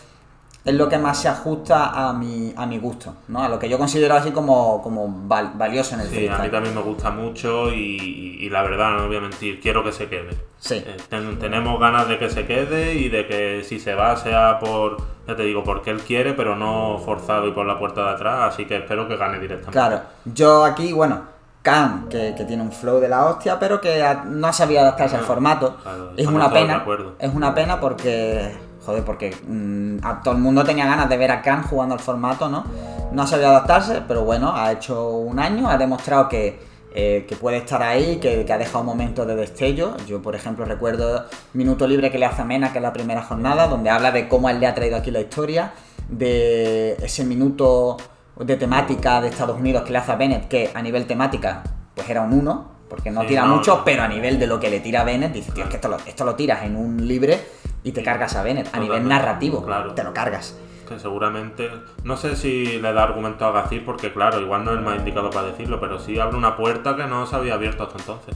es 0.65 0.75
lo 0.75 0.89
que 0.89 0.97
más 0.99 1.21
se 1.21 1.29
ajusta 1.29 1.91
a 2.09 2.13
mi, 2.15 2.55
a 2.57 2.65
mi 2.65 2.79
gusto, 2.79 3.15
¿no? 3.29 3.43
A 3.45 3.49
lo 3.49 3.59
que 3.59 3.69
yo 3.69 3.77
considero 3.79 4.15
así 4.15 4.31
como, 4.31 4.81
como 4.83 5.07
val- 5.29 5.53
valioso 5.57 5.95
en 5.95 6.01
el 6.01 6.09
Sí, 6.09 6.27
a 6.27 6.39
mí 6.39 6.49
también 6.51 6.75
me 6.75 6.81
gusta 6.81 7.11
mucho 7.11 7.71
y, 7.73 8.39
y 8.41 8.49
la 8.49 8.63
verdad, 8.63 8.97
no 8.97 9.07
voy 9.07 9.17
a 9.17 9.21
mentir, 9.21 9.61
quiero 9.61 9.85
que 9.85 9.93
se 9.93 10.09
quede. 10.09 10.31
Sí. 10.59 10.77
Eh, 10.87 10.97
ten- 11.11 11.39
tenemos 11.39 11.79
ganas 11.79 12.09
de 12.09 12.19
que 12.19 12.31
se 12.31 12.47
quede 12.47 12.95
y 12.95 13.11
de 13.11 13.27
que 13.27 13.63
si 13.63 13.79
se 13.79 13.95
va 13.95 14.17
sea 14.17 14.59
por, 14.59 14.97
ya 15.29 15.37
te 15.37 15.43
digo, 15.43 15.63
porque 15.63 15.91
él 15.91 16.01
quiere, 16.01 16.33
pero 16.33 16.57
no 16.57 16.99
forzado 17.05 17.47
y 17.47 17.53
por 17.53 17.67
la 17.67 17.79
puerta 17.79 18.03
de 18.05 18.11
atrás, 18.13 18.55
así 18.55 18.65
que 18.65 18.77
espero 18.79 19.07
que 19.07 19.17
gane 19.17 19.39
directamente. 19.39 19.73
Claro, 19.79 20.01
yo 20.25 20.65
aquí, 20.65 20.93
bueno, 20.95 21.35
Cam, 21.61 22.09
que, 22.09 22.35
que 22.37 22.45
tiene 22.45 22.63
un 22.63 22.73
flow 22.73 23.01
de 23.01 23.09
la 23.09 23.27
hostia, 23.27 23.59
pero 23.59 23.81
que 23.81 24.03
no 24.27 24.47
ha 24.47 24.53
sabido 24.53 24.81
adaptarse 24.81 25.17
al 25.17 25.25
formato. 25.25 25.77
claro, 25.83 26.13
es 26.17 26.27
una 26.27 26.51
pena. 26.51 26.85
Es 27.19 27.35
una 27.35 27.55
pena 27.55 27.81
porque, 27.81 28.55
joder, 28.85 29.05
porque 29.05 29.35
mm, 29.47 29.99
a 30.05 30.21
todo 30.23 30.35
el 30.35 30.41
mundo 30.41 30.65
tenía 30.65 30.87
ganas 30.87 31.09
de 31.09 31.17
ver 31.17 31.31
a 31.31 31.43
Cam 31.43 31.63
jugando 31.65 31.95
al 31.95 32.01
formato, 32.01 32.49
¿no? 32.49 32.65
No 33.13 33.23
ha 33.23 33.27
sabido 33.27 33.49
adaptarse, 33.51 34.03
pero 34.07 34.25
bueno, 34.25 34.53
ha 34.55 34.73
hecho 34.73 35.11
un 35.11 35.39
año, 35.39 35.69
ha 35.69 35.77
demostrado 35.79 36.29
que, 36.29 36.59
eh, 36.95 37.25
que 37.29 37.37
puede 37.37 37.59
estar 37.59 37.83
ahí, 37.83 38.17
que, 38.17 38.45
que 38.45 38.53
ha 38.53 38.59
dejado 38.59 38.83
momentos 38.85 39.27
de 39.27 39.37
destello. 39.37 39.97
Yo, 40.07 40.21
por 40.21 40.35
ejemplo, 40.35 40.65
recuerdo 40.65 41.25
Minuto 41.53 41.87
Libre 41.87 42.11
que 42.11 42.19
le 42.19 42.27
hace 42.27 42.43
a 42.43 42.45
Mena, 42.45 42.73
que 42.73 42.79
es 42.79 42.83
la 42.83 42.93
primera 42.93 43.23
jornada, 43.23 43.69
donde 43.69 43.91
habla 43.91 44.11
de 44.13 44.29
cómo 44.29 44.49
él 44.51 44.59
le 44.61 44.67
ha 44.67 44.75
traído 44.75 44.97
aquí 44.97 45.11
la 45.11 45.21
historia, 45.21 45.73
de 46.09 46.95
ese 47.03 47.25
minuto 47.25 47.97
de 48.39 48.57
temática 48.57 49.21
de 49.21 49.29
Estados 49.29 49.59
Unidos 49.59 49.83
que 49.85 49.93
le 49.93 49.99
hace 49.99 50.13
a 50.13 50.17
Bennett, 50.17 50.49
que 50.49 50.71
a 50.75 50.83
nivel 50.83 51.07
temática, 51.07 51.63
pues 51.95 52.09
era 52.11 52.23
un 52.23 52.33
1, 52.33 52.75
porque 52.89 53.11
no 53.11 53.23
Sí, 53.23 53.29
tira 53.29 53.45
no, 53.45 53.57
mucho, 53.57 53.77
no. 53.79 53.85
pero 53.85 54.03
a 54.03 54.09
nivel 54.09 54.39
de 54.39 54.47
lo 54.47 54.59
que 54.61 54.71
le 54.71 54.81
tira 54.81 55.01
a 55.03 55.05
Bennett, 55.05 55.33
dice, 55.33 55.53
tío, 55.53 55.65
es 55.65 55.71
que 55.71 55.77
esto 55.77 55.89
lo, 55.89 55.97
esto 56.05 56.25
lo 56.25 56.35
tiras 56.35 56.65
en 56.65 56.77
un 56.77 57.07
libre 57.07 57.41
y 57.85 57.93
te 57.93 58.03
cargas 58.03 58.35
a 58.35 58.43
Bennett. 58.43 58.75
A 58.75 58.81
nivel 58.81 59.07
narrativo, 59.07 59.65
claro. 59.65 59.95
te 59.95 60.03
lo 60.03 60.13
cargas. 60.13 60.57
Que 60.89 60.99
seguramente, 60.99 61.71
no 62.03 62.17
sé 62.17 62.37
si 62.37 62.79
le 62.81 62.93
da 62.93 63.05
argumento 63.05 63.47
a 63.47 63.53
Gacir, 63.53 63.85
porque 63.87 64.13
claro, 64.13 64.41
igual 64.41 64.65
no 64.65 64.73
es 64.73 64.79
el 64.79 64.85
más 64.85 64.99
indicado 64.99 65.31
para 65.31 65.47
decirlo, 65.47 65.79
pero 65.81 65.99
sí 65.99 66.19
abre 66.19 66.37
una 66.37 66.57
puerta 66.57 66.95
que 66.97 67.05
no 67.05 67.27
se 67.27 67.37
había 67.37 67.55
abierto 67.55 67.85
hasta 67.85 67.99
entonces. 67.99 68.35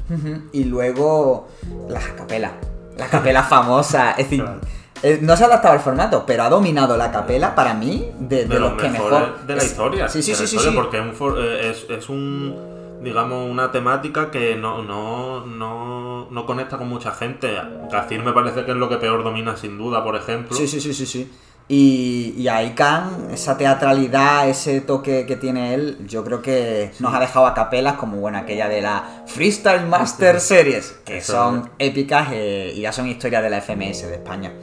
Y 0.53 0.65
luego 0.65 1.49
las 1.89 2.05
capelas. 2.09 2.53
La 2.97 3.07
capela 3.09 3.43
famosa. 3.45 4.13
Es 4.13 4.31
decir, 4.31 4.43
Claro. 4.43 4.61
eh, 5.03 5.19
no 5.21 5.37
se 5.37 5.45
ha 5.45 5.47
adaptado 5.47 5.75
al 5.75 5.81
formato, 5.81 6.25
pero 6.27 6.43
ha 6.43 6.49
dominado 6.49 6.97
la 6.97 7.11
capela 7.13 7.55
para 7.55 7.75
mí 7.75 8.11
de, 8.19 8.37
de 8.39 8.45
de 8.47 8.61
los 8.61 8.73
los 8.73 8.83
que 8.83 8.89
mejor. 8.89 9.41
de 9.47 9.55
la 9.55 9.63
historia. 9.65 10.09
Sí, 10.09 10.23
sí, 10.23 10.35
sí, 10.35 10.43
la 10.43 10.49
sí, 10.49 10.59
sí. 10.59 10.71
Porque 10.75 10.97
es 10.99 11.03
un, 11.05 11.13
for- 11.13 11.39
eh, 11.39 11.69
es, 11.71 11.87
es 11.91 12.09
un, 12.09 12.57
digamos, 13.03 13.51
una 13.51 13.71
temática 13.73 14.31
que 14.31 14.57
no, 14.57 14.83
no, 14.83 15.47
no, 15.47 16.29
no 16.31 16.47
conecta 16.47 16.77
con 16.79 16.89
mucha 16.89 17.13
gente. 17.13 17.57
Gacir 17.91 18.23
me 18.23 18.33
parece 18.33 18.65
que 18.65 18.73
es 18.73 18.77
lo 18.77 18.89
que 18.89 18.97
peor 18.97 19.25
domina 19.25 19.57
sin 19.57 19.79
duda, 19.79 20.03
por 20.05 20.17
ejemplo. 20.17 20.57
Sí, 20.57 20.67
sí, 20.67 20.81
sí, 20.81 20.93
sí, 20.95 21.07
sí. 21.07 21.31
Y, 21.71 22.33
y 22.39 22.49
ahí 22.49 22.71
Khan, 22.71 23.29
esa 23.31 23.59
teatralidad, 23.59 24.49
ese 24.49 24.81
toque 24.81 25.27
que 25.27 25.37
tiene 25.37 25.75
él, 25.75 25.99
yo 26.07 26.25
creo 26.25 26.41
que 26.41 26.93
nos 26.99 27.13
ha 27.13 27.21
dejado 27.21 27.47
a 27.47 27.53
capelas 27.53 27.97
como 27.97 28.17
bueno 28.17 28.39
aquella 28.39 28.69
de 28.69 28.81
la 28.81 29.25
Freestyle 29.27 29.85
Master 29.87 30.41
Series, 30.41 30.99
que 31.05 31.19
Eso 31.19 31.33
son 31.33 31.71
es. 31.79 31.91
épicas 31.91 32.29
eh, 32.33 32.73
y 32.75 32.81
ya 32.81 32.93
son 32.93 33.07
historias 33.07 33.43
de 33.43 33.51
la 33.51 33.61
FMS 33.61 34.09
de 34.09 34.15
España. 34.15 34.55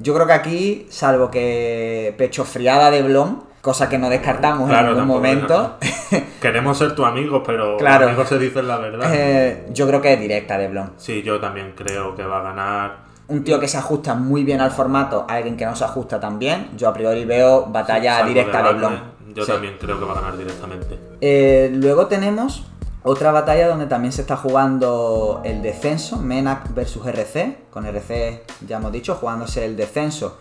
Yo 0.00 0.14
creo 0.14 0.26
que 0.26 0.32
aquí, 0.32 0.86
salvo 0.88 1.30
que 1.30 2.14
pecho 2.16 2.44
friada 2.46 2.90
de 2.90 3.02
Blon, 3.02 3.42
cosa 3.60 3.88
que 3.88 3.98
no 3.98 4.08
descartamos 4.08 4.68
Claro, 4.68 4.90
en 4.90 4.96
tampoco, 4.96 5.16
momento, 5.18 5.76
Queremos 6.40 6.78
ser 6.78 6.94
tu 6.94 7.04
amigo, 7.04 7.42
pero 7.42 7.76
Claro. 7.76 8.06
amigos 8.06 8.28
se 8.28 8.38
dicen 8.38 8.68
la 8.68 8.78
verdad. 8.78 9.10
eh, 9.12 9.66
yo 9.72 9.86
creo 9.88 10.00
que 10.00 10.12
es 10.12 10.20
directa 10.20 10.56
de 10.58 10.68
Blon. 10.68 10.92
Sí, 10.96 11.22
yo 11.22 11.40
también 11.40 11.72
creo 11.76 12.14
que 12.14 12.22
va 12.24 12.38
a 12.38 12.42
ganar. 12.42 12.96
Un 13.28 13.44
tío 13.44 13.60
que 13.60 13.68
se 13.68 13.76
ajusta 13.76 14.14
muy 14.14 14.42
bien 14.44 14.60
al 14.60 14.70
formato, 14.70 15.26
alguien 15.28 15.56
que 15.56 15.66
no 15.66 15.74
se 15.76 15.84
ajusta 15.84 16.18
tan 16.18 16.38
bien, 16.38 16.70
yo 16.76 16.88
a 16.88 16.92
priori 16.94 17.24
veo 17.24 17.66
batalla 17.66 18.24
directa 18.24 18.58
de 18.58 18.62
debate, 18.74 18.78
Blon. 18.78 19.34
Yo 19.34 19.44
Sí. 19.44 19.52
también 19.52 19.76
creo 19.78 19.98
que 19.98 20.04
va 20.06 20.12
a 20.12 20.14
ganar 20.16 20.38
directamente. 20.38 20.98
Eh, 21.20 21.70
luego 21.74 22.06
tenemos 22.06 22.64
otra 23.02 23.30
batalla 23.32 23.68
donde 23.68 23.86
también 23.86 24.12
se 24.12 24.22
está 24.22 24.36
jugando 24.36 25.42
el 25.44 25.60
descenso, 25.62 26.16
Menac 26.16 26.72
versus 26.74 27.06
RC, 27.06 27.58
con 27.70 27.84
RC 27.86 28.44
ya 28.66 28.78
hemos 28.78 28.92
dicho, 28.92 29.14
jugándose 29.16 29.64
el 29.64 29.76
descenso 29.76 30.38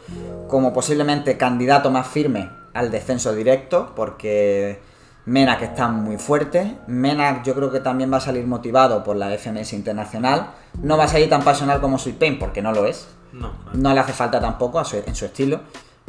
como 0.47 0.72
posiblemente 0.74 1.38
candidato 1.38 1.91
más 1.91 2.07
firme 2.07 2.49
al 2.78 2.92
descenso 2.92 3.34
directo, 3.34 3.94
porque 3.96 4.80
Menak 5.26 5.62
está 5.62 5.88
muy 5.90 6.18
fuerte. 6.18 6.78
Menak 6.88 7.44
yo 7.44 7.54
creo 7.56 7.72
que 7.72 7.80
también 7.80 8.12
va 8.12 8.18
a 8.18 8.22
salir 8.22 8.46
motivado 8.48 9.04
por 9.04 9.16
la 9.16 9.32
FMS 9.38 9.74
Internacional. 9.74 10.52
No 10.82 10.98
va 10.98 11.06
a 11.06 11.08
salir 11.08 11.30
tan 11.30 11.42
pasional 11.44 11.82
como 11.82 11.98
Sweet 11.98 12.18
Pain, 12.18 12.40
porque 12.40 12.62
no 12.62 12.72
lo 12.72 12.86
es. 12.86 13.08
No, 13.34 13.52
No 13.74 13.94
le 13.94 14.00
hace 14.00 14.14
falta 14.14 14.40
tampoco 14.40 14.80
a 14.80 14.86
su- 14.86 15.04
en 15.06 15.16
su 15.16 15.26
estilo. 15.26 15.62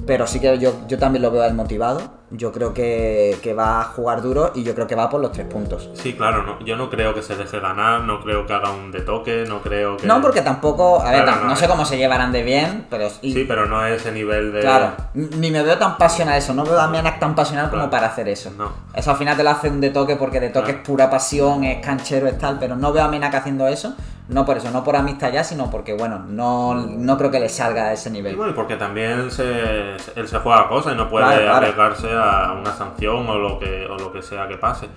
Pero 0.07 0.27
sí 0.29 0.39
que 0.41 0.57
yo, 0.59 0.87
yo 0.87 0.99
también 0.99 1.23
lo 1.23 1.31
veo 1.31 1.43
a 1.43 1.47
él 1.49 1.55
motivado. 1.55 2.01
Yo 2.31 2.53
creo 2.53 2.75
que, 2.75 3.39
que 3.43 3.55
va 3.55 3.81
a 3.81 3.85
jugar 3.85 4.21
duro 4.21 4.53
y 4.55 4.63
yo 4.63 4.75
creo 4.75 4.87
que 4.87 4.95
va 4.95 5.09
por 5.09 5.19
los 5.21 5.33
tres 5.33 5.47
puntos. 5.47 5.89
Sí, 5.95 6.13
claro, 6.13 6.43
no, 6.43 6.61
yo 6.63 6.77
no 6.77 6.91
creo 6.91 7.15
que 7.15 7.23
se 7.23 7.35
deje 7.37 7.59
ganar, 7.59 8.03
no 8.03 8.21
creo 8.21 8.45
que 8.47 8.53
haga 8.53 8.71
un 8.71 8.93
de 8.93 9.01
toque, 9.01 9.45
no 9.49 9.63
creo 9.63 9.97
que... 9.97 10.07
No, 10.07 10.21
porque 10.21 10.43
tampoco. 10.43 11.01
A 11.01 11.11
ver, 11.11 11.23
Claro, 11.25 11.41
no, 11.43 11.49
no 11.49 11.57
sé 11.57 11.67
cómo 11.67 11.87
se 11.87 11.97
llevarán 11.97 12.31
de 12.31 12.43
bien, 12.43 12.87
pero. 12.91 13.09
y- 13.23 13.33
Sí, 13.33 13.45
pero 13.49 13.65
no 13.65 13.83
es 13.87 14.03
ese 14.03 14.13
nivel 14.13 14.53
de... 14.53 14.61
Claro, 14.61 14.93
ni 15.15 15.51
me 15.51 15.63
veo 15.63 15.79
tan 15.79 15.97
pasional 15.97 16.37
eso, 16.37 16.53
no 16.53 16.65
veo 16.65 16.79
a 16.79 16.89
Menak 16.89 17.19
tan 17.19 17.35
pasional 17.35 17.71
como 17.71 17.89
para 17.89 18.09
hacer 18.09 18.29
eso. 18.29 18.51
No. 18.59 18.73
Eso 18.95 19.11
al 19.11 19.17
final 19.17 19.35
te 19.37 19.43
lo 19.43 19.49
hace 19.51 19.71
un 19.71 19.81
de 19.81 19.89
toque 19.89 20.17
porque 20.17 20.39
de 20.39 20.51
toque 20.51 20.67
Claro. 20.67 20.79
es 20.81 20.87
pura 20.87 21.09
pasión, 21.11 21.65
es 21.65 21.83
canchero, 21.85 22.27
es 22.29 22.37
tal, 22.39 22.59
pero 22.59 22.77
no 22.77 22.93
veo 22.93 23.05
a 23.05 23.09
Menak 23.09 23.35
haciendo 23.35 23.67
eso, 23.67 23.95
no 24.29 24.45
por 24.45 24.57
eso, 24.59 24.71
no 24.71 24.85
por 24.85 24.95
amistad 24.97 25.33
ya, 25.33 25.43
sino 25.45 25.71
porque, 25.71 25.95
bueno, 25.95 26.25
no, 26.29 26.75
no 26.75 27.17
creo 27.19 27.31
que 27.31 27.41
le 27.41 27.49
salga 27.49 27.87
a 27.89 27.93
ese 27.93 28.11
Y 28.11 28.13
nivel. 28.13 28.37
bueno, 28.37 28.53
y 28.53 28.55
porque 28.55 28.77
también 28.77 29.31
se, 29.31 29.95
él 30.17 30.29
se 30.29 30.39
juega 30.39 30.63
a 30.63 30.69
cosas 30.69 30.95
y 30.95 30.97
no 30.97 31.09
puede 31.09 31.25
Claro, 31.27 31.41
claro. 31.43 31.57
arriesgarse 31.57 32.09
a 32.13 32.53
una 32.53 32.73
sanción 32.73 33.29
o 33.29 33.39
lo 33.39 33.59
que 33.59 33.87
o 33.87 33.97
lo 33.99 34.13
que 34.13 34.23
sea 34.23 34.47
que 34.49 34.57
pase. 34.59 34.89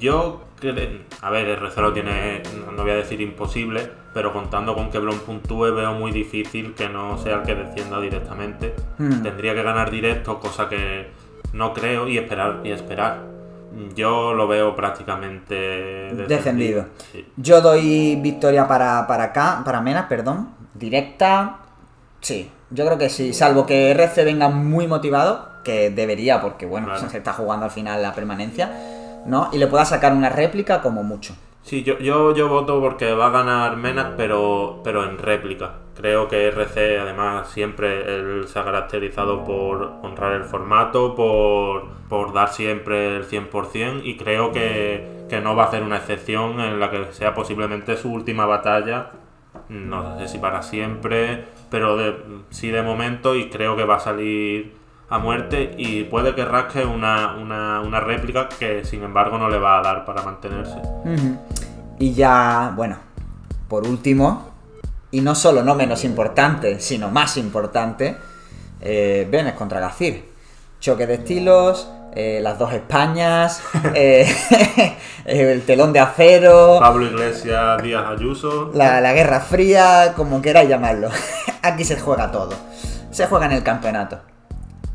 Yo 0.00 0.42
cre- 0.60 1.02
a 1.22 1.30
ver, 1.30 1.46
el 1.48 1.60
recelo 1.60 1.92
tiene, 1.92 2.42
no- 2.66 2.72
no 2.72 2.82
voy 2.82 2.92
a 2.92 2.96
decir 2.96 3.20
imposible, 3.20 3.90
pero 4.12 4.32
contando 4.32 4.74
con 4.74 4.90
que 4.90 4.98
Blon 4.98 5.18
puntúe 5.20 5.72
veo 5.74 5.92
muy 5.94 6.10
difícil 6.10 6.74
que 6.74 6.88
no 6.88 7.16
sea 7.18 7.36
el 7.36 7.42
que 7.42 7.54
descienda 7.54 8.00
directamente. 8.00 8.74
Hmm. 8.98 9.22
Tendría 9.22 9.54
que 9.54 9.62
ganar 9.62 9.90
directo, 9.90 10.40
cosa 10.40 10.68
que 10.68 11.10
no 11.52 11.72
creo, 11.74 12.08
y 12.08 12.18
esperar 12.18 12.60
y 12.64 12.70
esperar. 12.72 13.33
Yo 13.94 14.34
lo 14.34 14.46
veo 14.46 14.74
prácticamente 14.76 15.54
descendido. 15.54 16.26
Descendido. 16.28 16.86
Sí. 17.12 17.26
Yo 17.36 17.60
doy 17.60 18.16
victoria 18.16 18.68
para, 18.68 19.06
para 19.06 19.24
acá, 19.24 19.62
para 19.64 19.80
Menak, 19.80 20.08
perdón, 20.08 20.50
directa, 20.74 21.58
sí, 22.20 22.50
yo 22.70 22.84
creo 22.86 22.98
que 22.98 23.08
sí, 23.08 23.32
salvo 23.32 23.66
que 23.66 23.90
RC 23.90 24.24
venga 24.24 24.48
muy 24.48 24.86
motivado, 24.86 25.48
que 25.64 25.90
debería, 25.90 26.40
porque 26.40 26.66
bueno, 26.66 26.88
Claro. 26.88 27.08
se 27.08 27.18
está 27.18 27.32
jugando 27.32 27.64
al 27.64 27.70
final 27.70 28.02
la 28.02 28.12
permanencia, 28.14 28.70
¿no? 29.26 29.48
Y 29.52 29.58
le 29.58 29.66
pueda 29.66 29.84
sacar 29.84 30.12
una 30.12 30.28
réplica 30.28 30.80
como 30.82 31.02
mucho. 31.02 31.34
Sí, 31.64 31.82
yo, 31.82 31.98
yo, 31.98 32.34
yo 32.34 32.48
voto 32.50 32.78
porque 32.78 33.14
va 33.14 33.28
a 33.28 33.30
ganar 33.30 33.78
Menak, 33.78 34.16
pero, 34.16 34.82
pero 34.84 35.02
en 35.04 35.16
réplica. 35.16 35.76
Creo 35.96 36.28
que 36.28 36.48
RC, 36.48 36.98
además, 36.98 37.50
siempre 37.52 38.02
él 38.16 38.46
se 38.46 38.58
ha 38.58 38.64
caracterizado 38.64 39.44
por 39.44 39.82
honrar 40.02 40.34
el 40.34 40.44
formato, 40.44 41.14
por, 41.14 41.86
por 42.10 42.34
dar 42.34 42.50
siempre 42.50 43.16
el 43.16 43.24
100%, 43.26 44.02
y 44.04 44.18
creo 44.18 44.52
que, 44.52 45.24
que 45.30 45.40
no 45.40 45.56
va 45.56 45.64
a 45.64 45.66
hacer 45.68 45.82
una 45.82 45.96
excepción 45.96 46.60
en 46.60 46.78
la 46.78 46.90
que 46.90 47.12
sea 47.12 47.34
posiblemente 47.34 47.96
su 47.96 48.12
última 48.12 48.44
batalla. 48.44 49.12
No 49.70 50.18
sé 50.18 50.28
si 50.28 50.38
para 50.38 50.60
siempre, 50.62 51.44
pero 51.70 51.96
de, 51.96 52.14
sí 52.50 52.70
de 52.70 52.82
momento, 52.82 53.34
y 53.36 53.48
creo 53.48 53.74
que 53.74 53.84
va 53.84 53.96
a 53.96 54.00
salir 54.00 54.74
a 55.08 55.18
muerte, 55.18 55.74
y 55.76 56.04
puede 56.04 56.34
que 56.34 56.44
rasque 56.44 56.84
una, 56.84 57.36
una, 57.36 57.80
una 57.80 58.00
réplica 58.00 58.48
que, 58.48 58.84
sin 58.84 59.02
embargo, 59.02 59.38
no 59.38 59.48
le 59.48 59.58
va 59.58 59.78
a 59.78 59.82
dar 59.82 60.04
para 60.04 60.22
mantenerse. 60.22 60.76
Y 61.98 62.14
ya, 62.14 62.72
bueno, 62.74 62.96
por 63.68 63.86
último, 63.86 64.50
y 65.10 65.20
no 65.20 65.34
solo 65.34 65.62
no 65.62 65.74
menos 65.74 66.04
importante, 66.04 66.80
sino 66.80 67.10
más 67.10 67.36
importante, 67.36 68.16
eh, 68.80 69.28
Benes 69.30 69.54
contra 69.54 69.80
Gacir. 69.80 70.32
Choque 70.80 71.06
de 71.06 71.14
estilos, 71.14 71.88
eh, 72.14 72.40
las 72.42 72.58
dos 72.58 72.72
Españas, 72.72 73.62
eh, 73.94 74.26
el 75.24 75.62
telón 75.62 75.92
de 75.92 76.00
acero, 76.00 76.78
Pablo 76.80 77.06
Iglesias, 77.06 77.82
Díaz 77.82 78.04
Ayuso. 78.08 78.70
la, 78.74 79.00
la 79.00 79.12
Guerra 79.12 79.40
Fría, 79.40 80.12
como 80.16 80.42
queráis 80.42 80.68
llamarlo. 80.68 81.08
Aquí 81.62 81.84
se 81.84 81.98
juega 81.98 82.30
todo. 82.30 82.52
Se 83.10 83.26
juega 83.26 83.46
en 83.46 83.52
el 83.52 83.62
campeonato. 83.62 84.20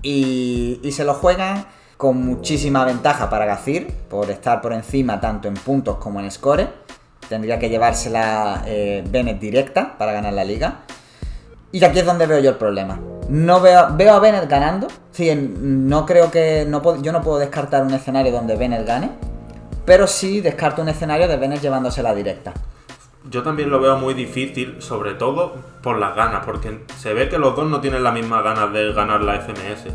Y, 0.02 0.80
se 0.91 1.04
lo 1.04 1.14
juegan 1.14 1.66
con 1.97 2.24
muchísima 2.26 2.86
ventaja 2.86 3.30
para 3.30 3.45
Gacir, 3.45 3.88
por 4.10 4.30
estar 4.32 4.62
por 4.62 4.74
encima 4.74 5.20
tanto 5.20 5.47
en 5.47 5.56
puntos 5.56 5.97
como 5.97 6.20
en 6.20 6.32
score. 6.32 6.68
Tendría 7.28 7.60
que 7.60 7.70
llevársela 7.70 8.64
eh, 8.66 9.04
Bennett 9.08 9.39
directa 9.39 9.97
para 9.97 10.14
ganar 10.14 10.34
la 10.34 10.43
liga. 10.43 10.82
Y 11.72 11.84
aquí 11.84 12.00
es 12.00 12.06
donde 12.06 12.26
veo 12.26 12.39
yo 12.39 12.50
el 12.50 12.56
problema. 12.56 13.00
No 13.30 13.62
veo, 13.62 13.89
veo 13.95 14.14
a 14.14 14.20
Bennett 14.20 14.50
ganando. 14.50 14.88
Sí, 15.12 15.34
no 15.36 16.06
creo 16.06 16.32
que. 16.32 16.66
No, 16.68 17.02
yo 17.02 17.12
no 17.12 17.22
puedo 17.22 17.38
descartar 17.38 17.84
un 17.84 17.93
escenario 17.93 18.32
donde 18.32 18.56
Bennett 18.56 18.88
gane. 18.88 19.12
Pero 19.86 20.08
sí 20.08 20.41
descarto 20.41 20.82
un 20.82 20.89
escenario 20.89 21.28
de 21.28 21.38
Bennett 21.38 21.62
llevándosela 21.62 22.16
directa. 22.16 22.54
Yo 23.30 23.44
también 23.44 23.70
lo 23.70 23.80
veo 23.80 23.98
muy 23.98 24.14
difícil, 24.14 24.82
sobre 24.82 25.14
todo 25.14 25.56
por 25.84 25.98
las 26.00 26.16
ganas, 26.16 26.44
porque 26.46 26.80
se 26.98 27.14
ve 27.14 27.30
que 27.30 27.38
los 27.38 27.56
dos 27.56 27.70
no 27.70 27.80
tienen 27.80 28.04
las 28.04 28.14
mismas 28.14 28.44
ganas 28.44 28.74
de 28.74 28.92
ganar 28.94 29.22
la 29.22 29.36
FMS. 29.40 29.94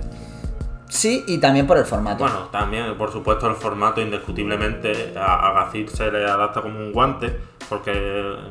Sí, 0.88 1.24
y 1.26 1.38
también 1.38 1.66
por 1.66 1.76
el 1.76 1.84
formato. 1.84 2.22
Bueno, 2.22 2.48
también, 2.52 2.96
por 2.96 3.10
supuesto, 3.10 3.48
el 3.48 3.56
formato 3.56 4.00
indiscutiblemente 4.00 5.14
a, 5.18 5.48
a 5.48 5.64
Gacir 5.64 5.90
se 5.90 6.12
le 6.12 6.24
adapta 6.24 6.62
como 6.62 6.78
un 6.78 6.92
guante, 6.92 7.36
porque 7.68 7.92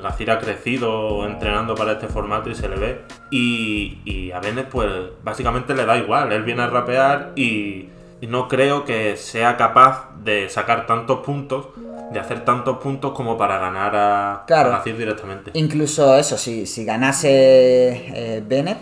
Gacir 0.01 0.29
ha 0.31 0.39
crecido 0.39 1.25
entrenando 1.25 1.75
para 1.75 1.93
este 1.93 2.07
formato 2.07 2.49
y 2.49 2.55
se 2.55 2.67
le 2.67 2.75
ve. 2.75 3.01
Y, 3.31 4.01
y 4.03 4.31
a 4.33 4.41
Bennett, 4.41 4.67
pues, 4.67 4.91
básicamente 5.23 5.73
le 5.73 5.85
da 5.85 5.97
igual. 5.97 6.33
Él 6.33 6.43
viene 6.43 6.63
a 6.63 6.67
rapear 6.67 7.31
y, 7.37 7.87
y 8.19 8.27
no 8.27 8.49
creo 8.49 8.83
que 8.83 9.15
sea 9.15 9.55
capaz 9.55 10.09
de 10.21 10.49
sacar 10.49 10.85
tantos 10.85 11.19
puntos, 11.19 11.67
de 12.13 12.19
hacer 12.19 12.45
tantos 12.45 12.77
puntos 12.77 13.11
como 13.13 13.37
para 13.37 13.57
ganar 13.57 13.95
a, 13.95 14.43
Claro. 14.47 14.73
a 14.73 14.81
directamente. 14.83 15.51
Incluso 15.53 16.15
eso, 16.15 16.37
si, 16.37 16.65
si 16.65 16.85
ganase 16.85 17.29
eh, 17.29 18.43
Bennett, 18.47 18.77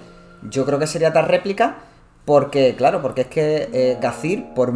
yo 0.50 0.66
creo 0.66 0.78
que 0.80 0.88
sería 0.88 1.12
tal 1.14 1.26
réplica. 1.28 1.76
Porque, 2.24 2.76
claro, 2.76 3.02
porque 3.02 3.22
es 3.22 3.28
que 3.28 3.70
eh, 3.74 3.98
Gazir, 4.00 4.54
por, 4.54 4.72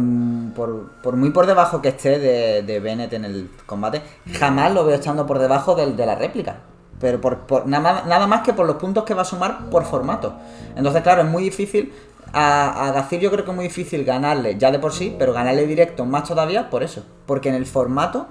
por, 0.56 0.90
por 1.00 1.14
muy 1.14 1.30
por 1.30 1.46
debajo 1.46 1.80
que 1.80 1.90
esté 1.90 2.18
de, 2.18 2.62
de 2.62 2.80
Bennett 2.80 3.12
en 3.12 3.24
el 3.24 3.48
combate, 3.66 4.02
jamás 4.32 4.74
lo 4.74 4.84
veo 4.84 4.96
estando 4.96 5.26
por 5.26 5.38
debajo 5.38 5.76
del, 5.76 5.96
de 5.96 6.06
la 6.06 6.16
réplica. 6.16 6.56
Pero 7.00 7.20
por, 7.20 7.46
por- 7.46 7.66
nada, 7.68 7.92
más, 7.94 8.06
nada 8.06 8.26
más 8.26 8.42
que 8.42 8.52
por 8.52 8.66
los 8.66 8.76
puntos 8.76 9.04
que 9.04 9.14
va 9.14 9.22
a 9.22 9.24
sumar 9.24 9.70
por 9.70 9.84
formato. 9.84 10.34
Entonces, 10.74 11.02
claro, 11.02 11.22
es 11.22 11.28
muy 11.28 11.44
difícil. 11.44 11.92
A, 12.32 12.88
a 12.88 12.92
Gazir 12.92 13.20
yo 13.20 13.30
creo 13.30 13.44
que 13.44 13.52
es 13.52 13.56
muy 13.56 13.66
difícil 13.66 14.04
ganarle 14.04 14.58
ya 14.58 14.72
de 14.72 14.80
por 14.80 14.92
sí, 14.92 15.14
pero 15.16 15.32
ganarle 15.32 15.66
directo 15.68 16.04
más 16.04 16.24
todavía 16.24 16.68
por 16.68 16.82
eso. 16.82 17.04
Porque 17.26 17.48
en 17.48 17.54
el 17.54 17.64
formato 17.66 18.26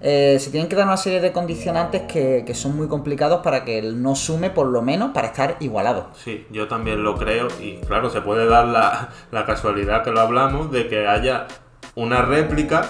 eh, 0.00 0.38
se 0.40 0.50
tienen 0.50 0.68
que 0.68 0.76
dar 0.76 0.86
una 0.86 0.96
serie 0.96 1.20
de 1.20 1.32
condicionantes 1.32 2.02
que, 2.02 2.42
que 2.46 2.54
son 2.54 2.76
muy 2.76 2.88
complicados 2.88 3.40
para 3.42 3.64
que 3.64 3.78
él 3.78 4.02
no 4.02 4.14
sume 4.14 4.50
por 4.50 4.66
lo 4.66 4.82
menos 4.82 5.10
para 5.12 5.28
estar 5.28 5.56
igualado. 5.60 6.08
Sí, 6.14 6.46
yo 6.50 6.68
también 6.68 7.02
lo 7.04 7.16
creo 7.16 7.48
y 7.60 7.76
claro, 7.86 8.08
se 8.10 8.20
puede 8.22 8.46
dar 8.46 8.66
la, 8.66 9.10
la 9.30 9.44
casualidad 9.44 10.02
que 10.02 10.10
lo 10.10 10.20
hablamos 10.20 10.70
de 10.72 10.88
que 10.88 11.06
haya 11.06 11.46
una 11.94 12.22
réplica 12.22 12.82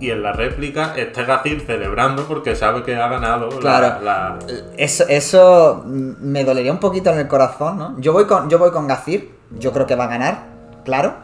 y 0.00 0.10
en 0.10 0.22
la 0.22 0.32
réplica 0.32 0.94
esté 0.96 1.24
Gacir 1.24 1.60
celebrando 1.66 2.24
porque 2.24 2.54
sabe 2.54 2.82
que 2.84 2.94
ha 2.94 3.08
ganado 3.08 3.48
la- 3.50 3.58
Claro. 3.60 4.04
la, 4.04 4.38
Eso, 4.76 5.04
eso 5.08 5.82
mm, 5.84 6.12
me 6.20 6.44
dolería 6.44 6.70
un 6.70 6.78
poquito 6.78 7.10
en 7.10 7.18
el 7.18 7.28
corazón, 7.28 7.78
¿no? 7.78 7.96
Yo 8.00 8.12
voy 8.12 8.26
con, 8.26 8.48
yo 8.48 8.58
voy 8.58 8.70
con 8.70 8.86
Gazir, 8.86 9.30
yo 9.58 9.72
creo 9.72 9.86
que 9.86 9.94
va 9.96 10.04
a 10.04 10.08
ganar, 10.08 10.38
claro. 10.84 11.14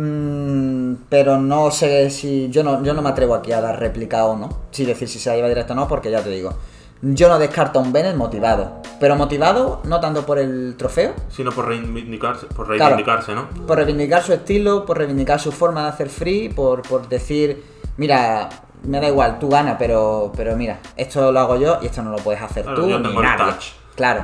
Mm, 0.00 0.94
pero 1.08 1.38
no 1.38 1.70
sé 1.72 2.08
si. 2.10 2.48
Yo 2.50 2.62
no, 2.62 2.82
yo 2.84 2.94
no 2.94 3.02
me 3.02 3.08
atrevo 3.10 3.34
aquí 3.34 3.50
a 3.52 3.60
dar 3.60 3.78
réplica 3.80 4.24
o 4.26 4.36
no. 4.36 4.48
Si 4.70 4.84
decir 4.84 5.08
si 5.08 5.18
se 5.18 5.34
lleva 5.34 5.48
directo 5.48 5.72
o 5.72 5.76
no, 5.76 5.88
porque 5.88 6.10
ya 6.10 6.22
te 6.22 6.30
digo. 6.30 6.54
Yo 7.02 7.28
no 7.28 7.38
descarto 7.38 7.78
a 7.78 7.82
un 7.82 7.92
Bennett 7.92 8.16
motivado. 8.16 8.80
Pero 9.00 9.14
motivado 9.16 9.80
no 9.84 10.00
tanto 10.00 10.24
por 10.26 10.38
el 10.38 10.74
trofeo, 10.76 11.14
sino 11.30 11.50
por 11.52 11.66
reivindicarse, 11.68 12.46
por 12.46 12.66
Claro. 12.66 12.96
reivindicarse, 12.96 13.34
¿no? 13.34 13.48
por 13.66 13.76
reivindicar 13.78 14.22
su 14.22 14.32
estilo, 14.32 14.84
por 14.84 14.98
reivindicar 14.98 15.38
su 15.40 15.52
forma 15.52 15.82
de 15.84 15.88
hacer 15.90 16.08
free, 16.08 16.48
por, 16.48 16.82
por 16.82 17.08
decir, 17.08 17.62
mira, 17.96 18.48
me 18.82 19.00
da 19.00 19.06
igual, 19.08 19.38
tú 19.38 19.48
ganas, 19.48 19.76
pero, 19.78 20.32
pero 20.36 20.56
mira, 20.56 20.80
esto 20.96 21.30
lo 21.30 21.38
hago 21.38 21.56
yo 21.56 21.78
y 21.80 21.86
esto 21.86 22.02
no 22.02 22.10
lo 22.10 22.16
puedes 22.18 22.42
hacer 22.42 22.64
Claro, 22.64 22.82
tú 22.82 22.88
yo 22.88 22.98
ni 22.98 23.06
tengo 23.08 23.20
el 23.20 23.26
nadie. 23.26 23.44
touch. 23.52 23.64
Claro. 23.98 24.22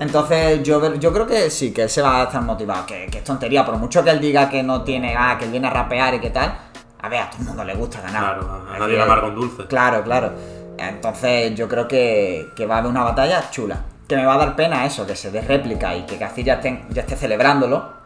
Entonces 0.00 0.64
yo, 0.64 0.96
yo 0.96 1.12
creo 1.12 1.28
que 1.28 1.48
sí, 1.48 1.72
que 1.72 1.84
él 1.84 1.88
se 1.88 2.02
va 2.02 2.22
a 2.22 2.24
estar 2.24 2.42
motivado, 2.42 2.84
que, 2.86 3.06
que 3.06 3.18
es 3.18 3.24
tontería, 3.24 3.64
por 3.64 3.76
mucho 3.76 4.02
que 4.02 4.10
él 4.10 4.20
diga 4.20 4.50
que 4.50 4.64
no 4.64 4.82
tiene, 4.82 5.14
ah, 5.16 5.36
que 5.38 5.44
él 5.44 5.52
viene 5.52 5.68
a 5.68 5.70
rapear 5.70 6.14
y 6.14 6.18
que 6.18 6.30
tal, 6.30 6.52
a 7.00 7.08
ver, 7.08 7.20
a 7.20 7.30
todo 7.30 7.40
el 7.42 7.46
mundo 7.46 7.64
le 7.64 7.74
gusta 7.76 8.00
ganar. 8.00 8.40
Claro, 8.40 8.66
a 8.68 8.78
nadie 8.80 8.96
le 8.96 9.02
amarga 9.02 9.28
un 9.28 9.36
dulce. 9.36 9.66
Claro, 9.66 10.02
claro. 10.02 10.32
Entonces 10.76 11.54
yo 11.54 11.68
creo 11.68 11.86
que, 11.86 12.48
que 12.56 12.66
va 12.66 12.74
a 12.74 12.78
haber 12.78 12.90
una 12.90 13.04
batalla 13.04 13.48
chula. 13.52 13.80
Que 14.08 14.16
me 14.16 14.26
va 14.26 14.34
a 14.34 14.38
dar 14.38 14.56
pena 14.56 14.84
eso, 14.84 15.06
que 15.06 15.14
se 15.14 15.30
dé 15.30 15.40
réplica 15.40 15.94
y 15.94 16.02
que 16.02 16.18
Gacir 16.18 16.46
ya 16.46 16.54
esté, 16.54 16.84
ya 16.90 17.02
esté 17.02 17.14
celebrándolo. 17.14 18.02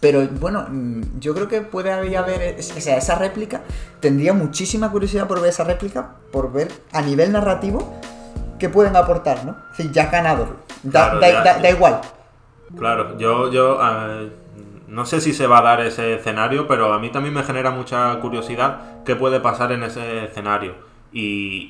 Pero 0.00 0.26
bueno, 0.26 0.66
mm, 0.68 1.20
yo 1.20 1.32
creo 1.32 1.46
que 1.46 1.60
puede 1.60 1.92
haber, 1.92 2.58
o 2.58 2.62
sea, 2.62 2.96
esa 2.96 3.14
réplica. 3.14 3.60
Tendría 4.00 4.32
muchísima 4.32 4.90
curiosidad 4.90 5.28
por 5.28 5.40
ver 5.40 5.50
esa 5.50 5.62
réplica, 5.62 6.16
por 6.32 6.52
ver 6.52 6.72
a 6.90 7.02
nivel 7.02 7.30
narrativo 7.30 8.00
qué 8.60 8.68
pueden 8.68 8.94
aportar, 8.94 9.44
¿no? 9.44 9.56
Es 9.72 9.78
decir, 9.78 9.92
ya 9.92 10.04
has 10.04 10.12
ganado. 10.12 10.46
Da, 10.84 10.90
Claro, 11.10 11.20
da- 11.20 11.28
ya- 11.30 11.42
da- 11.42 11.58
da 11.58 11.70
igual. 11.70 12.00
Claro, 12.78 13.18
yo, 13.18 13.50
yo 13.50 13.80
eh, 13.82 14.30
no 14.86 15.04
sé 15.04 15.20
si 15.20 15.32
se 15.32 15.46
va 15.48 15.58
a 15.58 15.62
dar 15.62 15.80
ese 15.80 16.14
escenario, 16.14 16.68
pero 16.68 16.92
a 16.92 16.98
mí 17.00 17.10
también 17.10 17.34
me 17.34 17.42
genera 17.42 17.70
mucha 17.72 18.14
curiosidad 18.20 19.02
qué 19.04 19.16
puede 19.16 19.40
pasar 19.40 19.72
en 19.72 19.82
ese 19.82 20.24
escenario. 20.26 20.88
Y, 21.12 21.66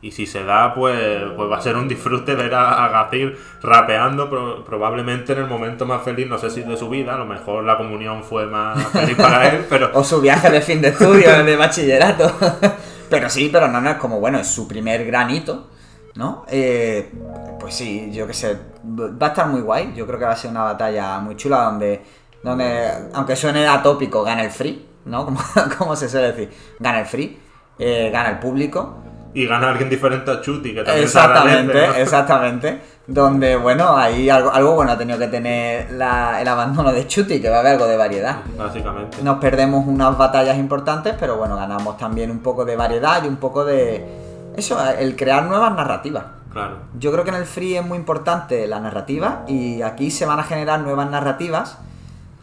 y, 0.00 0.06
y 0.08 0.10
si 0.12 0.24
se 0.24 0.42
da, 0.42 0.72
pues, 0.74 0.98
pues 1.36 1.50
va 1.50 1.58
a 1.58 1.60
ser 1.60 1.76
un 1.76 1.86
disfrute 1.86 2.34
ver 2.34 2.54
a, 2.54 2.82
a 2.86 2.88
Gazir 2.88 3.36
rapeando, 3.62 4.30
pro- 4.30 4.64
probablemente 4.64 5.34
en 5.34 5.40
el 5.40 5.46
momento 5.46 5.84
más 5.84 6.00
feliz, 6.02 6.26
no 6.26 6.38
sé 6.38 6.48
si 6.48 6.62
de 6.62 6.78
su 6.78 6.88
vida, 6.88 7.14
a 7.14 7.18
lo 7.18 7.26
mejor 7.26 7.62
la 7.64 7.76
comunión 7.76 8.24
fue 8.24 8.46
más 8.46 8.82
feliz 8.88 9.16
para 9.18 9.50
él, 9.50 9.66
pero 9.68 9.90
O 9.92 10.02
su 10.02 10.22
viaje 10.22 10.48
de 10.48 10.62
fin 10.62 10.80
de 10.80 10.88
estudio, 10.88 11.30
de 11.44 11.56
bachillerato. 11.56 12.32
pero 13.10 13.28
sí, 13.28 13.50
pero 13.52 13.68
no, 13.68 13.82
no 13.82 13.90
es 13.90 13.96
como, 13.96 14.18
bueno, 14.18 14.38
es 14.38 14.46
su 14.48 14.66
primer 14.66 15.04
granito, 15.04 15.68
¿no? 16.14 16.44
Eh, 16.48 17.10
pues 17.58 17.74
sí, 17.74 18.10
yo 18.12 18.26
qué 18.26 18.34
sé, 18.34 18.56
va 18.84 19.26
a 19.26 19.30
estar 19.30 19.46
muy 19.46 19.60
guay. 19.60 19.92
Yo 19.94 20.06
creo 20.06 20.18
que 20.18 20.24
va 20.24 20.32
a 20.32 20.36
ser 20.36 20.50
una 20.50 20.62
batalla 20.64 21.18
muy 21.20 21.36
chula 21.36 21.62
donde, 21.64 22.02
donde 22.42 22.90
aunque 23.14 23.36
suene 23.36 23.66
atópico, 23.66 24.22
gana 24.22 24.42
el 24.44 24.50
free, 24.50 24.86
¿no? 25.06 25.24
Como, 25.24 25.40
como 25.78 25.96
se 25.96 26.08
suele 26.08 26.28
decir, 26.32 26.50
gana 26.78 27.00
el 27.00 27.06
free, 27.06 27.38
eh, 27.78 28.10
gana 28.12 28.30
el 28.30 28.38
público. 28.38 28.96
y 29.32 29.46
gana 29.46 29.70
alguien 29.70 29.88
diferente 29.88 30.30
a 30.30 30.40
Chuti, 30.40 30.74
que 30.74 30.82
también 30.82 31.08
se 31.08 31.18
agradece, 31.18 31.50
Exactamente, 31.60 31.86
¿no? 31.88 31.94
exactamente. 32.02 32.80
Donde, 33.06 33.56
bueno, 33.56 33.96
ahí 33.96 34.30
algo, 34.30 34.50
algo 34.52 34.74
bueno 34.76 34.92
ha 34.92 34.98
tenido 34.98 35.18
que 35.18 35.26
tener 35.28 35.90
la- 35.92 36.40
el 36.40 36.46
abandono 36.46 36.92
de 36.92 37.06
Chuti, 37.08 37.40
que 37.40 37.48
va 37.48 37.56
a 37.56 37.60
haber 37.60 37.72
algo 37.72 37.86
de 37.88 37.96
variedad. 37.96 38.36
Básicamente. 38.56 39.22
Nos 39.22 39.38
perdemos 39.38 39.84
unas 39.86 40.16
batallas 40.16 40.56
importantes, 40.58 41.14
pero 41.18 41.36
bueno, 41.36 41.56
ganamos 41.56 41.96
también 41.96 42.30
un 42.30 42.38
poco 42.40 42.64
de 42.64 42.76
variedad 42.76 43.22
y 43.24 43.28
un 43.28 43.36
poco 43.36 43.64
de... 43.64 44.29
Eso, 44.60 44.78
el 44.92 45.16
crear 45.16 45.44
nuevas 45.46 45.74
narrativas. 45.74 46.24
Claro. 46.52 46.76
Yo 46.98 47.10
creo 47.12 47.24
que 47.24 47.30
en 47.30 47.36
el 47.36 47.46
free 47.46 47.76
es 47.76 47.86
muy 47.86 47.96
importante 47.96 48.66
la 48.66 48.78
narrativa 48.78 49.46
y 49.48 49.80
aquí 49.80 50.10
se 50.10 50.26
van 50.26 50.38
a 50.38 50.42
generar 50.42 50.80
nuevas 50.80 51.10
narrativas, 51.10 51.78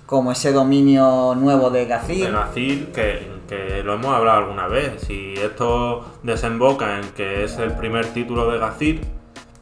como 0.07 0.31
ese 0.31 0.51
dominio 0.51 1.35
nuevo 1.35 1.69
de 1.69 1.85
Gazir. 1.85 2.25
de 2.25 2.31
Gazir, 2.31 2.91
que, 2.91 3.29
que 3.47 3.83
lo 3.83 3.93
hemos 3.93 4.15
hablado 4.15 4.39
alguna 4.39 4.67
vez. 4.67 5.03
Si 5.03 5.35
esto 5.35 6.05
desemboca 6.23 6.97
en 6.97 7.09
que 7.09 7.43
es 7.43 7.59
el 7.59 7.73
primer 7.73 8.07
título 8.07 8.49
de 8.49 8.57
Gazir, 8.57 9.01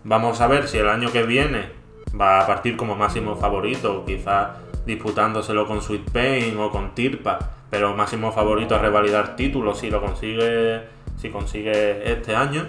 vamos 0.05 0.39
a 0.39 0.47
ver 0.47 0.69
si 0.69 0.77
el 0.77 0.87
año 0.87 1.11
que 1.11 1.23
viene 1.23 1.71
va 2.17 2.39
a 2.39 2.47
partir 2.47 2.77
como 2.77 2.95
máximo 2.95 3.35
favorito, 3.35 4.05
quizás 4.05 4.51
disputándoselo 4.85 5.67
con 5.67 5.81
Sweet 5.81 6.09
Pain 6.09 6.57
o 6.57 6.71
con 6.71 6.95
Tirpa, 6.95 7.37
pero 7.69 7.93
máximo 7.97 8.31
favorito 8.31 8.75
a 8.75 8.79
revalidar 8.79 9.35
títulos 9.35 9.79
si 9.79 9.89
lo 9.89 9.99
consigue, 9.99 10.94
si 11.25 11.31
consigue 11.31 12.11
este 12.11 12.35
año. 12.35 12.67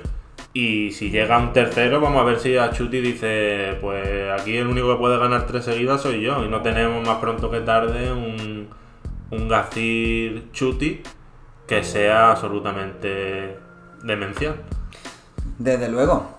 Y 0.52 0.92
si 0.92 1.10
llega 1.10 1.38
un 1.38 1.52
tercero, 1.52 2.00
vamos 2.00 2.22
a 2.22 2.24
ver 2.24 2.38
si 2.38 2.56
a 2.56 2.70
Chuti 2.70 3.00
dice, 3.00 3.76
pues 3.80 4.30
aquí 4.40 4.56
el 4.56 4.66
único 4.66 4.90
que 4.90 4.98
puede 4.98 5.18
ganar 5.18 5.46
tres 5.46 5.66
seguidas 5.66 6.00
soy 6.00 6.22
yo. 6.22 6.42
Y 6.44 6.48
no 6.48 6.62
tenemos 6.62 7.06
más 7.06 7.18
pronto 7.18 7.50
que 7.50 7.60
tarde 7.60 8.10
un, 8.10 8.68
un 9.30 9.48
Gazir 9.48 10.50
Chuti 10.52 11.02
que 11.66 11.84
sea 11.84 12.30
absolutamente 12.30 13.58
demencial. 14.02 14.56
Desde 15.58 15.90
luego. 15.90 16.30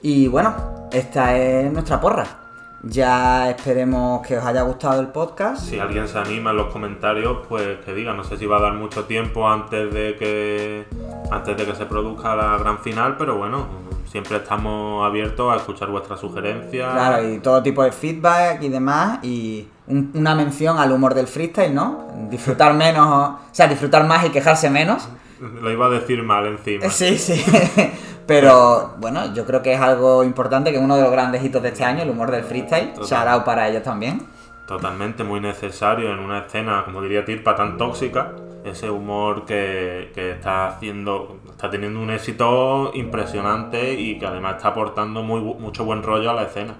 Y 0.00 0.28
bueno, 0.28 0.88
esta 0.92 1.36
es 1.36 1.70
nuestra 1.70 2.00
porra. 2.00 2.45
Ya 2.82 3.50
esperemos 3.50 4.24
que 4.26 4.38
os 4.38 4.44
haya 4.44 4.62
gustado 4.62 5.00
el 5.00 5.08
podcast. 5.08 5.60
Si 5.64 5.78
alguien 5.80 6.06
se 6.06 6.18
anima 6.18 6.50
en 6.50 6.56
los 6.58 6.72
comentarios, 6.72 7.38
pues 7.48 7.78
que 7.84 7.92
diga, 7.94 8.12
no 8.12 8.22
sé 8.22 8.36
si 8.36 8.46
va 8.46 8.58
a 8.58 8.60
dar 8.60 8.74
mucho 8.74 9.04
tiempo 9.04 9.48
antes 9.48 9.92
de 9.92 10.16
que 10.16 10.86
antes 11.30 11.56
de 11.56 11.64
que 11.66 11.74
se 11.74 11.86
produzca 11.86 12.36
la 12.36 12.56
gran 12.58 12.78
final, 12.78 13.16
pero 13.16 13.36
bueno, 13.36 13.66
siempre 14.08 14.36
estamos 14.36 15.04
abiertos 15.04 15.52
a 15.52 15.56
escuchar 15.56 15.88
vuestras 15.90 16.20
sugerencias. 16.20 16.92
Claro, 16.92 17.28
y 17.28 17.38
todo 17.38 17.62
tipo 17.62 17.82
de 17.82 17.90
feedback 17.92 18.62
y 18.62 18.68
demás. 18.68 19.18
Y 19.24 19.66
un- 19.88 20.12
una 20.14 20.34
mención 20.36 20.78
al 20.78 20.92
humor 20.92 21.14
del 21.14 21.26
freestyle, 21.26 21.74
¿no? 21.74 22.06
Disfrutar 22.30 22.72
menos, 22.74 23.06
o 23.08 23.38
sea, 23.50 23.66
disfrutar 23.66 24.06
más 24.06 24.24
y 24.26 24.30
quejarse 24.30 24.70
menos. 24.70 25.08
Lo 25.40 25.70
iba 25.70 25.86
a 25.86 25.90
decir 25.90 26.22
mal 26.22 26.46
encima. 26.46 26.88
Sí, 26.90 27.18
sí. 27.18 27.44
Pero 28.26 28.94
bueno, 28.98 29.32
yo 29.34 29.46
creo 29.46 29.62
que 29.62 29.72
es 29.74 29.80
algo 29.80 30.24
importante, 30.24 30.70
que 30.70 30.78
es 30.78 30.82
uno 30.82 30.96
de 30.96 31.02
los 31.02 31.12
grandes 31.12 31.44
hitos 31.44 31.62
de 31.62 31.68
este 31.68 31.84
año, 31.84 32.02
el 32.02 32.10
humor 32.10 32.30
del 32.30 32.42
freestyle. 32.42 32.92
Total. 32.94 33.06
Shout 33.06 33.28
out 33.28 33.44
para 33.44 33.68
ellos 33.68 33.82
también. 33.82 34.26
Totalmente 34.66 35.22
muy 35.22 35.40
necesario 35.40 36.12
en 36.12 36.18
una 36.18 36.40
escena, 36.40 36.82
como 36.84 37.00
diría 37.00 37.24
Tirpa, 37.24 37.54
tan 37.54 37.76
tóxica. 37.76 38.32
Ese 38.64 38.90
humor 38.90 39.44
que, 39.44 40.10
que 40.12 40.32
está 40.32 40.66
haciendo, 40.66 41.38
está 41.50 41.70
teniendo 41.70 42.00
un 42.00 42.10
éxito 42.10 42.90
impresionante 42.94 43.92
y 43.94 44.18
que 44.18 44.26
además 44.26 44.56
está 44.56 44.68
aportando 44.68 45.22
muy, 45.22 45.40
mucho 45.40 45.84
buen 45.84 46.02
rollo 46.02 46.30
a 46.30 46.34
la 46.34 46.42
escena. 46.42 46.74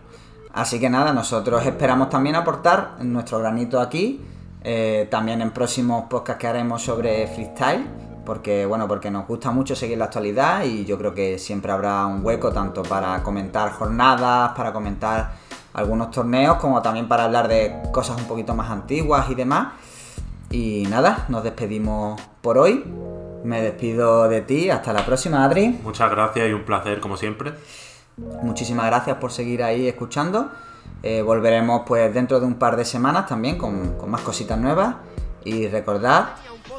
Así 0.53 0.81
que 0.81 0.89
nada, 0.89 1.13
nosotros 1.13 1.65
esperamos 1.67 2.09
también 2.09 2.35
aportar 2.35 2.97
nuestro 3.01 3.39
granito 3.39 3.79
aquí, 3.79 4.21
eh, 4.65 5.07
también 5.11 5.43
en 5.43 5.51
próximos 5.51 6.07
podcasts 6.11 6.41
que 6.41 6.47
haremos 6.49 6.83
sobre 6.83 7.27
freestyle, 7.29 7.87
porque 8.27 8.66
bueno, 8.66 8.87
porque 8.87 9.11
nos 9.11 9.27
gusta 9.27 9.51
mucho 9.51 9.74
seguir 9.74 9.97
la 9.97 10.07
actualidad 10.07 10.64
y 10.64 10.85
yo 10.85 10.99
creo 10.99 11.14
que 11.14 11.39
siempre 11.39 11.72
habrá 11.72 12.05
un 12.05 12.27
hueco 12.27 12.53
tanto 12.53 12.83
para 12.83 13.22
comentar 13.22 13.72
jornadas, 13.72 14.53
para 14.55 14.72
comentar 14.72 15.33
algunos 15.72 16.11
torneos, 16.11 16.57
como 16.57 16.83
también 16.83 17.09
para 17.09 17.24
hablar 17.24 17.49
de 17.49 17.81
cosas 17.93 18.18
un 18.20 18.27
poquito 18.27 18.55
más 18.55 18.70
antiguas 18.70 19.31
y 19.31 19.35
demás. 19.35 19.68
Y 20.51 20.87
nada, 20.91 21.27
nos 21.29 21.45
despedimos 21.45 22.20
por 22.41 22.59
hoy. 22.59 22.85
Me 23.45 23.62
despido 23.62 24.29
de 24.29 24.41
ti, 24.41 24.70
hasta 24.70 24.93
la 24.93 25.07
próxima, 25.07 25.45
Adri. 25.45 25.68
Muchas 25.83 26.11
gracias 26.11 26.49
y 26.49 26.53
un 26.53 26.64
placer 26.64 27.01
como 27.01 27.16
siempre. 27.16 27.53
Muchísimas 28.43 28.87
gracias 28.87 29.18
por 29.18 29.31
seguir 29.31 29.62
ahí 29.62 29.87
escuchando. 29.87 30.51
Eh, 31.03 31.22
volveremos 31.22 31.83
pues 31.87 32.12
dentro 32.12 32.41
de 32.41 32.47
un 32.47 32.55
par 32.55 32.77
de 32.77 32.85
semanas 32.85 33.27
también 33.27 33.57
con, 33.59 33.97
con 33.99 34.11
más 34.11 34.22
cositas 34.22 34.59
nuevas. 34.59 34.97
Y 35.45 35.68
recordad, 35.68 36.31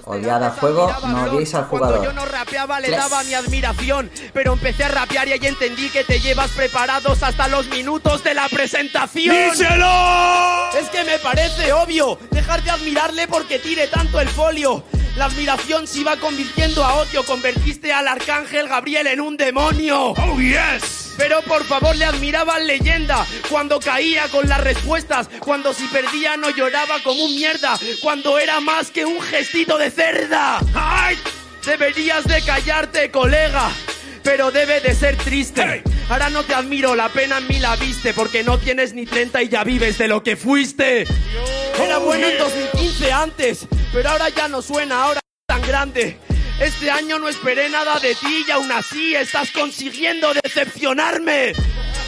odiad 0.07 0.43
al 0.43 0.51
juego, 0.51 0.91
no 1.07 1.23
odiéis 1.23 1.53
al 1.53 1.65
jugador. 1.65 1.97
Cuando 1.97 2.13
yo 2.13 2.13
no 2.13 2.25
rapeaba 2.25 2.79
le 2.79 2.89
daba 2.89 3.23
mi 3.23 3.33
admiración, 3.33 4.09
pero 4.33 4.53
empecé 4.53 4.85
a 4.85 4.89
rapear 4.89 5.27
y 5.27 5.33
ahí 5.33 5.45
entendí 5.45 5.89
que 5.89 6.03
te 6.03 6.19
llevas 6.19 6.51
preparados 6.51 7.21
hasta 7.23 7.47
los 7.47 7.67
minutos 7.67 8.23
de 8.23 8.33
la 8.33 8.47
presentación. 8.49 9.35
¡Díselo! 9.35 10.71
Es 10.79 10.89
que 10.89 11.03
me 11.03 11.17
parece 11.19 11.73
obvio 11.73 12.17
dejar 12.31 12.63
de 12.63 12.71
admirarle 12.71 13.27
porque 13.27 13.59
tire 13.59 13.87
tanto 13.87 14.19
el 14.19 14.29
folio. 14.29 14.83
La 15.17 15.25
admiración 15.25 15.87
se 15.87 16.01
iba 16.01 16.15
convirtiendo 16.17 16.83
a 16.83 16.93
odio, 16.93 17.23
convertiste 17.23 17.91
al 17.91 18.07
arcángel 18.07 18.67
Gabriel 18.67 19.07
en 19.07 19.19
un 19.19 19.35
demonio. 19.35 20.11
¡Oh, 20.11 20.39
yes! 20.39 21.15
Pero 21.17 21.41
por 21.41 21.63
favor 21.63 21.95
le 21.95 22.05
admiraban 22.05 22.67
leyenda 22.67 23.25
Cuando 23.49 23.79
caía 23.79 24.27
con 24.29 24.47
las 24.47 24.61
respuestas 24.61 25.27
Cuando 25.39 25.73
si 25.73 25.87
perdía 25.87 26.37
no 26.37 26.51
lloraba 26.51 27.01
como 27.03 27.23
un 27.23 27.35
mierda 27.35 27.75
Cuando 28.03 28.37
era 28.37 28.59
más 28.59 28.91
que 28.91 29.03
un 29.03 29.19
gestito 29.19 29.79
de 29.79 29.89
cerda 29.89 30.59
¡Ay! 30.75 31.17
Deberías 31.65 32.23
de 32.25 32.39
callarte 32.43 33.09
colega 33.09 33.71
Pero 34.27 34.51
debe 34.51 34.81
de 34.81 34.93
ser 34.93 35.15
triste 35.15 35.63
Hey. 35.65 35.81
Ahora 36.09 36.29
no 36.29 36.43
te 36.43 36.53
admiro, 36.53 36.95
la 36.95 37.07
pena 37.07 37.37
en 37.37 37.47
mí 37.47 37.59
la 37.59 37.77
viste 37.77 38.13
Porque 38.13 38.43
no 38.43 38.57
tienes 38.59 38.93
ni 38.93 39.05
30 39.05 39.41
y 39.43 39.47
ya 39.47 39.63
vives 39.63 39.97
de 39.97 40.09
lo 40.09 40.21
que 40.21 40.35
fuiste 40.35 41.07
Era 41.81 41.97
bueno 41.99 42.27
en 42.27 42.33
yeah. 42.33 42.43
2015 42.43 43.11
antes 43.13 43.67
Pero 43.93 44.09
ahora 44.09 44.27
ya 44.27 44.49
no 44.49 44.61
suena, 44.61 45.01
ahora 45.01 45.21
tan 45.47 45.61
grande 45.61 46.19
este 46.59 46.89
año 46.89 47.19
no 47.19 47.29
esperé 47.29 47.69
nada 47.69 47.99
de 47.99 48.15
ti 48.15 48.43
y 48.47 48.49
aún 48.49 48.71
así 48.71 49.13
estás 49.13 49.51
consiguiendo 49.51 50.33
decepcionarme. 50.43 51.53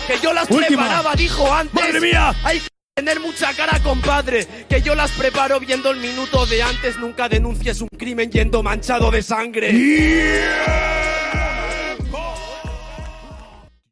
Que 0.08 0.18
yo 0.24 0.34
las 0.34 0.50
Última. 0.50 0.66
preparaba, 0.66 1.14
dijo 1.14 1.54
antes. 1.54 1.76
¡Madre 1.76 2.02
mía! 2.02 2.34
Hay 2.44 2.60
que 2.60 2.68
tener 2.96 3.20
mucha 3.20 3.54
cara, 3.54 3.80
compadre. 3.84 4.48
Que 4.68 4.82
yo 4.82 4.96
las 4.96 5.12
preparo 5.12 5.60
viendo 5.60 5.92
el 5.92 6.00
minuto 6.00 6.48
de 6.48 6.64
antes. 6.64 6.98
Nunca 6.98 7.30
denuncies 7.30 7.80
un 7.80 7.90
crimen 7.96 8.32
yendo 8.32 8.64
manchado 8.64 9.12
de 9.12 9.22
sangre. 9.22 9.72
¡Yeah! 9.72 10.99